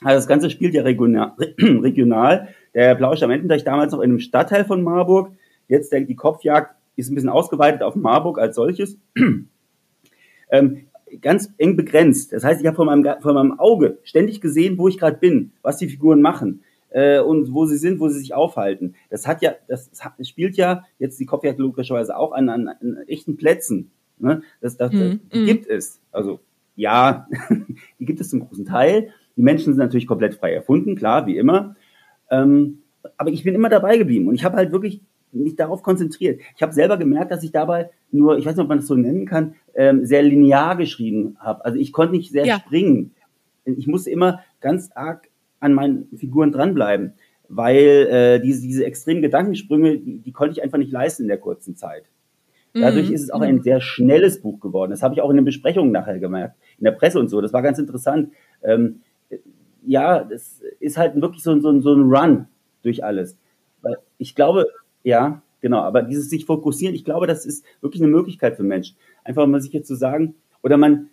also 0.02 0.16
das 0.16 0.28
Ganze 0.28 0.50
spielt 0.50 0.74
ja 0.74 0.82
regional, 0.82 1.32
regional. 1.58 2.48
Der 2.74 2.94
Blaue 2.94 3.16
Stamententech 3.16 3.64
damals 3.64 3.92
noch 3.92 4.00
in 4.00 4.10
einem 4.10 4.20
Stadtteil 4.20 4.64
von 4.64 4.82
Marburg. 4.82 5.32
Jetzt 5.66 5.92
der, 5.92 6.02
die 6.02 6.14
Kopfjagd 6.14 6.74
ist 7.00 7.10
ein 7.10 7.14
bisschen 7.14 7.30
ausgeweitet 7.30 7.82
auf 7.82 7.96
Marburg 7.96 8.38
als 8.38 8.56
solches. 8.56 8.98
ähm, 10.50 10.86
ganz 11.20 11.52
eng 11.58 11.76
begrenzt. 11.76 12.32
Das 12.32 12.44
heißt, 12.44 12.60
ich 12.60 12.66
habe 12.66 12.76
vor 12.76 12.84
meinem, 12.84 13.04
vor 13.20 13.32
meinem 13.32 13.58
Auge 13.58 13.98
ständig 14.04 14.40
gesehen, 14.40 14.78
wo 14.78 14.88
ich 14.88 14.98
gerade 14.98 15.16
bin, 15.16 15.52
was 15.62 15.78
die 15.78 15.88
Figuren 15.88 16.22
machen 16.22 16.62
äh, 16.90 17.20
und 17.20 17.52
wo 17.52 17.66
sie 17.66 17.76
sind, 17.76 18.00
wo 18.00 18.08
sie 18.08 18.18
sich 18.18 18.34
aufhalten. 18.34 18.94
Das 19.08 19.26
hat 19.26 19.42
ja, 19.42 19.54
das, 19.68 19.90
das 19.90 20.28
spielt 20.28 20.56
ja 20.56 20.84
jetzt 20.98 21.18
die 21.18 21.26
Kopfjagd 21.26 21.58
logischerweise 21.58 22.16
auch 22.16 22.32
an, 22.32 22.48
an, 22.48 22.68
an 22.68 22.98
echten 23.06 23.36
Plätzen. 23.36 23.90
Ne? 24.18 24.42
Das, 24.60 24.76
das, 24.76 24.90
die 24.90 25.20
mm. 25.32 25.46
gibt 25.46 25.66
es. 25.66 26.00
Also 26.12 26.40
ja, 26.76 27.26
die 27.98 28.04
gibt 28.04 28.20
es 28.20 28.30
zum 28.30 28.40
großen 28.40 28.66
Teil. 28.66 29.12
Die 29.36 29.42
Menschen 29.42 29.72
sind 29.72 29.78
natürlich 29.78 30.06
komplett 30.06 30.34
frei 30.34 30.52
erfunden, 30.52 30.96
klar, 30.96 31.26
wie 31.26 31.38
immer. 31.38 31.76
Ähm, 32.30 32.82
aber 33.16 33.30
ich 33.30 33.44
bin 33.44 33.54
immer 33.54 33.68
dabei 33.68 33.96
geblieben 33.96 34.28
und 34.28 34.34
ich 34.34 34.44
habe 34.44 34.56
halt 34.56 34.72
wirklich 34.72 35.00
mich 35.32 35.56
darauf 35.56 35.82
konzentriert. 35.82 36.40
Ich 36.56 36.62
habe 36.62 36.72
selber 36.72 36.96
gemerkt, 36.96 37.30
dass 37.30 37.42
ich 37.42 37.52
dabei 37.52 37.90
nur, 38.10 38.38
ich 38.38 38.46
weiß 38.46 38.56
nicht, 38.56 38.62
ob 38.62 38.68
man 38.68 38.78
das 38.78 38.86
so 38.86 38.96
nennen 38.96 39.26
kann, 39.26 39.54
ähm, 39.74 40.04
sehr 40.04 40.22
linear 40.22 40.76
geschrieben 40.76 41.36
habe. 41.38 41.64
Also 41.64 41.78
ich 41.78 41.92
konnte 41.92 42.14
nicht 42.14 42.32
sehr 42.32 42.44
ja. 42.44 42.58
springen. 42.58 43.14
Ich 43.64 43.86
musste 43.86 44.10
immer 44.10 44.40
ganz 44.60 44.90
arg 44.94 45.28
an 45.60 45.74
meinen 45.74 46.08
Figuren 46.16 46.52
dranbleiben, 46.52 47.12
weil 47.48 48.08
äh, 48.10 48.40
diese, 48.40 48.62
diese 48.62 48.84
extremen 48.84 49.22
Gedankensprünge, 49.22 49.98
die, 49.98 50.18
die 50.18 50.32
konnte 50.32 50.52
ich 50.52 50.62
einfach 50.62 50.78
nicht 50.78 50.92
leisten 50.92 51.22
in 51.22 51.28
der 51.28 51.38
kurzen 51.38 51.76
Zeit. 51.76 52.04
Dadurch 52.72 53.08
mhm. 53.08 53.14
ist 53.14 53.22
es 53.22 53.30
auch 53.30 53.40
ein 53.40 53.62
sehr 53.62 53.80
schnelles 53.80 54.40
Buch 54.40 54.60
geworden. 54.60 54.92
Das 54.92 55.02
habe 55.02 55.14
ich 55.14 55.22
auch 55.22 55.30
in 55.30 55.36
den 55.36 55.44
Besprechungen 55.44 55.90
nachher 55.90 56.20
gemerkt, 56.20 56.56
in 56.78 56.84
der 56.84 56.92
Presse 56.92 57.18
und 57.18 57.28
so. 57.28 57.40
Das 57.40 57.52
war 57.52 57.62
ganz 57.62 57.78
interessant. 57.78 58.32
Ähm, 58.62 59.00
ja, 59.84 60.22
das 60.22 60.60
ist 60.78 60.96
halt 60.96 61.20
wirklich 61.20 61.42
so, 61.42 61.58
so, 61.58 61.80
so 61.80 61.94
ein 61.94 62.02
Run 62.02 62.46
durch 62.82 63.02
alles. 63.02 63.36
Ich 64.18 64.34
glaube, 64.34 64.66
ja, 65.02 65.42
genau. 65.60 65.80
Aber 65.80 66.02
dieses 66.02 66.30
sich 66.30 66.44
fokussieren, 66.46 66.94
ich 66.94 67.04
glaube, 67.04 67.26
das 67.26 67.46
ist 67.46 67.64
wirklich 67.80 68.02
eine 68.02 68.10
Möglichkeit 68.10 68.56
für 68.56 68.62
Menschen. 68.62 68.96
Einfach 69.24 69.46
mal 69.46 69.60
sich 69.60 69.72
jetzt 69.72 69.88
zu 69.88 69.94
sagen, 69.94 70.34
oder 70.62 70.76
man, 70.76 71.08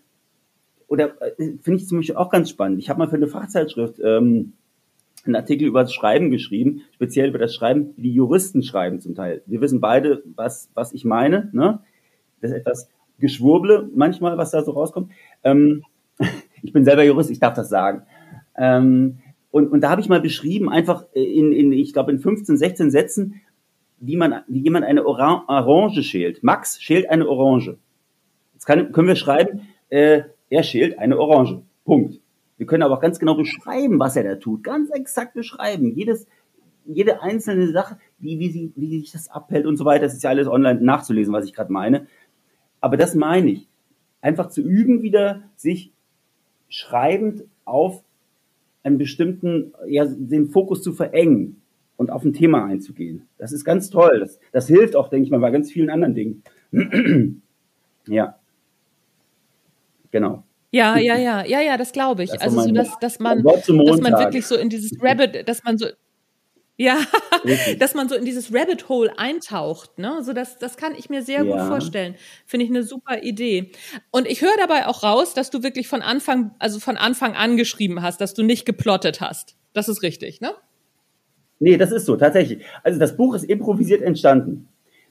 oder 0.87 1.21
äh, 1.21 1.53
finde 1.61 1.75
ich 1.75 1.87
zum 1.87 1.99
Beispiel 1.99 2.15
auch 2.15 2.29
ganz 2.29 2.49
spannend. 2.49 2.79
Ich 2.79 2.89
habe 2.89 2.99
mal 2.99 3.09
für 3.09 3.15
eine 3.15 3.27
Fachzeitschrift 3.27 3.99
ähm, 4.03 4.53
einen 5.25 5.35
Artikel 5.35 5.67
über 5.67 5.81
das 5.81 5.93
Schreiben 5.93 6.31
geschrieben, 6.31 6.81
speziell 6.93 7.29
über 7.29 7.39
das 7.39 7.53
Schreiben, 7.53 7.93
wie 7.97 8.03
die 8.03 8.13
Juristen 8.13 8.63
schreiben 8.63 8.99
zum 8.99 9.15
Teil. 9.15 9.41
Wir 9.45 9.61
wissen 9.61 9.81
beide, 9.81 10.23
was, 10.35 10.69
was 10.73 10.93
ich 10.93 11.05
meine. 11.05 11.49
Ne? 11.53 11.79
Das 12.41 12.51
ist 12.51 12.57
etwas 12.57 12.89
Geschwurble 13.19 13.89
manchmal, 13.93 14.37
was 14.37 14.51
da 14.51 14.63
so 14.63 14.71
rauskommt. 14.71 15.11
Ähm, 15.43 15.83
ich 16.61 16.73
bin 16.73 16.85
selber 16.85 17.03
Jurist, 17.03 17.29
ich 17.29 17.39
darf 17.39 17.53
das 17.53 17.69
sagen. 17.69 18.03
Ähm, 18.57 19.19
und, 19.51 19.69
und 19.69 19.81
da 19.81 19.89
habe 19.89 20.01
ich 20.01 20.09
mal 20.09 20.21
beschrieben, 20.21 20.69
einfach 20.69 21.05
in, 21.13 21.51
in 21.51 21.71
ich 21.71 21.93
glaube, 21.93 22.11
in 22.11 22.19
15, 22.19 22.57
16 22.57 22.91
Sätzen, 22.91 23.41
wie 23.99 24.15
man, 24.15 24.43
wie 24.47 24.59
jemand 24.59 24.85
eine 24.85 25.05
Oran 25.05 25.43
Orange 25.47 26.03
schält. 26.03 26.43
Max 26.43 26.81
schält 26.81 27.09
eine 27.09 27.27
Orange. 27.27 27.77
Jetzt 28.53 28.65
kann, 28.65 28.91
können 28.91 29.07
wir 29.07 29.15
schreiben, 29.15 29.67
äh, 29.89 30.23
er 30.49 30.63
schält 30.63 30.99
eine 30.99 31.17
Orange. 31.19 31.61
Punkt. 31.85 32.19
Wir 32.57 32.65
können 32.65 32.83
aber 32.83 32.95
auch 32.95 33.01
ganz 33.01 33.19
genau 33.19 33.35
beschreiben, 33.35 33.99
was 33.99 34.15
er 34.15 34.23
da 34.23 34.35
tut. 34.35 34.63
Ganz 34.63 34.89
exakt 34.89 35.33
beschreiben. 35.33 35.93
Jedes, 35.95 36.27
jede 36.85 37.21
einzelne 37.21 37.71
Sache, 37.71 37.97
wie, 38.19 38.39
wie, 38.39 38.49
sie, 38.49 38.71
wie 38.75 38.99
sich 38.99 39.11
das 39.11 39.29
abhält 39.29 39.65
und 39.65 39.77
so 39.77 39.85
weiter. 39.85 40.05
Das 40.05 40.13
ist 40.13 40.23
ja 40.23 40.31
alles 40.31 40.47
online 40.47 40.81
nachzulesen, 40.81 41.33
was 41.33 41.45
ich 41.45 41.53
gerade 41.53 41.71
meine. 41.71 42.07
Aber 42.81 42.97
das 42.97 43.15
meine 43.15 43.51
ich. 43.51 43.67
Einfach 44.21 44.49
zu 44.49 44.61
üben, 44.61 45.03
wieder 45.03 45.43
sich 45.55 45.91
schreibend 46.67 47.43
auf 47.65 48.03
einen 48.83 48.97
bestimmten, 48.97 49.73
ja, 49.87 50.05
den 50.05 50.47
Fokus 50.47 50.81
zu 50.81 50.93
verengen 50.93 51.61
und 51.97 52.11
auf 52.11 52.23
ein 52.23 52.33
Thema 52.33 52.65
einzugehen. 52.65 53.27
Das 53.37 53.51
ist 53.51 53.65
ganz 53.65 53.89
toll. 53.89 54.19
Das, 54.19 54.39
das 54.51 54.67
hilft 54.67 54.95
auch, 54.95 55.09
denke 55.09 55.25
ich 55.25 55.31
mal, 55.31 55.39
bei 55.39 55.51
ganz 55.51 55.71
vielen 55.71 55.89
anderen 55.89 56.15
Dingen. 56.15 56.43
ja. 58.07 58.39
Genau. 60.11 60.43
Ja, 60.71 60.97
ja, 60.97 61.17
ja, 61.17 61.43
ja, 61.45 61.61
ja, 61.61 61.77
das 61.77 61.91
glaube 61.91 62.23
ich. 62.23 62.29
Das 62.31 62.41
also 62.41 62.61
so, 62.61 62.71
dass, 62.71 62.99
dass 62.99 63.19
man, 63.19 63.43
dass 63.43 63.67
man 63.67 64.13
wirklich 64.13 64.45
so 64.45 64.55
in 64.55 64.69
dieses 64.69 64.91
Rabbit, 65.01 65.47
dass 65.47 65.63
man 65.63 65.77
so, 65.77 65.87
ja, 66.75 66.99
dass 67.79 67.95
man 67.95 68.09
so 68.09 68.15
in 68.15 68.25
dieses 68.25 68.53
Rabbit 68.53 68.87
Hole 68.89 69.17
eintaucht, 69.17 69.97
ne? 69.97 70.23
So 70.23 70.33
das, 70.33 70.59
das 70.59 70.77
kann 70.77 70.93
ich 70.95 71.09
mir 71.09 71.23
sehr 71.23 71.43
ja. 71.43 71.51
gut 71.51 71.67
vorstellen. 71.67 72.15
Finde 72.45 72.65
ich 72.65 72.69
eine 72.69 72.83
super 72.83 73.23
Idee. 73.23 73.71
Und 74.11 74.27
ich 74.27 74.41
höre 74.41 74.55
dabei 74.57 74.85
auch 74.85 75.03
raus, 75.03 75.33
dass 75.33 75.49
du 75.49 75.63
wirklich 75.63 75.87
von 75.87 76.01
Anfang, 76.01 76.51
also 76.59 76.79
von 76.79 76.97
Anfang 76.97 77.35
an 77.35 77.57
geschrieben 77.57 78.03
hast, 78.03 78.21
dass 78.21 78.33
du 78.33 78.43
nicht 78.43 78.65
geplottet 78.65 79.21
hast. 79.21 79.55
Das 79.73 79.89
ist 79.89 80.03
richtig, 80.03 80.41
ne? 80.41 80.53
Nee, 81.59 81.77
das 81.77 81.91
ist 81.91 82.05
so, 82.05 82.15
tatsächlich. 82.15 82.63
Also 82.83 82.99
das 82.99 83.17
Buch 83.17 83.35
ist 83.35 83.43
improvisiert 83.43 84.01
entstanden. 84.01 84.67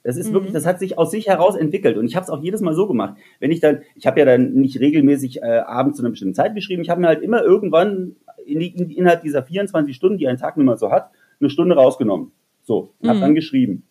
Das 0.07 0.17
ist 0.17 0.29
mhm. 0.29 0.35
wirklich, 0.35 0.53
das 0.53 0.67
hat 0.67 0.79
sich 0.79 0.99
aus 0.99 1.11
sich 1.11 1.27
heraus 1.27 1.57
entwickelt. 1.57 1.97
Und 1.97 2.07
ich 2.07 2.15
habe 2.15 2.23
es 2.23 2.31
auch 2.31 2.41
jedes 2.41 2.61
Mal 2.61 2.75
so 2.75 2.87
gemacht. 2.87 3.17
Wenn 3.41 3.51
ich 3.51 3.59
dann, 3.59 3.81
ich 3.97 4.07
habe 4.07 4.21
ja 4.21 4.25
dann 4.25 4.53
nicht 4.53 4.79
regelmäßig 4.79 5.43
äh, 5.43 5.59
abends 5.67 5.97
zu 5.97 6.03
einer 6.05 6.11
bestimmten 6.11 6.35
Zeit 6.35 6.55
geschrieben, 6.55 6.83
ich 6.83 6.91
habe 6.91 7.01
mir 7.01 7.09
halt 7.09 7.23
immer 7.23 7.43
irgendwann 7.43 8.15
in 8.47 8.61
die, 8.61 8.69
in, 8.69 8.91
innerhalb 8.91 9.23
dieser 9.23 9.43
24 9.43 9.97
Stunden, 9.97 10.19
die 10.19 10.29
ein 10.29 10.37
Tag 10.37 10.57
nun 10.57 10.67
mal 10.67 10.79
so 10.79 10.93
hat, 10.93 11.11
eine 11.41 11.51
Stunde 11.51 11.75
rausgenommen. 11.75 12.31
So, 12.63 12.93
mhm. 13.01 13.09
habe 13.09 13.21
dann 13.21 13.35
geschrieben. 13.35 13.83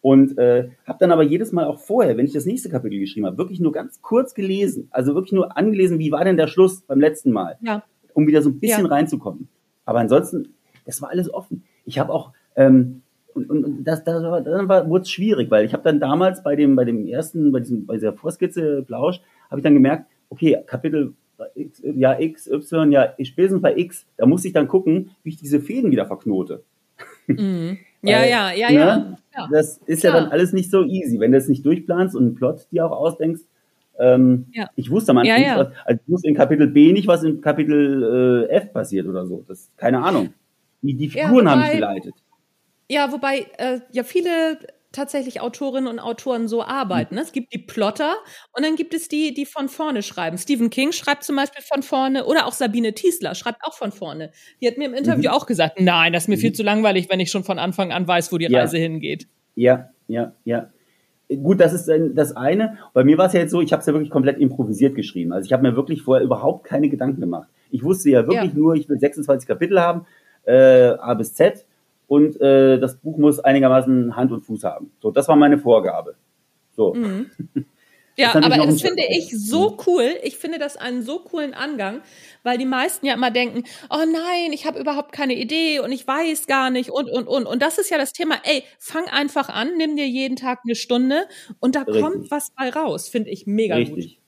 Und 0.00 0.36
äh, 0.36 0.70
habe 0.84 0.98
dann 0.98 1.12
aber 1.12 1.22
jedes 1.22 1.52
Mal 1.52 1.64
auch 1.66 1.78
vorher, 1.78 2.16
wenn 2.16 2.26
ich 2.26 2.32
das 2.32 2.44
nächste 2.44 2.68
Kapitel 2.68 2.98
geschrieben 2.98 3.26
habe, 3.26 3.38
wirklich 3.38 3.60
nur 3.60 3.70
ganz 3.70 4.02
kurz 4.02 4.34
gelesen. 4.34 4.88
Also 4.90 5.14
wirklich 5.14 5.32
nur 5.32 5.56
angelesen, 5.56 6.00
wie 6.00 6.10
war 6.10 6.24
denn 6.24 6.36
der 6.36 6.48
Schluss 6.48 6.80
beim 6.80 6.98
letzten 6.98 7.30
Mal. 7.30 7.56
Ja. 7.60 7.84
Um 8.14 8.26
wieder 8.26 8.42
so 8.42 8.50
ein 8.50 8.58
bisschen 8.58 8.86
ja. 8.86 8.90
reinzukommen. 8.90 9.46
Aber 9.84 10.00
ansonsten, 10.00 10.54
das 10.84 11.00
war 11.00 11.10
alles 11.10 11.32
offen. 11.32 11.62
Ich 11.84 11.98
habe 11.98 12.12
auch, 12.12 12.32
ähm, 12.56 13.02
und, 13.34 13.50
und 13.50 13.84
das, 13.84 14.04
das 14.04 14.22
war, 14.22 14.40
dann 14.40 14.68
war, 14.68 14.88
wurde 14.88 15.02
es 15.02 15.10
schwierig, 15.10 15.50
weil 15.50 15.64
ich 15.64 15.72
habe 15.72 15.82
dann 15.82 16.00
damals 16.00 16.42
bei 16.42 16.56
dem, 16.56 16.76
bei 16.76 16.84
dem 16.84 17.06
ersten, 17.06 17.52
bei 17.52 17.60
diesem, 17.60 17.86
bei 17.86 17.94
dieser 17.94 18.12
Vorskizze 18.12 18.82
Plausch, 18.82 19.20
habe 19.50 19.60
ich 19.60 19.64
dann 19.64 19.74
gemerkt, 19.74 20.06
okay, 20.28 20.58
Kapitel 20.66 21.14
X, 21.54 21.82
ja 21.82 22.18
X, 22.18 22.46
Y, 22.48 22.92
ja 22.92 23.14
spätestens 23.22 23.62
bei 23.62 23.76
X, 23.76 24.06
da 24.16 24.26
muss 24.26 24.44
ich 24.44 24.52
dann 24.52 24.68
gucken, 24.68 25.10
wie 25.22 25.30
ich 25.30 25.36
diese 25.36 25.60
Fäden 25.60 25.90
wieder 25.90 26.06
verknote. 26.06 26.62
Mhm. 27.26 27.78
Ja, 28.04 28.18
weil, 28.18 28.30
ja, 28.30 28.52
ja, 28.52 28.70
ja, 28.72 28.96
ne, 28.96 29.18
ja. 29.32 29.48
Das 29.52 29.78
ist 29.86 30.00
Klar. 30.00 30.14
ja 30.14 30.20
dann 30.22 30.32
alles 30.32 30.52
nicht 30.52 30.72
so 30.72 30.82
easy, 30.82 31.20
wenn 31.20 31.30
du 31.30 31.38
es 31.38 31.46
nicht 31.46 31.64
durchplanst 31.64 32.16
und 32.16 32.24
einen 32.24 32.34
Plot 32.34 32.66
dir 32.72 32.84
auch 32.84 32.90
ausdenkst. 32.90 33.42
Ähm, 33.96 34.46
ja. 34.52 34.66
Ich 34.74 34.90
wusste 34.90 35.12
am 35.12 35.18
Anfang 35.18 35.40
ja, 35.40 35.46
ja. 35.46 35.62
nicht, 35.62 35.76
also 35.84 36.00
ich 36.04 36.12
wusste 36.12 36.28
in 36.28 36.34
Kapitel 36.34 36.66
B 36.66 36.92
nicht, 36.92 37.06
was 37.06 37.22
in 37.22 37.40
Kapitel 37.40 38.48
äh, 38.50 38.54
F 38.54 38.72
passiert 38.72 39.06
oder 39.06 39.24
so. 39.24 39.44
Das 39.46 39.70
keine 39.76 40.02
Ahnung. 40.02 40.34
Die, 40.82 40.94
die 40.94 41.08
Figuren 41.08 41.32
ja, 41.32 41.32
wobei, 41.32 41.50
haben 41.50 41.60
mich 41.60 41.72
geleitet. 41.72 42.14
Ja, 42.88 43.12
wobei 43.12 43.46
äh, 43.58 43.80
ja 43.92 44.04
viele 44.04 44.58
tatsächlich 44.92 45.40
Autorinnen 45.40 45.88
und 45.88 45.98
Autoren 45.98 46.48
so 46.48 46.62
arbeiten. 46.62 47.14
Ne? 47.14 47.22
Es 47.22 47.32
gibt 47.32 47.52
die 47.52 47.58
Plotter 47.58 48.14
und 48.54 48.64
dann 48.64 48.76
gibt 48.76 48.94
es 48.94 49.08
die, 49.08 49.34
die 49.34 49.46
von 49.46 49.68
vorne 49.68 50.02
schreiben. 50.02 50.38
Stephen 50.38 50.70
King 50.70 50.92
schreibt 50.92 51.24
zum 51.24 51.36
Beispiel 51.36 51.62
von 51.62 51.82
vorne 51.82 52.26
oder 52.26 52.46
auch 52.46 52.52
Sabine 52.52 52.92
Tiesler 52.92 53.34
schreibt 53.34 53.64
auch 53.64 53.74
von 53.74 53.92
vorne. 53.92 54.30
Die 54.60 54.68
hat 54.68 54.78
mir 54.78 54.86
im 54.86 54.94
Interview 54.94 55.30
mhm. 55.30 55.36
auch 55.36 55.46
gesagt, 55.46 55.80
nein, 55.80 56.12
das 56.12 56.24
ist 56.24 56.28
mir 56.28 56.36
mhm. 56.36 56.40
viel 56.40 56.52
zu 56.52 56.62
langweilig, 56.62 57.08
wenn 57.10 57.20
ich 57.20 57.30
schon 57.30 57.44
von 57.44 57.58
Anfang 57.58 57.92
an 57.92 58.06
weiß, 58.06 58.32
wo 58.32 58.38
die 58.38 58.46
ja. 58.46 58.60
Reise 58.60 58.78
hingeht. 58.78 59.26
Ja, 59.54 59.90
ja, 60.08 60.32
ja. 60.44 60.70
Gut, 61.28 61.60
das 61.60 61.72
ist 61.72 61.90
das 62.14 62.36
eine. 62.36 62.76
Bei 62.92 63.04
mir 63.04 63.16
war 63.16 63.26
es 63.26 63.32
ja 63.32 63.40
jetzt 63.40 63.52
so, 63.52 63.62
ich 63.62 63.72
habe 63.72 63.80
es 63.80 63.86
ja 63.86 63.94
wirklich 63.94 64.10
komplett 64.10 64.38
improvisiert 64.38 64.94
geschrieben. 64.94 65.32
Also 65.32 65.46
ich 65.46 65.52
habe 65.54 65.62
mir 65.62 65.76
wirklich 65.76 66.02
vorher 66.02 66.22
überhaupt 66.22 66.64
keine 66.64 66.90
Gedanken 66.90 67.20
gemacht. 67.22 67.48
Ich 67.70 67.82
wusste 67.82 68.10
ja 68.10 68.26
wirklich 68.26 68.52
ja. 68.52 68.58
nur, 68.58 68.74
ich 68.74 68.86
will 68.90 68.98
26 68.98 69.48
Kapitel 69.48 69.80
haben, 69.80 70.04
äh, 70.44 70.88
A 70.98 71.14
bis 71.14 71.34
Z 71.34 71.64
und 72.06 72.40
äh, 72.40 72.78
das 72.78 72.96
Buch 72.96 73.16
muss 73.18 73.40
einigermaßen 73.40 74.16
Hand 74.16 74.32
und 74.32 74.42
Fuß 74.42 74.64
haben. 74.64 74.92
So, 75.00 75.10
das 75.10 75.28
war 75.28 75.36
meine 75.36 75.58
Vorgabe. 75.58 76.14
So. 76.76 76.94
Mhm. 76.94 77.30
Ja, 78.16 78.34
das 78.34 78.44
aber 78.44 78.66
das 78.66 78.82
finde 78.82 79.04
ich 79.08 79.30
so 79.30 79.78
cool. 79.86 80.10
Ich 80.22 80.36
finde 80.36 80.58
das 80.58 80.76
einen 80.76 81.02
so 81.02 81.20
coolen 81.20 81.54
Angang, 81.54 82.02
weil 82.42 82.58
die 82.58 82.66
meisten 82.66 83.06
ja 83.06 83.14
immer 83.14 83.30
denken, 83.30 83.64
oh 83.88 84.04
nein, 84.04 84.52
ich 84.52 84.66
habe 84.66 84.78
überhaupt 84.78 85.12
keine 85.12 85.34
Idee 85.34 85.80
und 85.80 85.92
ich 85.92 86.06
weiß 86.06 86.46
gar 86.46 86.68
nicht 86.70 86.90
und 86.90 87.08
und 87.10 87.26
und 87.26 87.46
und 87.46 87.62
das 87.62 87.78
ist 87.78 87.90
ja 87.90 87.96
das 87.96 88.12
Thema. 88.12 88.34
Ey, 88.44 88.64
fang 88.78 89.06
einfach 89.06 89.48
an, 89.48 89.78
nimm 89.78 89.96
dir 89.96 90.06
jeden 90.06 90.36
Tag 90.36 90.60
eine 90.64 90.74
Stunde 90.74 91.22
und 91.58 91.74
da 91.74 91.82
Richtig. 91.82 92.02
kommt 92.02 92.30
was 92.30 92.50
bei 92.54 92.68
raus. 92.68 93.08
Finde 93.08 93.30
ich 93.30 93.46
mega 93.46 93.76
Richtig. 93.76 94.16
gut. 94.16 94.22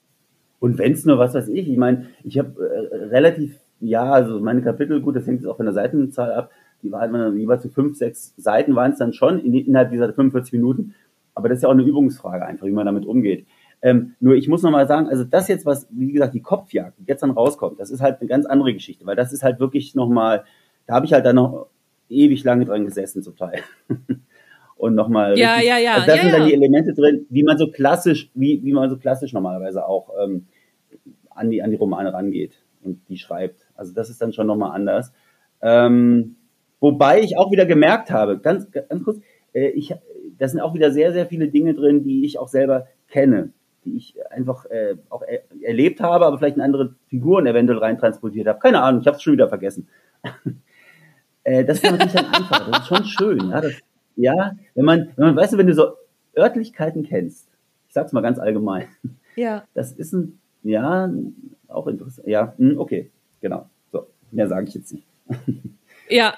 Und 0.59 0.79
wenn 0.79 0.93
es 0.93 1.05
nur 1.05 1.19
was 1.19 1.35
weiß 1.35 1.49
ich, 1.49 1.69
ich 1.69 1.77
meine, 1.77 2.09
ich 2.23 2.39
habe 2.39 2.89
äh, 2.91 3.05
relativ 3.05 3.59
ja, 3.87 4.11
also 4.11 4.39
meine 4.39 4.61
Kapitel, 4.61 5.01
gut, 5.01 5.15
das 5.15 5.27
hängt 5.27 5.41
jetzt 5.41 5.49
auch 5.49 5.57
von 5.57 5.65
der 5.65 5.73
Seitenzahl 5.73 6.33
ab 6.33 6.51
die 6.85 6.91
waren 6.91 7.37
jeweils 7.37 7.63
zu 7.63 7.69
fünf, 7.69 7.97
sechs 7.97 8.33
Seiten 8.37 8.75
waren 8.75 8.91
es 8.91 8.99
dann 8.99 9.11
schon 9.11 9.39
in, 9.39 9.53
innerhalb 9.53 9.91
dieser 9.91 10.13
45 10.13 10.53
Minuten. 10.53 10.93
Aber 11.33 11.49
das 11.49 11.57
ist 11.57 11.63
ja 11.63 11.69
auch 11.69 11.73
eine 11.73 11.83
Übungsfrage 11.83 12.45
einfach, 12.45 12.65
wie 12.65 12.71
man 12.71 12.85
damit 12.85 13.05
umgeht. 13.05 13.45
Ähm, 13.81 14.15
nur 14.19 14.35
ich 14.35 14.47
muss 14.47 14.63
nochmal 14.63 14.87
sagen, 14.87 15.07
also 15.09 15.23
das 15.23 15.47
jetzt, 15.47 15.65
was, 15.65 15.87
wie 15.91 16.11
gesagt, 16.11 16.33
die 16.33 16.41
Kopfjagd, 16.41 16.97
jetzt 17.05 17.23
dann 17.23 17.31
rauskommt, 17.31 17.79
das 17.79 17.91
ist 17.91 18.01
halt 18.01 18.21
eine 18.21 18.29
ganz 18.29 18.45
andere 18.45 18.73
Geschichte, 18.73 19.05
weil 19.05 19.15
das 19.15 19.33
ist 19.33 19.43
halt 19.43 19.59
wirklich 19.59 19.95
nochmal, 19.95 20.45
da 20.87 20.93
habe 20.93 21.05
ich 21.05 21.13
halt 21.13 21.25
dann 21.25 21.35
noch 21.35 21.67
ewig 22.09 22.43
lange 22.43 22.65
dran 22.65 22.85
gesessen 22.85 23.21
zum 23.21 23.35
Teil. 23.35 23.59
Und 24.77 24.93
nochmal. 24.93 25.37
Ja, 25.37 25.53
richtig, 25.53 25.69
ja, 25.69 25.77
ja. 25.77 25.93
Also 25.93 26.07
das 26.07 26.15
ja, 26.15 26.21
sind 26.21 26.31
ja. 26.31 26.37
dann 26.37 26.47
die 26.47 26.53
Elemente 26.53 26.93
drin, 26.93 27.25
wie 27.29 27.43
man 27.43 27.57
so 27.57 27.71
klassisch, 27.71 28.29
wie, 28.33 28.61
wie 28.63 28.73
man 28.73 28.89
so 28.89 28.97
klassisch 28.97 29.33
normalerweise 29.33 29.85
auch 29.85 30.09
ähm, 30.23 30.47
an, 31.29 31.49
die, 31.49 31.63
an 31.63 31.71
die 31.71 31.77
Romane 31.77 32.13
rangeht 32.13 32.61
und 32.83 33.01
die 33.09 33.17
schreibt. 33.17 33.64
Also 33.75 33.93
das 33.93 34.09
ist 34.09 34.21
dann 34.21 34.33
schon 34.33 34.47
nochmal 34.47 34.75
anders. 34.75 35.11
Ähm, 35.61 36.35
Wobei 36.85 37.21
ich 37.21 37.35
auch 37.35 37.51
wieder 37.51 37.65
gemerkt 37.65 38.11
habe, 38.11 38.37
ganz, 38.37 38.69
ganz 38.71 39.03
kurz, 39.03 39.19
äh, 39.53 39.69
ich, 39.69 39.95
da 40.37 40.47
sind 40.47 40.59
auch 40.59 40.75
wieder 40.75 40.91
sehr, 40.91 41.13
sehr 41.13 41.25
viele 41.25 41.47
Dinge 41.47 41.73
drin, 41.73 42.03
die 42.03 42.25
ich 42.25 42.37
auch 42.37 42.47
selber 42.47 42.87
kenne, 43.07 43.53
die 43.85 43.95
ich 43.95 44.15
einfach 44.29 44.65
äh, 44.65 44.95
auch 45.09 45.23
er, 45.23 45.41
erlebt 45.63 46.01
habe, 46.01 46.27
aber 46.27 46.37
vielleicht 46.37 46.57
in 46.57 46.61
andere 46.61 46.93
Figuren 47.07 47.47
eventuell 47.47 47.79
reintransportiert 47.79 48.47
habe. 48.47 48.59
Keine 48.59 48.81
Ahnung, 48.81 49.01
ich 49.01 49.07
habe 49.07 49.17
es 49.17 49.23
schon 49.23 49.33
wieder 49.33 49.49
vergessen. 49.49 49.87
äh, 51.43 51.63
das 51.65 51.77
ist 51.77 51.89
natürlich 51.89 52.13
dann 52.13 52.27
einfach, 52.27 52.69
das 52.69 52.79
ist 52.81 52.87
schon 52.87 53.05
schön. 53.05 53.49
Ja, 53.49 53.61
das, 53.61 53.73
ja 54.15 54.51
wenn, 54.75 54.85
man, 54.85 55.09
wenn 55.15 55.25
man, 55.25 55.35
weißt 55.37 55.53
du, 55.53 55.57
wenn 55.57 55.67
du 55.67 55.73
so 55.73 55.93
Örtlichkeiten 56.37 57.03
kennst, 57.03 57.49
ich 57.87 57.93
sag's 57.95 58.11
mal 58.11 58.21
ganz 58.21 58.37
allgemein, 58.37 58.87
ja. 59.35 59.63
das 59.73 59.91
ist 59.93 60.13
ein, 60.13 60.39
ja, 60.61 61.09
auch 61.67 61.87
interessant. 61.87 62.27
Ja, 62.27 62.53
hm, 62.57 62.77
okay, 62.77 63.11
genau. 63.45 63.69
So, 63.91 64.07
mehr 64.31 64.47
sage 64.47 64.67
ich 64.67 64.73
jetzt 64.73 64.91
nicht. 64.91 65.05
Ja, 66.09 66.35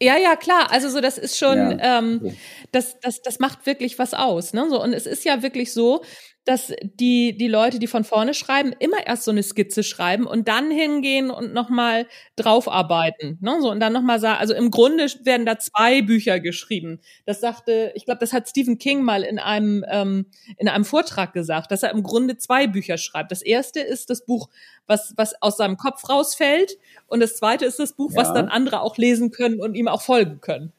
ja, 0.00 0.16
ja, 0.16 0.36
klar. 0.36 0.70
Also 0.70 0.88
so, 0.88 1.00
das 1.00 1.18
ist 1.18 1.38
schon, 1.38 1.56
ja. 1.56 1.98
ähm, 1.98 2.34
das, 2.72 2.98
das, 3.00 3.20
das 3.22 3.38
macht 3.38 3.66
wirklich 3.66 3.98
was 3.98 4.14
aus. 4.14 4.52
Ne? 4.54 4.68
So, 4.70 4.82
und 4.82 4.92
es 4.94 5.06
ist 5.06 5.24
ja 5.24 5.42
wirklich 5.42 5.72
so, 5.72 6.02
dass 6.46 6.72
die, 6.80 7.36
die 7.36 7.48
Leute, 7.48 7.80
die 7.80 7.88
von 7.88 8.04
vorne 8.04 8.32
schreiben, 8.32 8.72
immer 8.78 9.04
erst 9.04 9.24
so 9.24 9.32
eine 9.32 9.42
Skizze 9.42 9.82
schreiben 9.82 10.26
und 10.26 10.46
dann 10.46 10.70
hingehen 10.70 11.30
und 11.30 11.52
nochmal 11.52 12.06
draufarbeiten. 12.36 13.38
Ne? 13.40 13.58
So, 13.60 13.70
und 13.70 13.80
dann 13.80 13.92
nochmal 13.92 14.20
sagen, 14.20 14.38
also 14.38 14.54
im 14.54 14.70
Grunde 14.70 15.06
werden 15.24 15.44
da 15.44 15.58
zwei 15.58 16.02
Bücher 16.02 16.38
geschrieben. 16.38 17.00
Das 17.26 17.40
sagte, 17.40 17.90
ich 17.96 18.04
glaube, 18.04 18.20
das 18.20 18.32
hat 18.32 18.48
Stephen 18.48 18.78
King 18.78 19.02
mal 19.02 19.24
in 19.24 19.40
einem, 19.40 19.84
ähm, 19.90 20.26
in 20.56 20.68
einem 20.68 20.84
Vortrag 20.84 21.32
gesagt, 21.32 21.72
dass 21.72 21.82
er 21.82 21.90
im 21.90 22.04
Grunde 22.04 22.38
zwei 22.38 22.68
Bücher 22.68 22.96
schreibt. 22.96 23.32
Das 23.32 23.42
erste 23.42 23.80
ist 23.80 24.08
das 24.08 24.24
Buch, 24.24 24.48
was, 24.86 25.14
was 25.16 25.42
aus 25.42 25.56
seinem 25.56 25.76
Kopf 25.76 26.08
rausfällt. 26.08 26.78
Und 27.08 27.18
das 27.18 27.36
zweite 27.36 27.64
ist 27.64 27.80
das 27.80 27.92
Buch, 27.92 28.12
ja. 28.12 28.20
was 28.20 28.32
dann 28.32 28.48
andere 28.48 28.82
auch 28.82 28.96
lesen 28.98 29.32
können 29.32 29.60
und 29.60 29.74
ihm 29.74 29.88
auch 29.88 30.02
folgen 30.02 30.40
können. 30.40 30.72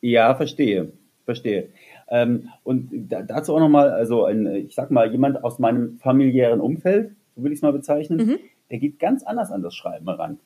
Ja, 0.00 0.36
verstehe. 0.36 0.92
Verstehe. 1.24 1.70
Ähm, 2.08 2.48
und 2.62 2.90
da, 3.10 3.22
dazu 3.22 3.54
auch 3.54 3.60
nochmal, 3.60 3.90
also 3.90 4.24
ein, 4.24 4.46
ich 4.46 4.74
sag 4.74 4.90
mal, 4.90 5.10
jemand 5.10 5.42
aus 5.44 5.58
meinem 5.58 5.98
familiären 5.98 6.60
Umfeld, 6.60 7.12
so 7.34 7.42
will 7.42 7.52
ich 7.52 7.58
es 7.58 7.62
mal 7.62 7.72
bezeichnen, 7.72 8.18
mhm. 8.18 8.38
der 8.70 8.78
geht 8.78 8.98
ganz 8.98 9.22
anders 9.24 9.50
an 9.50 9.62
das 9.62 9.74
Schreiben 9.74 10.08
ran 10.08 10.38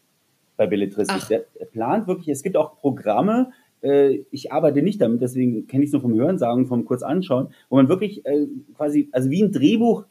bei 0.57 0.67
Belletristik. 0.67 1.29
Der, 1.29 1.45
der 1.59 1.67
plant 1.67 2.07
wirklich, 2.07 2.29
es 2.29 2.43
gibt 2.43 2.57
auch 2.57 2.77
Programme, 2.79 3.53
äh, 3.83 4.21
ich 4.31 4.53
arbeite 4.53 4.83
nicht 4.83 5.01
damit, 5.01 5.23
deswegen 5.23 5.67
kenne 5.67 5.85
ich 5.85 5.89
es 5.89 5.93
nur 5.93 6.03
vom 6.03 6.15
Hörensagen, 6.15 6.67
vom 6.67 6.85
kurz 6.85 7.03
anschauen, 7.03 7.49
wo 7.69 7.77
man 7.77 7.89
wirklich 7.89 8.25
äh, 8.27 8.47
quasi, 8.77 9.09
also 9.13 9.31
wie 9.31 9.43
ein 9.43 9.53
Drehbuch 9.53 10.05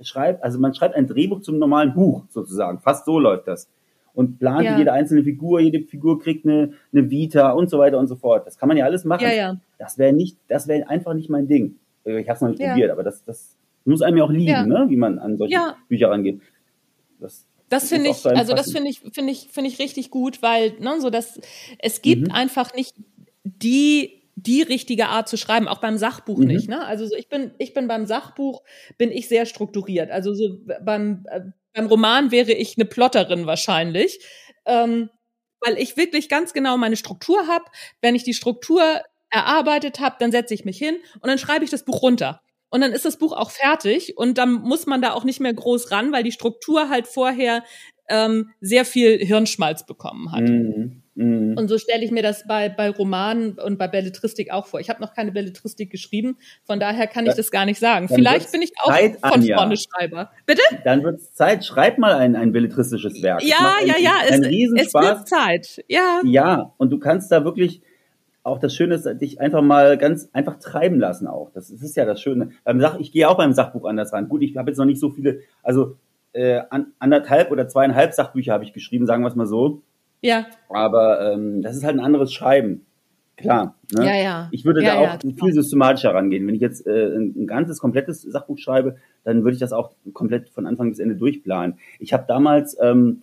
schreibt, 0.00 0.42
also 0.42 0.58
man 0.58 0.74
schreibt 0.74 0.94
ein 0.94 1.06
Drehbuch 1.06 1.40
zum 1.40 1.58
normalen 1.58 1.94
Buch 1.94 2.24
sozusagen, 2.28 2.80
fast 2.80 3.06
so 3.06 3.18
läuft 3.18 3.48
das 3.48 3.68
und 4.14 4.38
plant 4.38 4.64
ja. 4.64 4.78
jede 4.78 4.92
einzelne 4.92 5.24
Figur, 5.24 5.60
jede 5.60 5.80
Figur 5.80 6.20
kriegt 6.20 6.46
eine, 6.46 6.72
eine 6.92 7.10
Vita 7.10 7.50
und 7.50 7.68
so 7.68 7.78
weiter 7.78 7.98
und 7.98 8.06
so 8.06 8.16
fort. 8.16 8.46
Das 8.46 8.58
kann 8.58 8.68
man 8.68 8.76
ja 8.76 8.84
alles 8.84 9.04
machen. 9.04 9.24
Ja, 9.24 9.32
ja. 9.32 9.56
Das 9.78 9.98
wäre 9.98 10.12
nicht, 10.12 10.38
das 10.48 10.68
wäre 10.68 10.88
einfach 10.88 11.14
nicht 11.14 11.28
mein 11.28 11.48
Ding. 11.48 11.76
Äh, 12.04 12.20
ich 12.20 12.28
habe 12.28 12.36
es 12.36 12.40
noch 12.40 12.48
nicht 12.48 12.62
probiert, 12.62 12.90
aber 12.90 13.02
das, 13.02 13.24
das 13.24 13.56
muss 13.84 14.02
einem 14.02 14.16
ja 14.18 14.24
auch 14.24 14.30
liegen, 14.30 14.68
ne? 14.68 14.86
wie 14.88 14.96
man 14.96 15.18
an 15.18 15.36
solche 15.36 15.58
Bücher 15.88 16.10
rangeht. 16.10 16.40
Das, 17.20 17.46
das 17.68 17.88
finde 17.88 18.10
ich, 18.10 18.24
also 18.26 18.54
das 18.54 18.70
finde 18.70 18.90
ich, 18.90 19.00
finde 19.00 19.32
ich, 19.32 19.48
finde 19.50 19.68
ich 19.68 19.78
richtig 19.78 20.10
gut, 20.10 20.42
weil 20.42 20.74
ne, 20.80 21.00
so 21.00 21.10
dass 21.10 21.40
es 21.78 22.02
gibt 22.02 22.28
mhm. 22.28 22.34
einfach 22.34 22.74
nicht 22.74 22.94
die 23.44 24.20
die 24.36 24.62
richtige 24.62 25.08
Art 25.08 25.28
zu 25.28 25.36
schreiben, 25.36 25.68
auch 25.68 25.80
beim 25.80 25.96
Sachbuch 25.96 26.38
mhm. 26.38 26.46
nicht. 26.46 26.68
Ne? 26.68 26.84
Also 26.84 27.06
so, 27.06 27.14
ich 27.16 27.28
bin 27.28 27.52
ich 27.58 27.72
bin 27.72 27.88
beim 27.88 28.04
Sachbuch 28.04 28.62
bin 28.98 29.10
ich 29.10 29.28
sehr 29.28 29.46
strukturiert. 29.46 30.10
Also 30.10 30.34
so 30.34 30.58
beim 30.82 31.24
äh, 31.30 31.40
beim 31.74 31.86
Roman 31.86 32.30
wäre 32.30 32.52
ich 32.52 32.76
eine 32.78 32.86
Plotterin 32.86 33.46
wahrscheinlich, 33.46 34.20
ähm, 34.64 35.10
weil 35.60 35.78
ich 35.78 35.96
wirklich 35.96 36.28
ganz 36.28 36.52
genau 36.52 36.76
meine 36.76 36.96
Struktur 36.96 37.46
habe. 37.46 37.64
Wenn 38.00 38.14
ich 38.14 38.24
die 38.24 38.34
Struktur 38.34 39.02
erarbeitet 39.30 40.00
habe, 40.00 40.16
dann 40.18 40.32
setze 40.32 40.54
ich 40.54 40.64
mich 40.64 40.78
hin 40.78 40.96
und 41.20 41.28
dann 41.28 41.38
schreibe 41.38 41.64
ich 41.64 41.70
das 41.70 41.84
Buch 41.84 42.02
runter. 42.02 42.40
Und 42.70 42.80
dann 42.80 42.92
ist 42.92 43.04
das 43.04 43.18
Buch 43.18 43.32
auch 43.32 43.50
fertig 43.50 44.16
und 44.16 44.36
dann 44.38 44.52
muss 44.54 44.86
man 44.86 45.00
da 45.00 45.12
auch 45.12 45.24
nicht 45.24 45.38
mehr 45.38 45.54
groß 45.54 45.92
ran, 45.92 46.12
weil 46.12 46.24
die 46.24 46.32
Struktur 46.32 46.88
halt 46.88 47.06
vorher 47.06 47.62
ähm, 48.08 48.50
sehr 48.60 48.84
viel 48.84 49.18
Hirnschmalz 49.18 49.86
bekommen 49.86 50.32
hat. 50.32 50.42
Mhm. 50.42 51.03
Mhm. 51.14 51.56
Und 51.56 51.68
so 51.68 51.78
stelle 51.78 52.04
ich 52.04 52.10
mir 52.10 52.22
das 52.22 52.46
bei, 52.46 52.68
bei 52.68 52.90
Romanen 52.90 53.58
und 53.58 53.78
bei 53.78 53.88
Belletristik 53.88 54.50
auch 54.50 54.66
vor. 54.66 54.80
Ich 54.80 54.90
habe 54.90 55.00
noch 55.00 55.14
keine 55.14 55.32
Belletristik 55.32 55.90
geschrieben, 55.90 56.36
von 56.64 56.80
daher 56.80 57.06
kann 57.06 57.26
ich 57.26 57.34
das 57.34 57.50
gar 57.50 57.66
nicht 57.66 57.78
sagen. 57.78 58.08
Vielleicht 58.08 58.50
bin 58.52 58.62
ich 58.62 58.72
auch 58.82 58.90
Zeit, 58.90 59.20
von 59.20 59.32
Anja. 59.32 59.56
vorne 59.56 59.76
Schreiber. 59.76 60.30
Bitte? 60.46 60.62
Dann 60.84 61.02
wird 61.04 61.20
es 61.20 61.34
Zeit. 61.34 61.64
Schreib 61.64 61.98
mal 61.98 62.14
ein, 62.14 62.36
ein 62.36 62.52
belletristisches 62.52 63.22
Werk. 63.22 63.42
Ja, 63.42 63.76
ja, 63.84 63.94
ja. 63.98 64.12
Ein, 64.28 64.44
es, 64.44 64.86
es 64.86 64.94
wird 64.94 65.28
Zeit. 65.28 65.84
Ja. 65.88 66.20
Ja, 66.24 66.72
und 66.78 66.90
du 66.90 66.98
kannst 66.98 67.30
da 67.30 67.44
wirklich 67.44 67.80
auch 68.42 68.58
das 68.58 68.74
Schöne 68.74 68.96
ist, 68.96 69.06
dich 69.20 69.40
einfach 69.40 69.62
mal 69.62 69.96
ganz 69.96 70.28
einfach 70.32 70.58
treiben 70.58 71.00
lassen 71.00 71.26
auch. 71.26 71.50
Das, 71.54 71.70
das 71.70 71.80
ist 71.82 71.96
ja 71.96 72.04
das 72.04 72.20
Schöne. 72.20 72.50
Beim 72.62 72.78
Sach, 72.80 72.98
ich 72.98 73.10
gehe 73.10 73.28
auch 73.28 73.38
beim 73.38 73.54
Sachbuch 73.54 73.86
anders 73.86 74.12
ran. 74.12 74.28
Gut, 74.28 74.42
ich 74.42 74.56
habe 74.56 74.70
jetzt 74.70 74.78
noch 74.78 74.84
nicht 74.84 75.00
so 75.00 75.10
viele, 75.10 75.40
also 75.62 75.96
äh, 76.34 76.62
anderthalb 76.98 77.50
oder 77.50 77.68
zweieinhalb 77.68 78.12
Sachbücher 78.12 78.52
habe 78.52 78.64
ich 78.64 78.72
geschrieben, 78.72 79.06
sagen 79.06 79.22
wir 79.22 79.28
es 79.28 79.34
mal 79.34 79.46
so. 79.46 79.80
Ja. 80.24 80.46
Aber 80.70 81.32
ähm, 81.32 81.60
das 81.60 81.76
ist 81.76 81.84
halt 81.84 81.96
ein 81.96 82.04
anderes 82.04 82.32
Schreiben. 82.32 82.86
Klar. 83.36 83.74
Ne? 83.94 84.06
Ja, 84.06 84.14
ja. 84.14 84.48
Ich 84.52 84.64
würde 84.64 84.82
ja, 84.82 84.94
da 84.94 85.00
auch 85.00 85.22
ja, 85.22 85.32
viel 85.38 85.52
systematischer 85.52 86.14
rangehen. 86.14 86.46
Wenn 86.46 86.54
ich 86.54 86.62
jetzt 86.62 86.86
äh, 86.86 87.14
ein, 87.14 87.34
ein, 87.36 87.46
ganzes, 87.46 87.78
komplettes 87.78 88.22
Sachbuch 88.22 88.56
schreibe, 88.58 88.96
dann 89.24 89.44
würde 89.44 89.54
ich 89.54 89.60
das 89.60 89.74
auch 89.74 89.90
komplett 90.14 90.48
von 90.48 90.66
Anfang 90.66 90.88
bis 90.88 90.98
Ende 90.98 91.16
durchplanen. 91.16 91.78
Ich 91.98 92.14
habe 92.14 92.24
damals, 92.26 92.74
ähm, 92.80 93.22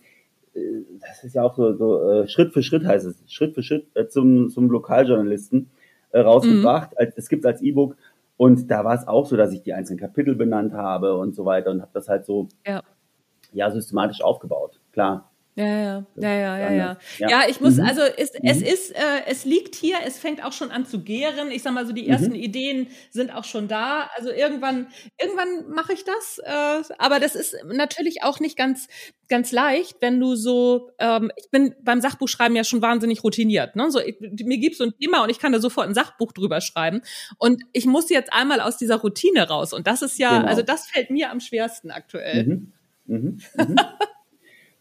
äh, 0.54 0.60
das 1.00 1.24
ist 1.24 1.34
ja 1.34 1.42
auch 1.42 1.56
so, 1.56 1.74
so 1.74 2.08
äh, 2.08 2.28
Schritt 2.28 2.52
für 2.52 2.62
Schritt 2.62 2.86
heißt 2.86 3.06
es, 3.06 3.16
Schritt 3.26 3.54
für 3.54 3.64
Schritt 3.64 3.86
äh, 3.94 4.06
zum, 4.06 4.48
zum 4.48 4.70
Lokaljournalisten 4.70 5.70
äh, 6.12 6.20
rausgebracht. 6.20 6.92
Mhm. 6.92 6.98
Als, 6.98 7.16
es 7.16 7.28
gibt 7.28 7.44
als 7.44 7.62
E-Book. 7.62 7.96
Und 8.36 8.70
da 8.70 8.84
war 8.84 8.94
es 8.94 9.08
auch 9.08 9.26
so, 9.26 9.36
dass 9.36 9.52
ich 9.52 9.62
die 9.62 9.72
einzelnen 9.72 9.98
Kapitel 9.98 10.36
benannt 10.36 10.72
habe 10.72 11.16
und 11.16 11.34
so 11.34 11.44
weiter 11.44 11.72
und 11.72 11.82
habe 11.82 11.92
das 11.94 12.08
halt 12.08 12.26
so 12.26 12.48
ja. 12.64 12.80
ja 13.52 13.70
systematisch 13.72 14.22
aufgebaut. 14.22 14.78
Klar. 14.92 15.31
Ja, 15.54 15.66
ja, 15.66 16.06
ja, 16.16 16.32
ja, 16.32 16.58
ja, 16.58 16.72
ja. 16.72 16.98
Ja, 17.18 17.42
ich 17.46 17.60
muss, 17.60 17.76
mhm. 17.76 17.84
also 17.84 18.00
es, 18.00 18.32
mhm. 18.32 18.40
es 18.42 18.62
ist, 18.62 18.90
äh, 18.92 19.26
es 19.26 19.44
liegt 19.44 19.74
hier, 19.74 19.96
es 20.06 20.18
fängt 20.18 20.42
auch 20.42 20.52
schon 20.52 20.70
an 20.70 20.86
zu 20.86 21.00
gären. 21.00 21.50
Ich 21.50 21.62
sag 21.62 21.74
mal 21.74 21.86
so, 21.86 21.92
die 21.92 22.08
ersten 22.08 22.30
mhm. 22.30 22.36
Ideen 22.36 22.86
sind 23.10 23.34
auch 23.34 23.44
schon 23.44 23.68
da. 23.68 24.08
Also 24.16 24.30
irgendwann, 24.30 24.86
irgendwann 25.20 25.68
mache 25.74 25.92
ich 25.92 26.04
das. 26.04 26.38
Äh, 26.42 26.94
aber 26.96 27.20
das 27.20 27.34
ist 27.34 27.54
natürlich 27.66 28.22
auch 28.22 28.40
nicht 28.40 28.56
ganz, 28.56 28.88
ganz 29.28 29.52
leicht, 29.52 29.96
wenn 30.00 30.18
du 30.20 30.36
so, 30.36 30.90
ähm, 30.98 31.30
ich 31.36 31.50
bin 31.50 31.74
beim 31.82 32.00
Sachbuchschreiben 32.00 32.56
ja 32.56 32.64
schon 32.64 32.80
wahnsinnig 32.80 33.22
routiniert. 33.22 33.76
Ne? 33.76 33.90
So, 33.90 34.00
ich, 34.00 34.16
mir 34.20 34.56
gibt's 34.56 34.78
so 34.78 34.84
ein 34.84 34.94
Thema 34.98 35.22
und 35.22 35.30
ich 35.30 35.38
kann 35.38 35.52
da 35.52 35.60
sofort 35.60 35.86
ein 35.86 35.94
Sachbuch 35.94 36.32
drüber 36.32 36.62
schreiben. 36.62 37.02
Und 37.36 37.62
ich 37.74 37.84
muss 37.84 38.08
jetzt 38.08 38.32
einmal 38.32 38.62
aus 38.62 38.78
dieser 38.78 38.96
Routine 38.96 39.46
raus. 39.48 39.74
Und 39.74 39.86
das 39.86 40.00
ist 40.00 40.18
ja, 40.18 40.38
genau. 40.38 40.48
also 40.48 40.62
das 40.62 40.86
fällt 40.86 41.10
mir 41.10 41.30
am 41.30 41.40
schwersten 41.40 41.90
aktuell. 41.90 42.46
Mhm. 42.46 42.72
Mhm. 43.04 43.38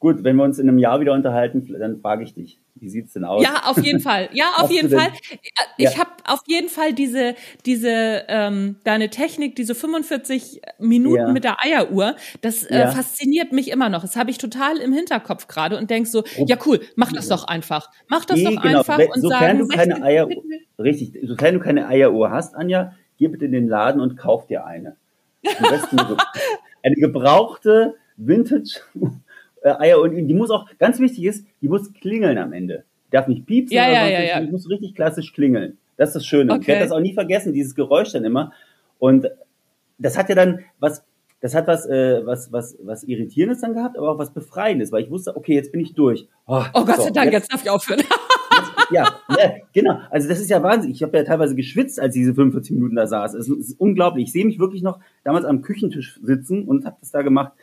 Gut, 0.02 0.24
wenn 0.24 0.36
wir 0.36 0.44
uns 0.44 0.58
in 0.58 0.68
einem 0.68 0.80
Jahr 0.80 1.00
wieder 1.00 1.14
unterhalten, 1.14 1.64
dann 1.80 2.02
frage 2.02 2.24
ich 2.24 2.34
dich, 2.34 2.60
wie 2.74 2.90
sieht's 2.90 3.14
denn 3.14 3.24
aus? 3.24 3.44
Ja, 3.44 3.66
auf 3.66 3.78
jeden 3.78 4.00
Fall. 4.00 4.30
Ja, 4.34 4.46
auf 4.58 4.72
jeden 4.72 4.90
Fall. 4.90 5.10
Ich 5.78 5.92
ja. 5.92 6.00
habe 6.00 6.10
auf 6.26 6.42
jeden 6.48 6.70
Fall 6.70 6.92
diese 6.92 7.36
diese 7.68 8.24
ähm, 8.28 8.78
deine 8.84 9.12
Technik, 9.12 9.56
diese 9.56 9.76
45 9.76 10.60
Minuten 10.80 11.18
ja. 11.18 11.32
mit 11.32 11.44
der 11.44 11.64
Eieruhr, 11.64 12.16
das 12.42 12.64
äh, 12.64 12.80
ja. 12.80 12.92
fasziniert 12.92 13.52
mich 13.52 13.70
immer 13.70 13.90
noch. 13.90 14.02
Das 14.02 14.16
habe 14.16 14.32
ich 14.32 14.40
total 14.40 14.78
im 14.78 14.92
Hinterkopf 14.92 15.48
gerade 15.48 15.78
und 15.78 15.92
denk 15.92 16.08
so, 16.08 16.24
ja 16.48 16.58
cool, 16.66 16.80
mach 16.96 17.14
das 17.14 17.28
doch 17.28 17.44
einfach. 17.44 17.92
Mach 18.08 18.26
das 18.26 18.38
nee, 18.38 18.56
doch 18.56 18.60
genau. 18.60 18.80
einfach 18.80 18.98
und 18.98 19.22
sofern 19.22 19.40
sagen, 19.40 19.60
du 19.60 19.68
keine 19.68 20.02
Eieruhr, 20.02 20.44
richtig, 20.80 21.14
sofern 21.22 21.54
du 21.54 21.60
keine 21.60 21.88
Eieruhr 21.88 22.32
hast, 22.32 22.56
Anja, 22.56 22.96
geh 23.20 23.28
bitte 23.28 23.46
in 23.46 23.52
den 23.52 23.68
Laden 23.68 24.02
und 24.02 24.18
kauf 24.18 24.48
dir 24.48 24.66
eine. 24.66 24.96
eine 26.84 26.96
gebrauchte 26.96 27.94
Vintage 28.18 28.82
äh, 29.62 29.70
Eier 29.70 30.02
und 30.02 30.16
die 30.16 30.34
muss 30.34 30.52
auch, 30.52 30.68
ganz 30.80 31.00
wichtig 31.00 31.26
ist, 31.26 31.46
die 31.62 31.68
muss 31.68 31.94
klingeln 31.94 32.38
am 32.38 32.54
Ende. 32.54 32.84
Die 33.08 33.12
darf 33.12 33.28
nicht 33.28 33.46
piepsen, 33.46 33.76
ja, 33.76 33.90
ja, 33.90 34.08
ja, 34.08 34.22
ja. 34.22 34.42
die 34.42 34.52
muss 34.52 34.70
richtig 34.70 34.96
klassisch 34.96 35.34
klingeln. 35.34 35.78
Das 35.98 36.10
ist 36.10 36.16
das 36.16 36.26
Schöne. 36.26 36.52
Okay. 36.52 36.62
Ich 36.62 36.68
werde 36.68 36.84
das 36.84 36.92
auch 36.92 37.00
nie 37.00 37.14
vergessen, 37.14 37.54
dieses 37.54 37.76
Geräusch 37.76 38.12
dann 38.12 38.26
immer. 38.26 38.52
Und 39.00 39.28
das 39.98 40.18
hat 40.18 40.30
ja 40.30 40.36
dann 40.36 40.60
was, 40.80 41.04
das 41.42 41.56
hat 41.56 41.68
was, 41.68 41.86
äh, 41.88 42.26
was, 42.26 42.52
was, 42.52 42.78
was 42.82 43.04
Irritierendes 43.04 43.62
dann 43.62 43.74
gehabt, 43.74 43.98
aber 43.98 44.12
auch 44.12 44.18
was 44.18 44.32
Befreiendes, 44.32 44.92
weil 44.92 45.04
ich 45.04 45.12
wusste, 45.12 45.36
okay, 45.36 45.56
jetzt 45.56 45.72
bin 45.72 45.82
ich 45.82 45.94
durch. 45.94 46.28
Oh, 46.48 46.64
oh 46.74 46.86
Gott 46.86 46.98
so, 46.98 47.04
sei 47.04 47.10
Dank, 47.12 47.32
jetzt, 47.32 47.44
jetzt 47.44 47.54
darf 47.54 47.64
ich 47.64 47.70
aufhören. 47.70 48.02
ja, 48.92 49.08
ja, 49.30 49.52
genau. 49.74 50.00
Also 50.10 50.30
das 50.30 50.40
ist 50.40 50.50
ja 50.50 50.62
Wahnsinn. 50.62 50.92
Ich 50.92 51.02
habe 51.02 51.18
ja 51.18 51.24
teilweise 51.24 51.56
geschwitzt, 51.56 52.00
als 52.00 52.14
diese 52.14 52.34
45 52.34 52.76
Minuten 52.76 52.96
da 52.96 53.08
saß. 53.08 53.34
Es 53.34 53.50
ist 53.50 53.80
unglaublich. 53.80 54.26
Ich 54.26 54.32
sehe 54.32 54.46
mich 54.46 54.60
wirklich 54.60 54.84
noch 54.84 55.00
damals 55.24 55.46
am 55.46 55.62
Küchentisch 55.62 56.20
sitzen 56.22 56.68
und 56.68 56.86
habe 56.86 56.98
das 57.00 57.12
da 57.12 57.24
gemacht. 57.24 57.54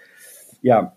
Ja, 0.60 0.96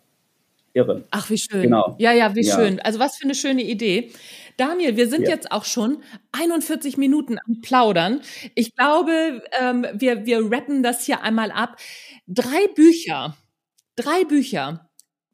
irre. 0.74 1.04
Ach, 1.12 1.30
wie 1.30 1.38
schön. 1.38 1.64
Genau. 1.64 1.96
Ja, 2.00 2.12
ja, 2.14 2.36
wie 2.36 2.44
ja. 2.44 2.56
schön. 2.56 2.80
Also 2.80 3.00
was 3.00 3.18
für 3.18 3.26
eine 3.26 3.36
schöne 3.36 3.64
Idee. 3.64 4.12
Daniel, 4.58 4.98
wir 4.98 5.08
sind 5.08 5.24
ja. 5.24 5.30
jetzt 5.30 5.52
auch 5.52 5.66
schon 5.66 6.04
41 6.32 6.98
Minuten 6.98 7.38
am 7.48 7.62
Plaudern. 7.62 8.22
Ich 8.56 8.76
glaube, 8.76 9.42
ähm, 9.60 9.86
wir, 9.94 10.26
wir 10.26 10.52
rappen 10.52 10.84
das 10.84 11.06
hier 11.06 11.24
einmal 11.24 11.52
ab. 11.52 11.78
Drei 12.28 12.68
Bücher, 12.76 13.36
drei 13.96 14.24
Bücher, 14.26 14.90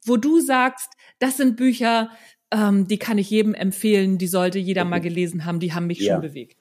wo 0.06 0.18
du 0.18 0.40
sagst, 0.40 0.94
das 1.20 1.38
sind 1.38 1.58
Bücher, 1.58 2.10
ähm, 2.52 2.88
die 2.88 2.98
kann 2.98 3.18
ich 3.18 3.30
jedem 3.30 3.54
empfehlen, 3.54 4.18
die 4.18 4.28
sollte 4.28 4.60
jeder 4.60 4.82
okay. 4.82 4.90
mal 4.90 5.02
gelesen 5.02 5.46
haben, 5.46 5.60
die 5.60 5.74
haben 5.74 5.88
mich 5.88 6.00
ja. 6.00 6.14
schon 6.14 6.22
bewegt. 6.22 6.58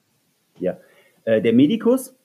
Ja. 0.59 0.77
Äh, 1.23 1.41
der 1.41 1.53
Medikus. 1.53 2.15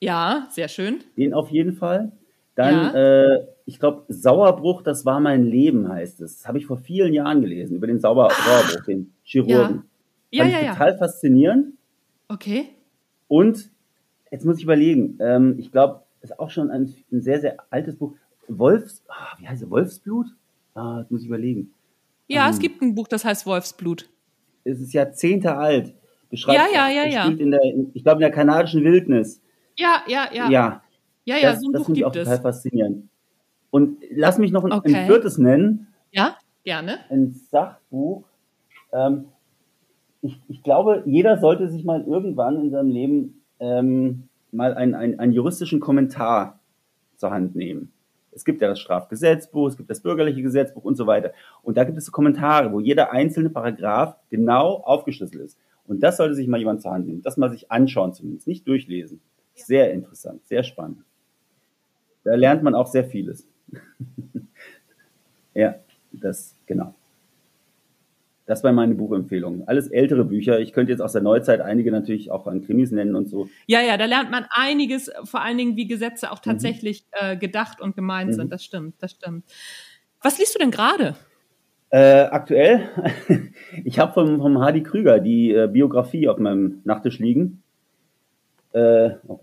Ja, 0.00 0.48
sehr 0.50 0.68
schön. 0.68 1.00
Den 1.16 1.34
auf 1.34 1.50
jeden 1.50 1.74
Fall. 1.74 2.12
Dann 2.54 2.94
äh, 2.94 3.46
ich 3.66 3.80
glaube, 3.80 4.04
Sauerbruch, 4.08 4.82
das 4.82 5.04
war 5.04 5.18
mein 5.18 5.44
Leben, 5.44 5.88
heißt 5.88 6.20
es. 6.20 6.38
Das 6.38 6.48
habe 6.48 6.58
ich 6.58 6.66
vor 6.66 6.78
vielen 6.78 7.12
Jahren 7.12 7.42
gelesen, 7.42 7.76
über 7.76 7.88
den 7.88 7.98
Sauer 7.98 8.30
Sauerbruch, 8.30 8.84
den 8.84 9.12
Chirurgen. 9.24 9.82
Ja, 10.30 10.44
ja, 10.44 10.50
ja, 10.50 10.64
ja. 10.66 10.72
Total 10.72 10.96
faszinierend. 10.96 11.74
Okay. 12.28 12.68
Und 13.26 13.70
jetzt 14.30 14.44
muss 14.44 14.58
ich 14.58 14.64
überlegen, 14.64 15.18
ähm, 15.20 15.56
ich 15.58 15.72
glaube, 15.72 16.02
das 16.20 16.30
ist 16.30 16.38
auch 16.38 16.50
schon 16.50 16.70
ein, 16.70 16.94
ein, 17.10 17.22
sehr, 17.22 17.40
sehr 17.40 17.56
altes 17.70 17.96
Buch. 17.96 18.14
Wolfs, 18.48 19.02
ah, 19.08 19.36
wie 19.38 19.48
heißt 19.48 19.64
es, 19.64 19.70
Wolfsblut? 19.70 20.26
Ah, 20.74 21.00
das 21.00 21.10
muss 21.10 21.22
ich 21.22 21.26
überlegen. 21.26 21.72
Ja, 22.28 22.46
ähm, 22.46 22.52
es 22.52 22.60
gibt 22.60 22.80
ein 22.82 22.94
Buch, 22.94 23.08
das 23.08 23.24
heißt 23.24 23.46
Wolfsblut. 23.46 24.08
Es 24.62 24.80
ist 24.80 24.92
Jahrzehnte 24.92 25.56
alt. 25.56 25.92
Beschreibt, 26.30 26.58
ja, 26.58 26.88
ja, 26.88 26.88
ja, 26.88 27.08
ja. 27.08 27.28
In 27.28 27.50
der, 27.50 27.60
ich 27.94 28.04
glaube, 28.04 28.18
in 28.18 28.20
der 28.20 28.30
kanadischen 28.30 28.84
Wildnis. 28.84 29.40
Ja, 29.76 30.02
ja, 30.06 30.28
ja. 30.32 30.50
Ja, 30.50 30.82
ja, 31.24 31.36
ja 31.36 31.52
das, 31.52 31.60
so 31.60 31.68
ein 31.68 31.72
das 31.72 31.80
Buch 31.82 31.86
gibt 31.88 31.98
ich 31.98 32.04
auch 32.04 32.12
total 32.12 32.40
faszinierend. 32.40 33.08
Und 33.70 33.98
lass 34.10 34.38
mich 34.38 34.52
noch 34.52 34.64
ein, 34.64 34.72
okay. 34.72 34.94
ein 34.94 35.06
viertes 35.06 35.38
nennen. 35.38 35.88
Ja, 36.12 36.36
gerne. 36.64 36.98
Ein 37.10 37.32
Sachbuch. 37.50 38.24
Ähm, 38.92 39.26
ich, 40.22 40.40
ich, 40.48 40.62
glaube, 40.62 41.02
jeder 41.06 41.38
sollte 41.38 41.68
sich 41.68 41.84
mal 41.84 42.02
irgendwann 42.02 42.60
in 42.60 42.70
seinem 42.70 42.90
Leben 42.90 43.42
ähm, 43.60 44.28
mal 44.50 44.74
einen, 44.74 44.94
einen, 44.94 45.18
einen 45.18 45.32
juristischen 45.32 45.80
Kommentar 45.80 46.60
zur 47.16 47.30
Hand 47.30 47.54
nehmen. 47.54 47.92
Es 48.32 48.44
gibt 48.44 48.60
ja 48.60 48.68
das 48.68 48.80
Strafgesetzbuch, 48.80 49.68
es 49.68 49.76
gibt 49.78 49.88
das 49.88 50.00
bürgerliche 50.00 50.42
Gesetzbuch 50.42 50.84
und 50.84 50.96
so 50.96 51.06
weiter. 51.06 51.32
Und 51.62 51.76
da 51.76 51.84
gibt 51.84 51.96
es 51.96 52.04
so 52.04 52.12
Kommentare, 52.12 52.70
wo 52.72 52.80
jeder 52.80 53.12
einzelne 53.12 53.48
Paragraph 53.48 54.16
genau 54.28 54.74
aufgeschlüsselt 54.84 55.42
ist. 55.42 55.58
Und 55.86 56.02
das 56.02 56.18
sollte 56.18 56.34
sich 56.34 56.46
mal 56.46 56.58
jemand 56.58 56.82
zur 56.82 56.92
Hand 56.92 57.06
nehmen. 57.06 57.22
Das 57.22 57.36
mal 57.36 57.50
sich 57.50 57.70
anschauen 57.70 58.12
zumindest, 58.12 58.46
nicht 58.46 58.68
durchlesen. 58.68 59.20
Sehr 59.54 59.92
interessant, 59.92 60.46
sehr 60.46 60.64
spannend. 60.64 60.98
Da 62.24 62.34
lernt 62.34 62.62
man 62.62 62.74
auch 62.74 62.86
sehr 62.86 63.04
vieles. 63.04 63.48
ja, 65.54 65.76
das, 66.12 66.54
genau. 66.66 66.94
Das 68.46 68.62
war 68.62 68.72
meine 68.72 68.94
Buchempfehlung. 68.94 69.66
Alles 69.66 69.88
ältere 69.88 70.24
Bücher. 70.24 70.60
Ich 70.60 70.72
könnte 70.72 70.92
jetzt 70.92 71.00
aus 71.00 71.12
der 71.12 71.22
Neuzeit 71.22 71.60
einige 71.60 71.90
natürlich 71.90 72.30
auch 72.30 72.46
an 72.46 72.64
Krimis 72.64 72.92
nennen 72.92 73.16
und 73.16 73.28
so. 73.28 73.48
Ja, 73.66 73.80
ja, 73.80 73.96
da 73.96 74.04
lernt 74.04 74.30
man 74.30 74.46
einiges, 74.50 75.10
vor 75.24 75.42
allen 75.42 75.58
Dingen, 75.58 75.76
wie 75.76 75.88
Gesetze 75.88 76.30
auch 76.30 76.38
mhm. 76.38 76.50
tatsächlich 76.50 77.06
mhm. 77.10 77.26
äh, 77.26 77.36
gedacht 77.36 77.80
und 77.80 77.96
gemeint 77.96 78.30
mhm. 78.30 78.34
sind. 78.34 78.52
Das 78.52 78.62
stimmt, 78.62 78.94
das 79.00 79.12
stimmt. 79.12 79.44
Was 80.22 80.38
liest 80.38 80.54
du 80.54 80.60
denn 80.60 80.70
gerade? 80.70 81.16
Äh, 81.90 82.22
aktuell, 82.22 82.88
ich 83.84 83.98
habe 83.98 84.12
vom, 84.12 84.38
vom 84.38 84.60
Hardy 84.60 84.82
Krüger 84.82 85.18
die 85.18 85.52
äh, 85.52 85.68
Biografie 85.68 86.28
auf 86.28 86.38
meinem 86.38 86.82
Nachttisch 86.84 87.18
liegen. 87.18 87.62
Äh, 88.72 89.10
oh 89.26 89.40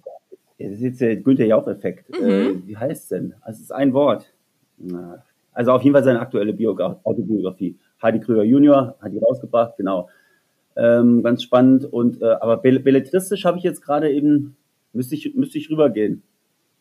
das 0.60 0.74
ist 0.74 0.82
jetzt 0.82 1.02
der 1.02 1.16
Günther 1.18 1.46
Jauch-Effekt. 1.46 2.10
Mhm. 2.10 2.28
Äh, 2.28 2.68
wie 2.68 2.78
heißt 2.78 3.04
es 3.04 3.10
denn? 3.10 3.34
Also 3.42 3.58
es 3.58 3.64
ist 3.64 3.72
ein 3.72 3.94
Wort. 3.94 4.34
Also 5.54 5.72
auf 5.72 5.82
jeden 5.84 5.94
Fall 5.94 6.04
seine 6.04 6.20
aktuelle 6.20 6.54
Biogra 6.54 7.00
Autobiografie. 7.04 7.78
Hardy 8.02 8.20
Krüger 8.20 8.44
Junior 8.44 8.96
hat 9.02 9.14
die 9.14 9.20
rausgebracht, 9.20 9.78
genau. 9.78 10.10
Ähm, 10.76 11.24
ganz 11.24 11.44
spannend. 11.44 11.86
Und 11.86 12.22
äh, 12.22 12.26
aber 12.26 12.58
belletristisch 12.58 13.46
habe 13.46 13.58
ich 13.58 13.64
jetzt 13.64 13.82
gerade 13.82 14.12
eben, 14.12 14.56
müsste 14.92 15.16
ich, 15.16 15.34
müsste 15.36 15.58
ich 15.58 15.70
rübergehen 15.70 16.24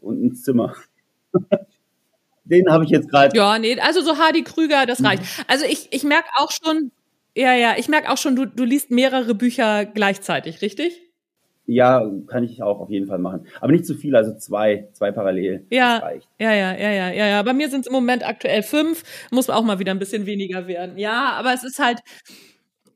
und 0.01 0.23
ins 0.23 0.43
Zimmer. 0.43 0.75
Den 2.45 2.71
habe 2.71 2.85
ich 2.85 2.91
jetzt 2.91 3.09
gerade. 3.09 3.37
Ja, 3.37 3.59
nee, 3.59 3.79
also 3.79 4.01
so 4.01 4.19
Hardy 4.19 4.43
Krüger, 4.43 4.85
das 4.87 5.03
reicht. 5.05 5.23
Also 5.47 5.65
ich, 5.65 5.89
ich 5.93 6.03
merke 6.03 6.29
auch 6.37 6.51
schon, 6.51 6.91
ja, 7.37 7.55
ja, 7.55 7.75
ich 7.79 7.89
merke 7.89 8.11
auch 8.11 8.19
schon, 8.19 8.35
du, 8.35 8.47
du 8.47 8.65
liest 8.65 8.91
mehrere 8.91 9.35
Bücher 9.35 9.85
gleichzeitig, 9.85 10.61
richtig? 10.61 11.01
Ja, 11.67 12.11
kann 12.27 12.43
ich 12.43 12.63
auch 12.63 12.81
auf 12.81 12.91
jeden 12.91 13.07
Fall 13.07 13.19
machen. 13.19 13.47
Aber 13.61 13.71
nicht 13.71 13.87
zu 13.87 13.95
viel, 13.95 14.17
also 14.17 14.37
zwei, 14.37 14.89
zwei 14.93 15.13
parallel. 15.13 15.65
Ja, 15.71 16.03
ja, 16.39 16.53
ja, 16.53 16.75
ja, 16.75 16.91
ja, 16.91 17.11
ja, 17.11 17.27
ja. 17.27 17.43
Bei 17.43 17.53
mir 17.53 17.71
sind 17.71 17.83
es 17.83 17.87
im 17.87 17.93
Moment 17.93 18.27
aktuell 18.27 18.63
fünf, 18.63 19.05
muss 19.31 19.49
auch 19.49 19.63
mal 19.63 19.79
wieder 19.79 19.93
ein 19.93 20.01
bisschen 20.01 20.27
weniger 20.27 20.67
werden. 20.67 20.99
Ja, 20.99 21.33
aber 21.33 21.55
es 21.55 21.63
ist 21.63 21.79
halt, 21.79 22.01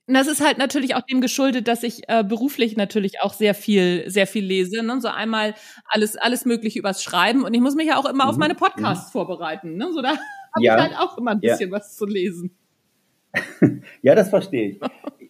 das 0.08 0.26
ist 0.26 0.44
halt 0.44 0.58
natürlich 0.58 0.94
auch 0.94 1.02
dem 1.02 1.20
geschuldet, 1.20 1.68
dass 1.68 1.82
ich 1.82 2.08
äh, 2.08 2.24
beruflich 2.24 2.76
natürlich 2.76 3.20
auch 3.20 3.34
sehr 3.34 3.54
viel, 3.54 4.08
sehr 4.08 4.26
viel 4.26 4.44
lese. 4.44 4.82
Ne? 4.82 5.00
So 5.00 5.08
einmal 5.08 5.54
alles, 5.88 6.16
alles 6.16 6.44
Mögliche 6.44 6.78
übers 6.78 7.02
Schreiben. 7.02 7.44
Und 7.44 7.54
ich 7.54 7.60
muss 7.60 7.74
mich 7.74 7.86
ja 7.86 7.98
auch 7.98 8.08
immer 8.08 8.24
mhm. 8.24 8.30
auf 8.30 8.36
meine 8.36 8.54
Podcasts 8.54 9.08
mhm. 9.08 9.12
vorbereiten. 9.12 9.76
Ne? 9.76 9.92
So 9.92 10.02
da 10.02 10.10
habe 10.10 10.20
ja. 10.60 10.76
ich 10.76 10.82
halt 10.82 10.98
auch 10.98 11.18
immer 11.18 11.32
ein 11.32 11.40
bisschen 11.40 11.70
ja. 11.70 11.76
was 11.76 11.96
zu 11.96 12.06
lesen. 12.06 12.50
ja, 14.02 14.14
das 14.14 14.30
verstehe 14.30 14.70
ich. 14.70 14.80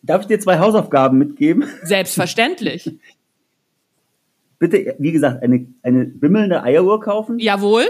Darf 0.03 0.22
ich 0.22 0.26
dir 0.28 0.39
zwei 0.39 0.59
Hausaufgaben 0.59 1.18
mitgeben? 1.18 1.64
Selbstverständlich. 1.82 2.99
Bitte, 4.59 4.97
wie 4.99 5.13
gesagt, 5.13 5.43
eine, 5.43 5.67
eine 5.83 6.07
bimmelnde 6.07 6.63
Eieruhr 6.63 7.01
kaufen. 7.01 7.39
Jawohl. 7.39 7.85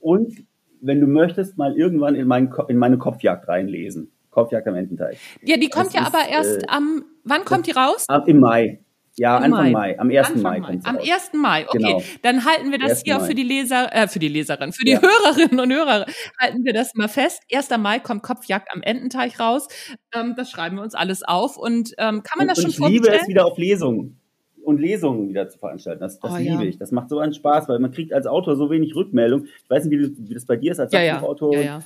Und 0.00 0.44
wenn 0.80 1.00
du 1.00 1.06
möchtest, 1.06 1.56
mal 1.56 1.76
irgendwann 1.76 2.14
in, 2.14 2.26
mein, 2.26 2.52
in 2.68 2.76
meine 2.76 2.98
Kopfjagd 2.98 3.48
reinlesen. 3.48 4.10
Kopfjagd 4.30 4.66
am 4.66 4.74
Ententeich. 4.74 5.18
Ja, 5.42 5.56
die 5.56 5.68
kommt 5.68 5.88
das 5.88 5.94
ja 5.94 6.00
ist, 6.02 6.06
aber 6.08 6.28
erst 6.28 6.62
äh, 6.62 6.68
am, 6.68 7.04
wann 7.24 7.44
kommt 7.44 7.66
die 7.66 7.72
raus? 7.72 8.06
Im 8.26 8.40
Mai. 8.40 8.80
Ja, 9.16 9.36
Im 9.38 9.52
Anfang 9.52 9.72
Mai. 9.72 9.94
Mai. 9.94 9.98
Am 9.98 10.08
1. 10.08 10.28
Anfang 10.28 10.42
Mai. 10.42 10.60
Mai. 10.60 10.80
Am 10.84 10.96
1. 10.96 11.30
Mai, 11.34 11.66
okay. 11.68 11.78
Genau. 11.78 12.02
Dann 12.22 12.44
halten 12.46 12.70
wir 12.70 12.78
das 12.78 13.02
hier 13.02 13.18
auch 13.18 13.26
für 13.26 13.34
die 13.34 13.42
Leser, 13.42 13.94
äh, 13.94 14.08
für 14.08 14.18
die 14.18 14.28
Leserin, 14.28 14.72
für 14.72 14.84
die 14.84 14.92
ja. 14.92 15.02
Hörerinnen 15.02 15.60
und 15.60 15.70
Hörer, 15.70 16.06
halten 16.40 16.64
wir 16.64 16.72
das 16.72 16.94
mal 16.94 17.08
fest. 17.08 17.42
1. 17.52 17.68
Mai 17.78 17.98
kommt 17.98 18.22
Kopfjagd 18.22 18.68
am 18.72 18.82
Ententeich 18.82 19.38
raus. 19.38 19.68
Ähm, 20.14 20.34
das 20.34 20.50
schreiben 20.50 20.76
wir 20.76 20.82
uns 20.82 20.94
alles 20.94 21.22
auf. 21.22 21.58
Und 21.58 21.92
ähm, 21.98 22.22
kann 22.22 22.38
man 22.38 22.48
und, 22.48 22.56
das 22.56 22.62
schon 22.62 22.84
und 22.84 22.90
ich 22.90 23.00
liebe 23.00 23.14
es 23.14 23.28
wieder 23.28 23.44
auf 23.44 23.58
Lesungen 23.58 24.21
und 24.64 24.80
Lesungen 24.80 25.28
wieder 25.28 25.48
zu 25.48 25.58
veranstalten. 25.58 26.00
Das, 26.00 26.18
das 26.18 26.32
oh, 26.32 26.36
liebe 26.36 26.62
ja. 26.62 26.68
ich. 26.68 26.78
Das 26.78 26.92
macht 26.92 27.08
so 27.08 27.18
einen 27.18 27.34
Spaß, 27.34 27.68
weil 27.68 27.78
man 27.78 27.92
kriegt 27.92 28.12
als 28.12 28.26
Autor 28.26 28.56
so 28.56 28.70
wenig 28.70 28.94
Rückmeldung. 28.94 29.46
Ich 29.46 29.70
weiß 29.70 29.84
nicht, 29.84 29.98
wie, 29.98 30.28
wie 30.28 30.34
das 30.34 30.46
bei 30.46 30.56
dir 30.56 30.72
ist 30.72 30.80
als 30.80 30.92
ja, 30.92 31.04
Sachbuchautor. 31.04 31.54
Ja, 31.54 31.60
ja. 31.60 31.82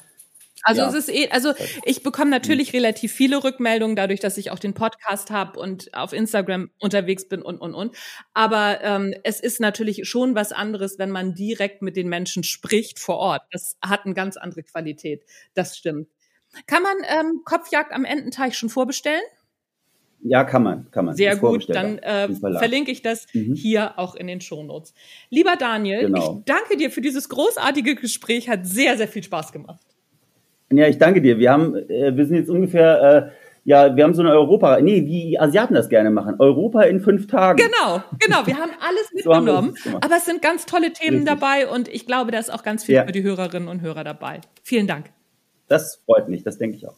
Also 0.63 0.81
ja. 0.81 0.89
es 0.89 0.95
ist 0.95 1.09
eh, 1.09 1.29
also 1.31 1.53
ich 1.85 2.03
bekomme 2.03 2.31
natürlich 2.31 2.73
mhm. 2.73 2.79
relativ 2.79 3.13
viele 3.13 3.45
Rückmeldungen 3.45 3.95
dadurch, 3.95 4.19
dass 4.19 4.37
ich 4.37 4.51
auch 4.51 4.59
den 4.59 4.75
Podcast 4.75 5.31
habe 5.31 5.61
und 5.61 5.95
auf 5.95 6.13
Instagram 6.13 6.71
unterwegs 6.81 7.29
bin 7.29 7.43
und 7.43 7.59
und 7.59 7.75
und. 7.75 7.97
Aber 8.35 8.83
ähm, 8.83 9.15
es 9.23 9.39
ist 9.39 9.61
natürlich 9.61 10.09
schon 10.09 10.35
was 10.35 10.51
anderes, 10.51 10.99
wenn 10.99 11.11
man 11.11 11.35
direkt 11.35 11.83
mit 11.83 11.97
den 11.97 12.09
Menschen 12.09 12.43
spricht 12.43 12.99
vor 12.99 13.19
Ort. 13.19 13.43
Das 13.53 13.77
hat 13.81 14.07
eine 14.07 14.15
ganz 14.15 14.37
andere 14.37 14.65
Qualität. 14.65 15.25
Das 15.55 15.77
stimmt. 15.77 16.09
Kann 16.67 16.83
man 16.83 16.97
ähm, 17.09 17.43
Kopfjagd 17.45 17.93
am 17.93 18.05
Ententeich 18.05 18.59
schon 18.59 18.69
vorbestellen? 18.69 19.23
Ja, 20.23 20.45
kann 20.45 20.63
man, 20.63 20.91
kann 20.91 21.05
man. 21.05 21.15
Sehr 21.15 21.37
gut, 21.37 21.69
dann 21.69 21.99
äh, 21.99 22.29
verlinke 22.35 22.91
ich 22.91 23.03
das 23.03 23.27
mhm. 23.33 23.55
hier 23.55 23.99
auch 23.99 24.15
in 24.15 24.27
den 24.27 24.41
Shownotes. 24.41 24.93
Lieber 25.31 25.57
Daniel, 25.57 26.01
genau. 26.07 26.39
ich 26.39 26.45
danke 26.45 26.77
dir 26.77 26.91
für 26.91 27.01
dieses 27.01 27.29
großartige 27.29 27.95
Gespräch, 27.95 28.49
hat 28.49 28.67
sehr, 28.67 28.97
sehr 28.97 29.09
viel 29.09 29.23
Spaß 29.23 29.53
gemacht. 29.53 29.81
Ja, 30.73 30.89
ich 30.89 30.99
danke 30.99 31.23
dir. 31.23 31.39
Wir 31.39 31.53
haben, 31.53 31.77
äh, 31.77 32.17
wir 32.17 32.27
sind 32.27 32.37
jetzt 32.37 32.51
ungefähr, 32.51 33.03
äh, 33.03 33.31
ja, 33.65 33.95
wir 33.97 34.05
haben 34.05 34.15
so 34.15 34.23
eine 34.23 34.33
Europa, 34.33 34.81
nee, 34.81 35.05
wie 35.07 35.39
Asiaten 35.39 35.75
das 35.75 35.89
gerne 35.89 36.11
machen. 36.11 36.37
Europa 36.39 36.83
in 36.83 37.01
fünf 37.01 37.27
Tagen. 37.27 37.59
Genau, 37.59 38.03
genau. 38.19 38.47
Wir 38.47 38.57
haben 38.59 38.73
alles 38.81 39.11
mitgenommen. 39.13 39.75
so 39.77 39.91
aber 39.97 40.17
es 40.17 40.25
sind 40.25 40.43
ganz 40.43 40.67
tolle 40.67 40.93
Themen 40.93 41.19
Richtig. 41.19 41.41
dabei 41.41 41.69
und 41.69 41.89
ich 41.89 42.07
glaube, 42.07 42.33
da 42.33 42.39
ist 42.39 42.53
auch 42.53 42.63
ganz 42.63 42.85
viel 42.85 42.97
ja. 42.97 43.05
für 43.05 43.13
die 43.13 43.23
Hörerinnen 43.23 43.69
und 43.69 43.81
Hörer 43.81 44.03
dabei. 44.03 44.41
Vielen 44.63 44.87
Dank. 44.87 45.07
Das 45.69 46.03
freut 46.05 46.29
mich, 46.29 46.43
das 46.43 46.59
denke 46.59 46.77
ich 46.77 46.87
auch. 46.87 46.97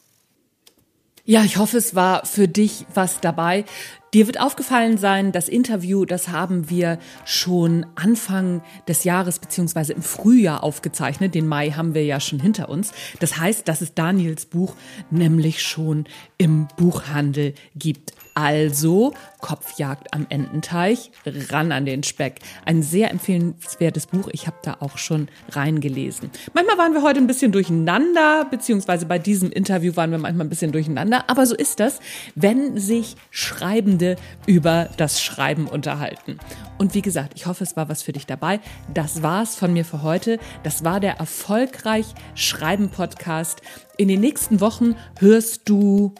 Ja, 1.30 1.44
ich 1.44 1.58
hoffe, 1.58 1.76
es 1.76 1.94
war 1.94 2.24
für 2.24 2.48
dich 2.48 2.86
was 2.94 3.20
dabei. 3.20 3.66
Dir 4.14 4.26
wird 4.26 4.40
aufgefallen 4.40 4.96
sein, 4.96 5.30
das 5.30 5.50
Interview, 5.50 6.06
das 6.06 6.28
haben 6.28 6.70
wir 6.70 6.98
schon 7.26 7.84
Anfang 7.96 8.62
des 8.88 9.04
Jahres 9.04 9.38
beziehungsweise 9.38 9.92
im 9.92 10.00
Frühjahr 10.00 10.64
aufgezeichnet. 10.64 11.34
Den 11.34 11.46
Mai 11.46 11.72
haben 11.72 11.92
wir 11.92 12.02
ja 12.02 12.18
schon 12.18 12.40
hinter 12.40 12.70
uns. 12.70 12.92
Das 13.20 13.36
heißt, 13.36 13.68
dass 13.68 13.82
es 13.82 13.92
Daniels 13.92 14.46
Buch 14.46 14.74
nämlich 15.10 15.62
schon 15.62 16.06
im 16.38 16.66
Buchhandel 16.78 17.52
gibt. 17.76 18.14
Also 18.38 19.14
Kopfjagd 19.40 20.14
am 20.14 20.24
Ententeich, 20.28 21.10
ran 21.50 21.72
an 21.72 21.86
den 21.86 22.04
Speck. 22.04 22.38
Ein 22.64 22.84
sehr 22.84 23.10
empfehlenswertes 23.10 24.06
Buch. 24.06 24.28
Ich 24.30 24.46
habe 24.46 24.58
da 24.62 24.76
auch 24.78 24.96
schon 24.96 25.26
reingelesen. 25.50 26.30
Manchmal 26.54 26.78
waren 26.78 26.94
wir 26.94 27.02
heute 27.02 27.18
ein 27.18 27.26
bisschen 27.26 27.50
durcheinander, 27.50 28.46
beziehungsweise 28.48 29.06
bei 29.06 29.18
diesem 29.18 29.50
Interview 29.50 29.96
waren 29.96 30.12
wir 30.12 30.18
manchmal 30.18 30.46
ein 30.46 30.50
bisschen 30.50 30.70
durcheinander. 30.70 31.24
Aber 31.28 31.46
so 31.46 31.56
ist 31.56 31.80
das, 31.80 31.98
wenn 32.36 32.78
sich 32.78 33.16
Schreibende 33.32 34.14
über 34.46 34.88
das 34.96 35.20
Schreiben 35.20 35.66
unterhalten. 35.66 36.38
Und 36.78 36.94
wie 36.94 37.02
gesagt, 37.02 37.32
ich 37.34 37.46
hoffe, 37.46 37.64
es 37.64 37.76
war 37.76 37.88
was 37.88 38.02
für 38.02 38.12
dich 38.12 38.26
dabei. 38.26 38.60
Das 38.94 39.20
war's 39.20 39.56
von 39.56 39.72
mir 39.72 39.84
für 39.84 40.04
heute. 40.04 40.38
Das 40.62 40.84
war 40.84 41.00
der 41.00 41.14
erfolgreich 41.14 42.06
Schreiben 42.36 42.90
Podcast. 42.90 43.62
In 43.96 44.06
den 44.06 44.20
nächsten 44.20 44.60
Wochen 44.60 44.94
hörst 45.18 45.68
du 45.68 46.14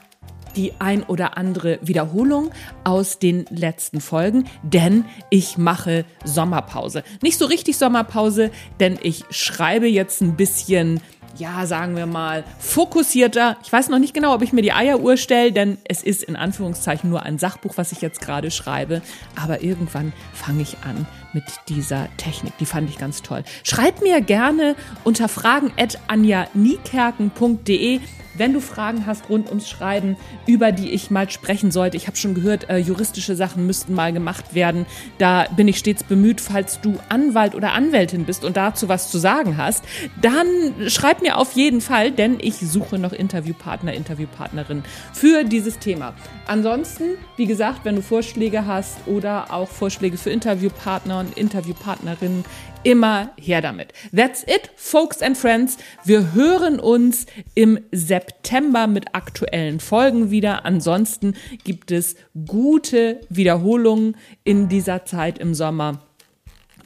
die 0.57 0.73
ein 0.79 1.03
oder 1.03 1.37
andere 1.37 1.79
Wiederholung 1.83 2.51
aus 2.85 3.19
den 3.19 3.47
letzten 3.51 4.01
Folgen, 4.01 4.45
denn 4.63 5.05
ich 5.31 5.59
mache 5.59 6.05
Sommerpause. 6.25 7.03
Nicht 7.23 7.39
so 7.39 7.47
richtig 7.47 7.77
Sommerpause, 7.77 8.51
denn 8.81 8.99
ich 9.03 9.25
schreibe 9.31 9.87
jetzt 9.87 10.21
ein 10.21 10.37
bisschen 10.37 11.01
ja, 11.39 11.67
sagen 11.67 11.97
wir 11.97 12.07
mal, 12.07 12.45
fokussierter. 12.59 13.57
Ich 13.63 13.73
weiß 13.73 13.89
noch 13.89 13.99
nicht 13.99 14.15
genau, 14.15 14.35
ob 14.35 14.43
ich 14.43 14.53
mir 14.53 14.63
die 14.63 14.73
Eieruhr 14.73 15.17
stelle, 15.17 15.53
denn 15.53 15.79
es 15.85 16.03
ist 16.03 16.25
in 16.25 16.35
Anführungszeichen 16.37 17.09
nur 17.09 17.23
ein 17.23 17.39
Sachbuch, 17.39 17.77
was 17.77 17.93
ich 17.93 18.01
jetzt 18.01 18.21
gerade 18.21 18.51
schreibe. 18.51 19.03
Aber 19.41 19.63
irgendwann 19.63 20.13
fange 20.33 20.63
ich 20.63 20.79
an 20.85 21.07
mit 21.33 21.45
dieser 21.69 22.09
Technik. 22.17 22.59
Die 22.59 22.67
fand 22.67 22.91
ich 22.91 22.99
ganz 22.99 23.23
toll. 23.23 23.45
Schreib 23.63 24.03
mir 24.03 24.21
gerne 24.21 24.75
unter 25.05 25.29
fragen 25.29 25.71
at 25.79 25.99
anjanikerken.de 26.09 28.01
wenn 28.39 28.53
du 28.53 28.61
Fragen 28.61 29.07
hast 29.07 29.29
rund 29.29 29.49
ums 29.49 29.69
Schreiben, 29.69 30.17
über 30.47 30.73
die 30.73 30.91
ich 30.91 31.11
mal 31.11 31.29
sprechen 31.31 31.71
sollte. 31.71 31.97
Ich 31.97 32.07
habe 32.07 32.17
schon 32.17 32.35
gehört, 32.35 32.69
äh, 32.71 32.79
juristische 32.79 33.37
Sachen 33.37 33.67
müssten 33.67 33.95
mal 33.95 34.13
gemacht 34.13 34.55
werden. 34.55 34.87
Da 35.19 35.47
bin 35.57 35.69
ich 35.69 35.79
stets 35.79 36.05
bemüht, 36.05 36.41
falls 36.41 36.81
du 36.81 36.99
Anwalt 37.09 37.55
oder 37.55 37.73
Anwältin 37.73 38.25
bist 38.25 38.45
und 38.45 38.57
dazu 38.57 38.89
was 38.89 39.11
zu 39.11 39.19
sagen 39.19 39.57
hast, 39.57 39.85
dann 40.21 40.47
schreib 40.89 41.23
mir 41.23 41.39
auf 41.39 41.53
jeden 41.53 41.81
Fall, 41.81 42.11
denn 42.11 42.39
ich 42.41 42.57
suche 42.57 42.99
noch 42.99 43.13
Interviewpartner, 43.13 43.93
Interviewpartnerin 43.93 44.83
für 45.13 45.45
dieses 45.45 45.79
Thema. 45.79 46.15
Ansonsten, 46.47 47.17
wie 47.37 47.47
gesagt, 47.47 47.85
wenn 47.85 47.97
du 47.97 48.03
Vorschläge 48.03 48.67
hast 48.67 48.99
oder 49.07 49.53
auch 49.53 49.69
Vorschläge 49.69 50.17
für 50.17 50.31
Interviewpartner 50.31 51.21
und 51.21 51.37
Interviewpartnerinnen, 51.37 52.45
immer 52.83 53.31
her 53.37 53.61
damit. 53.61 53.93
That's 54.15 54.43
it, 54.43 54.71
folks 54.77 55.23
and 55.23 55.37
friends. 55.37 55.79
Wir 56.05 56.33
hören 56.33 56.81
uns 56.81 57.27
im 57.55 57.79
September 57.93 58.87
mit 58.87 59.15
aktuellen 59.15 59.81
Folgen 59.81 60.31
wieder. 60.31 60.65
Ansonsten 60.65 61.35
gibt 61.65 61.91
es 61.91 62.17
gute 62.47 63.21
Wiederholungen 63.29 64.17
in 64.45 64.69
dieser 64.69 65.05
Zeit 65.05 65.39
im 65.39 65.55
Sommer. 65.55 66.03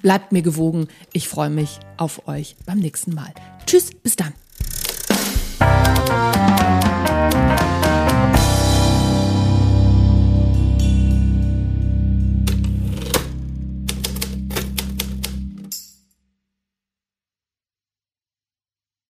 Bleibt 0.03 0.33
mir 0.33 0.43
gewogen. 0.43 0.89
Ich 1.13 1.29
freue 1.29 1.51
mich 1.51 1.79
auf 1.97 2.27
euch 2.27 2.57
beim 2.67 2.79
nächsten 2.79 3.15
Mal. 3.15 3.33
Tschüss, 3.67 3.93
bis 3.93 4.17
dann. 4.17 4.35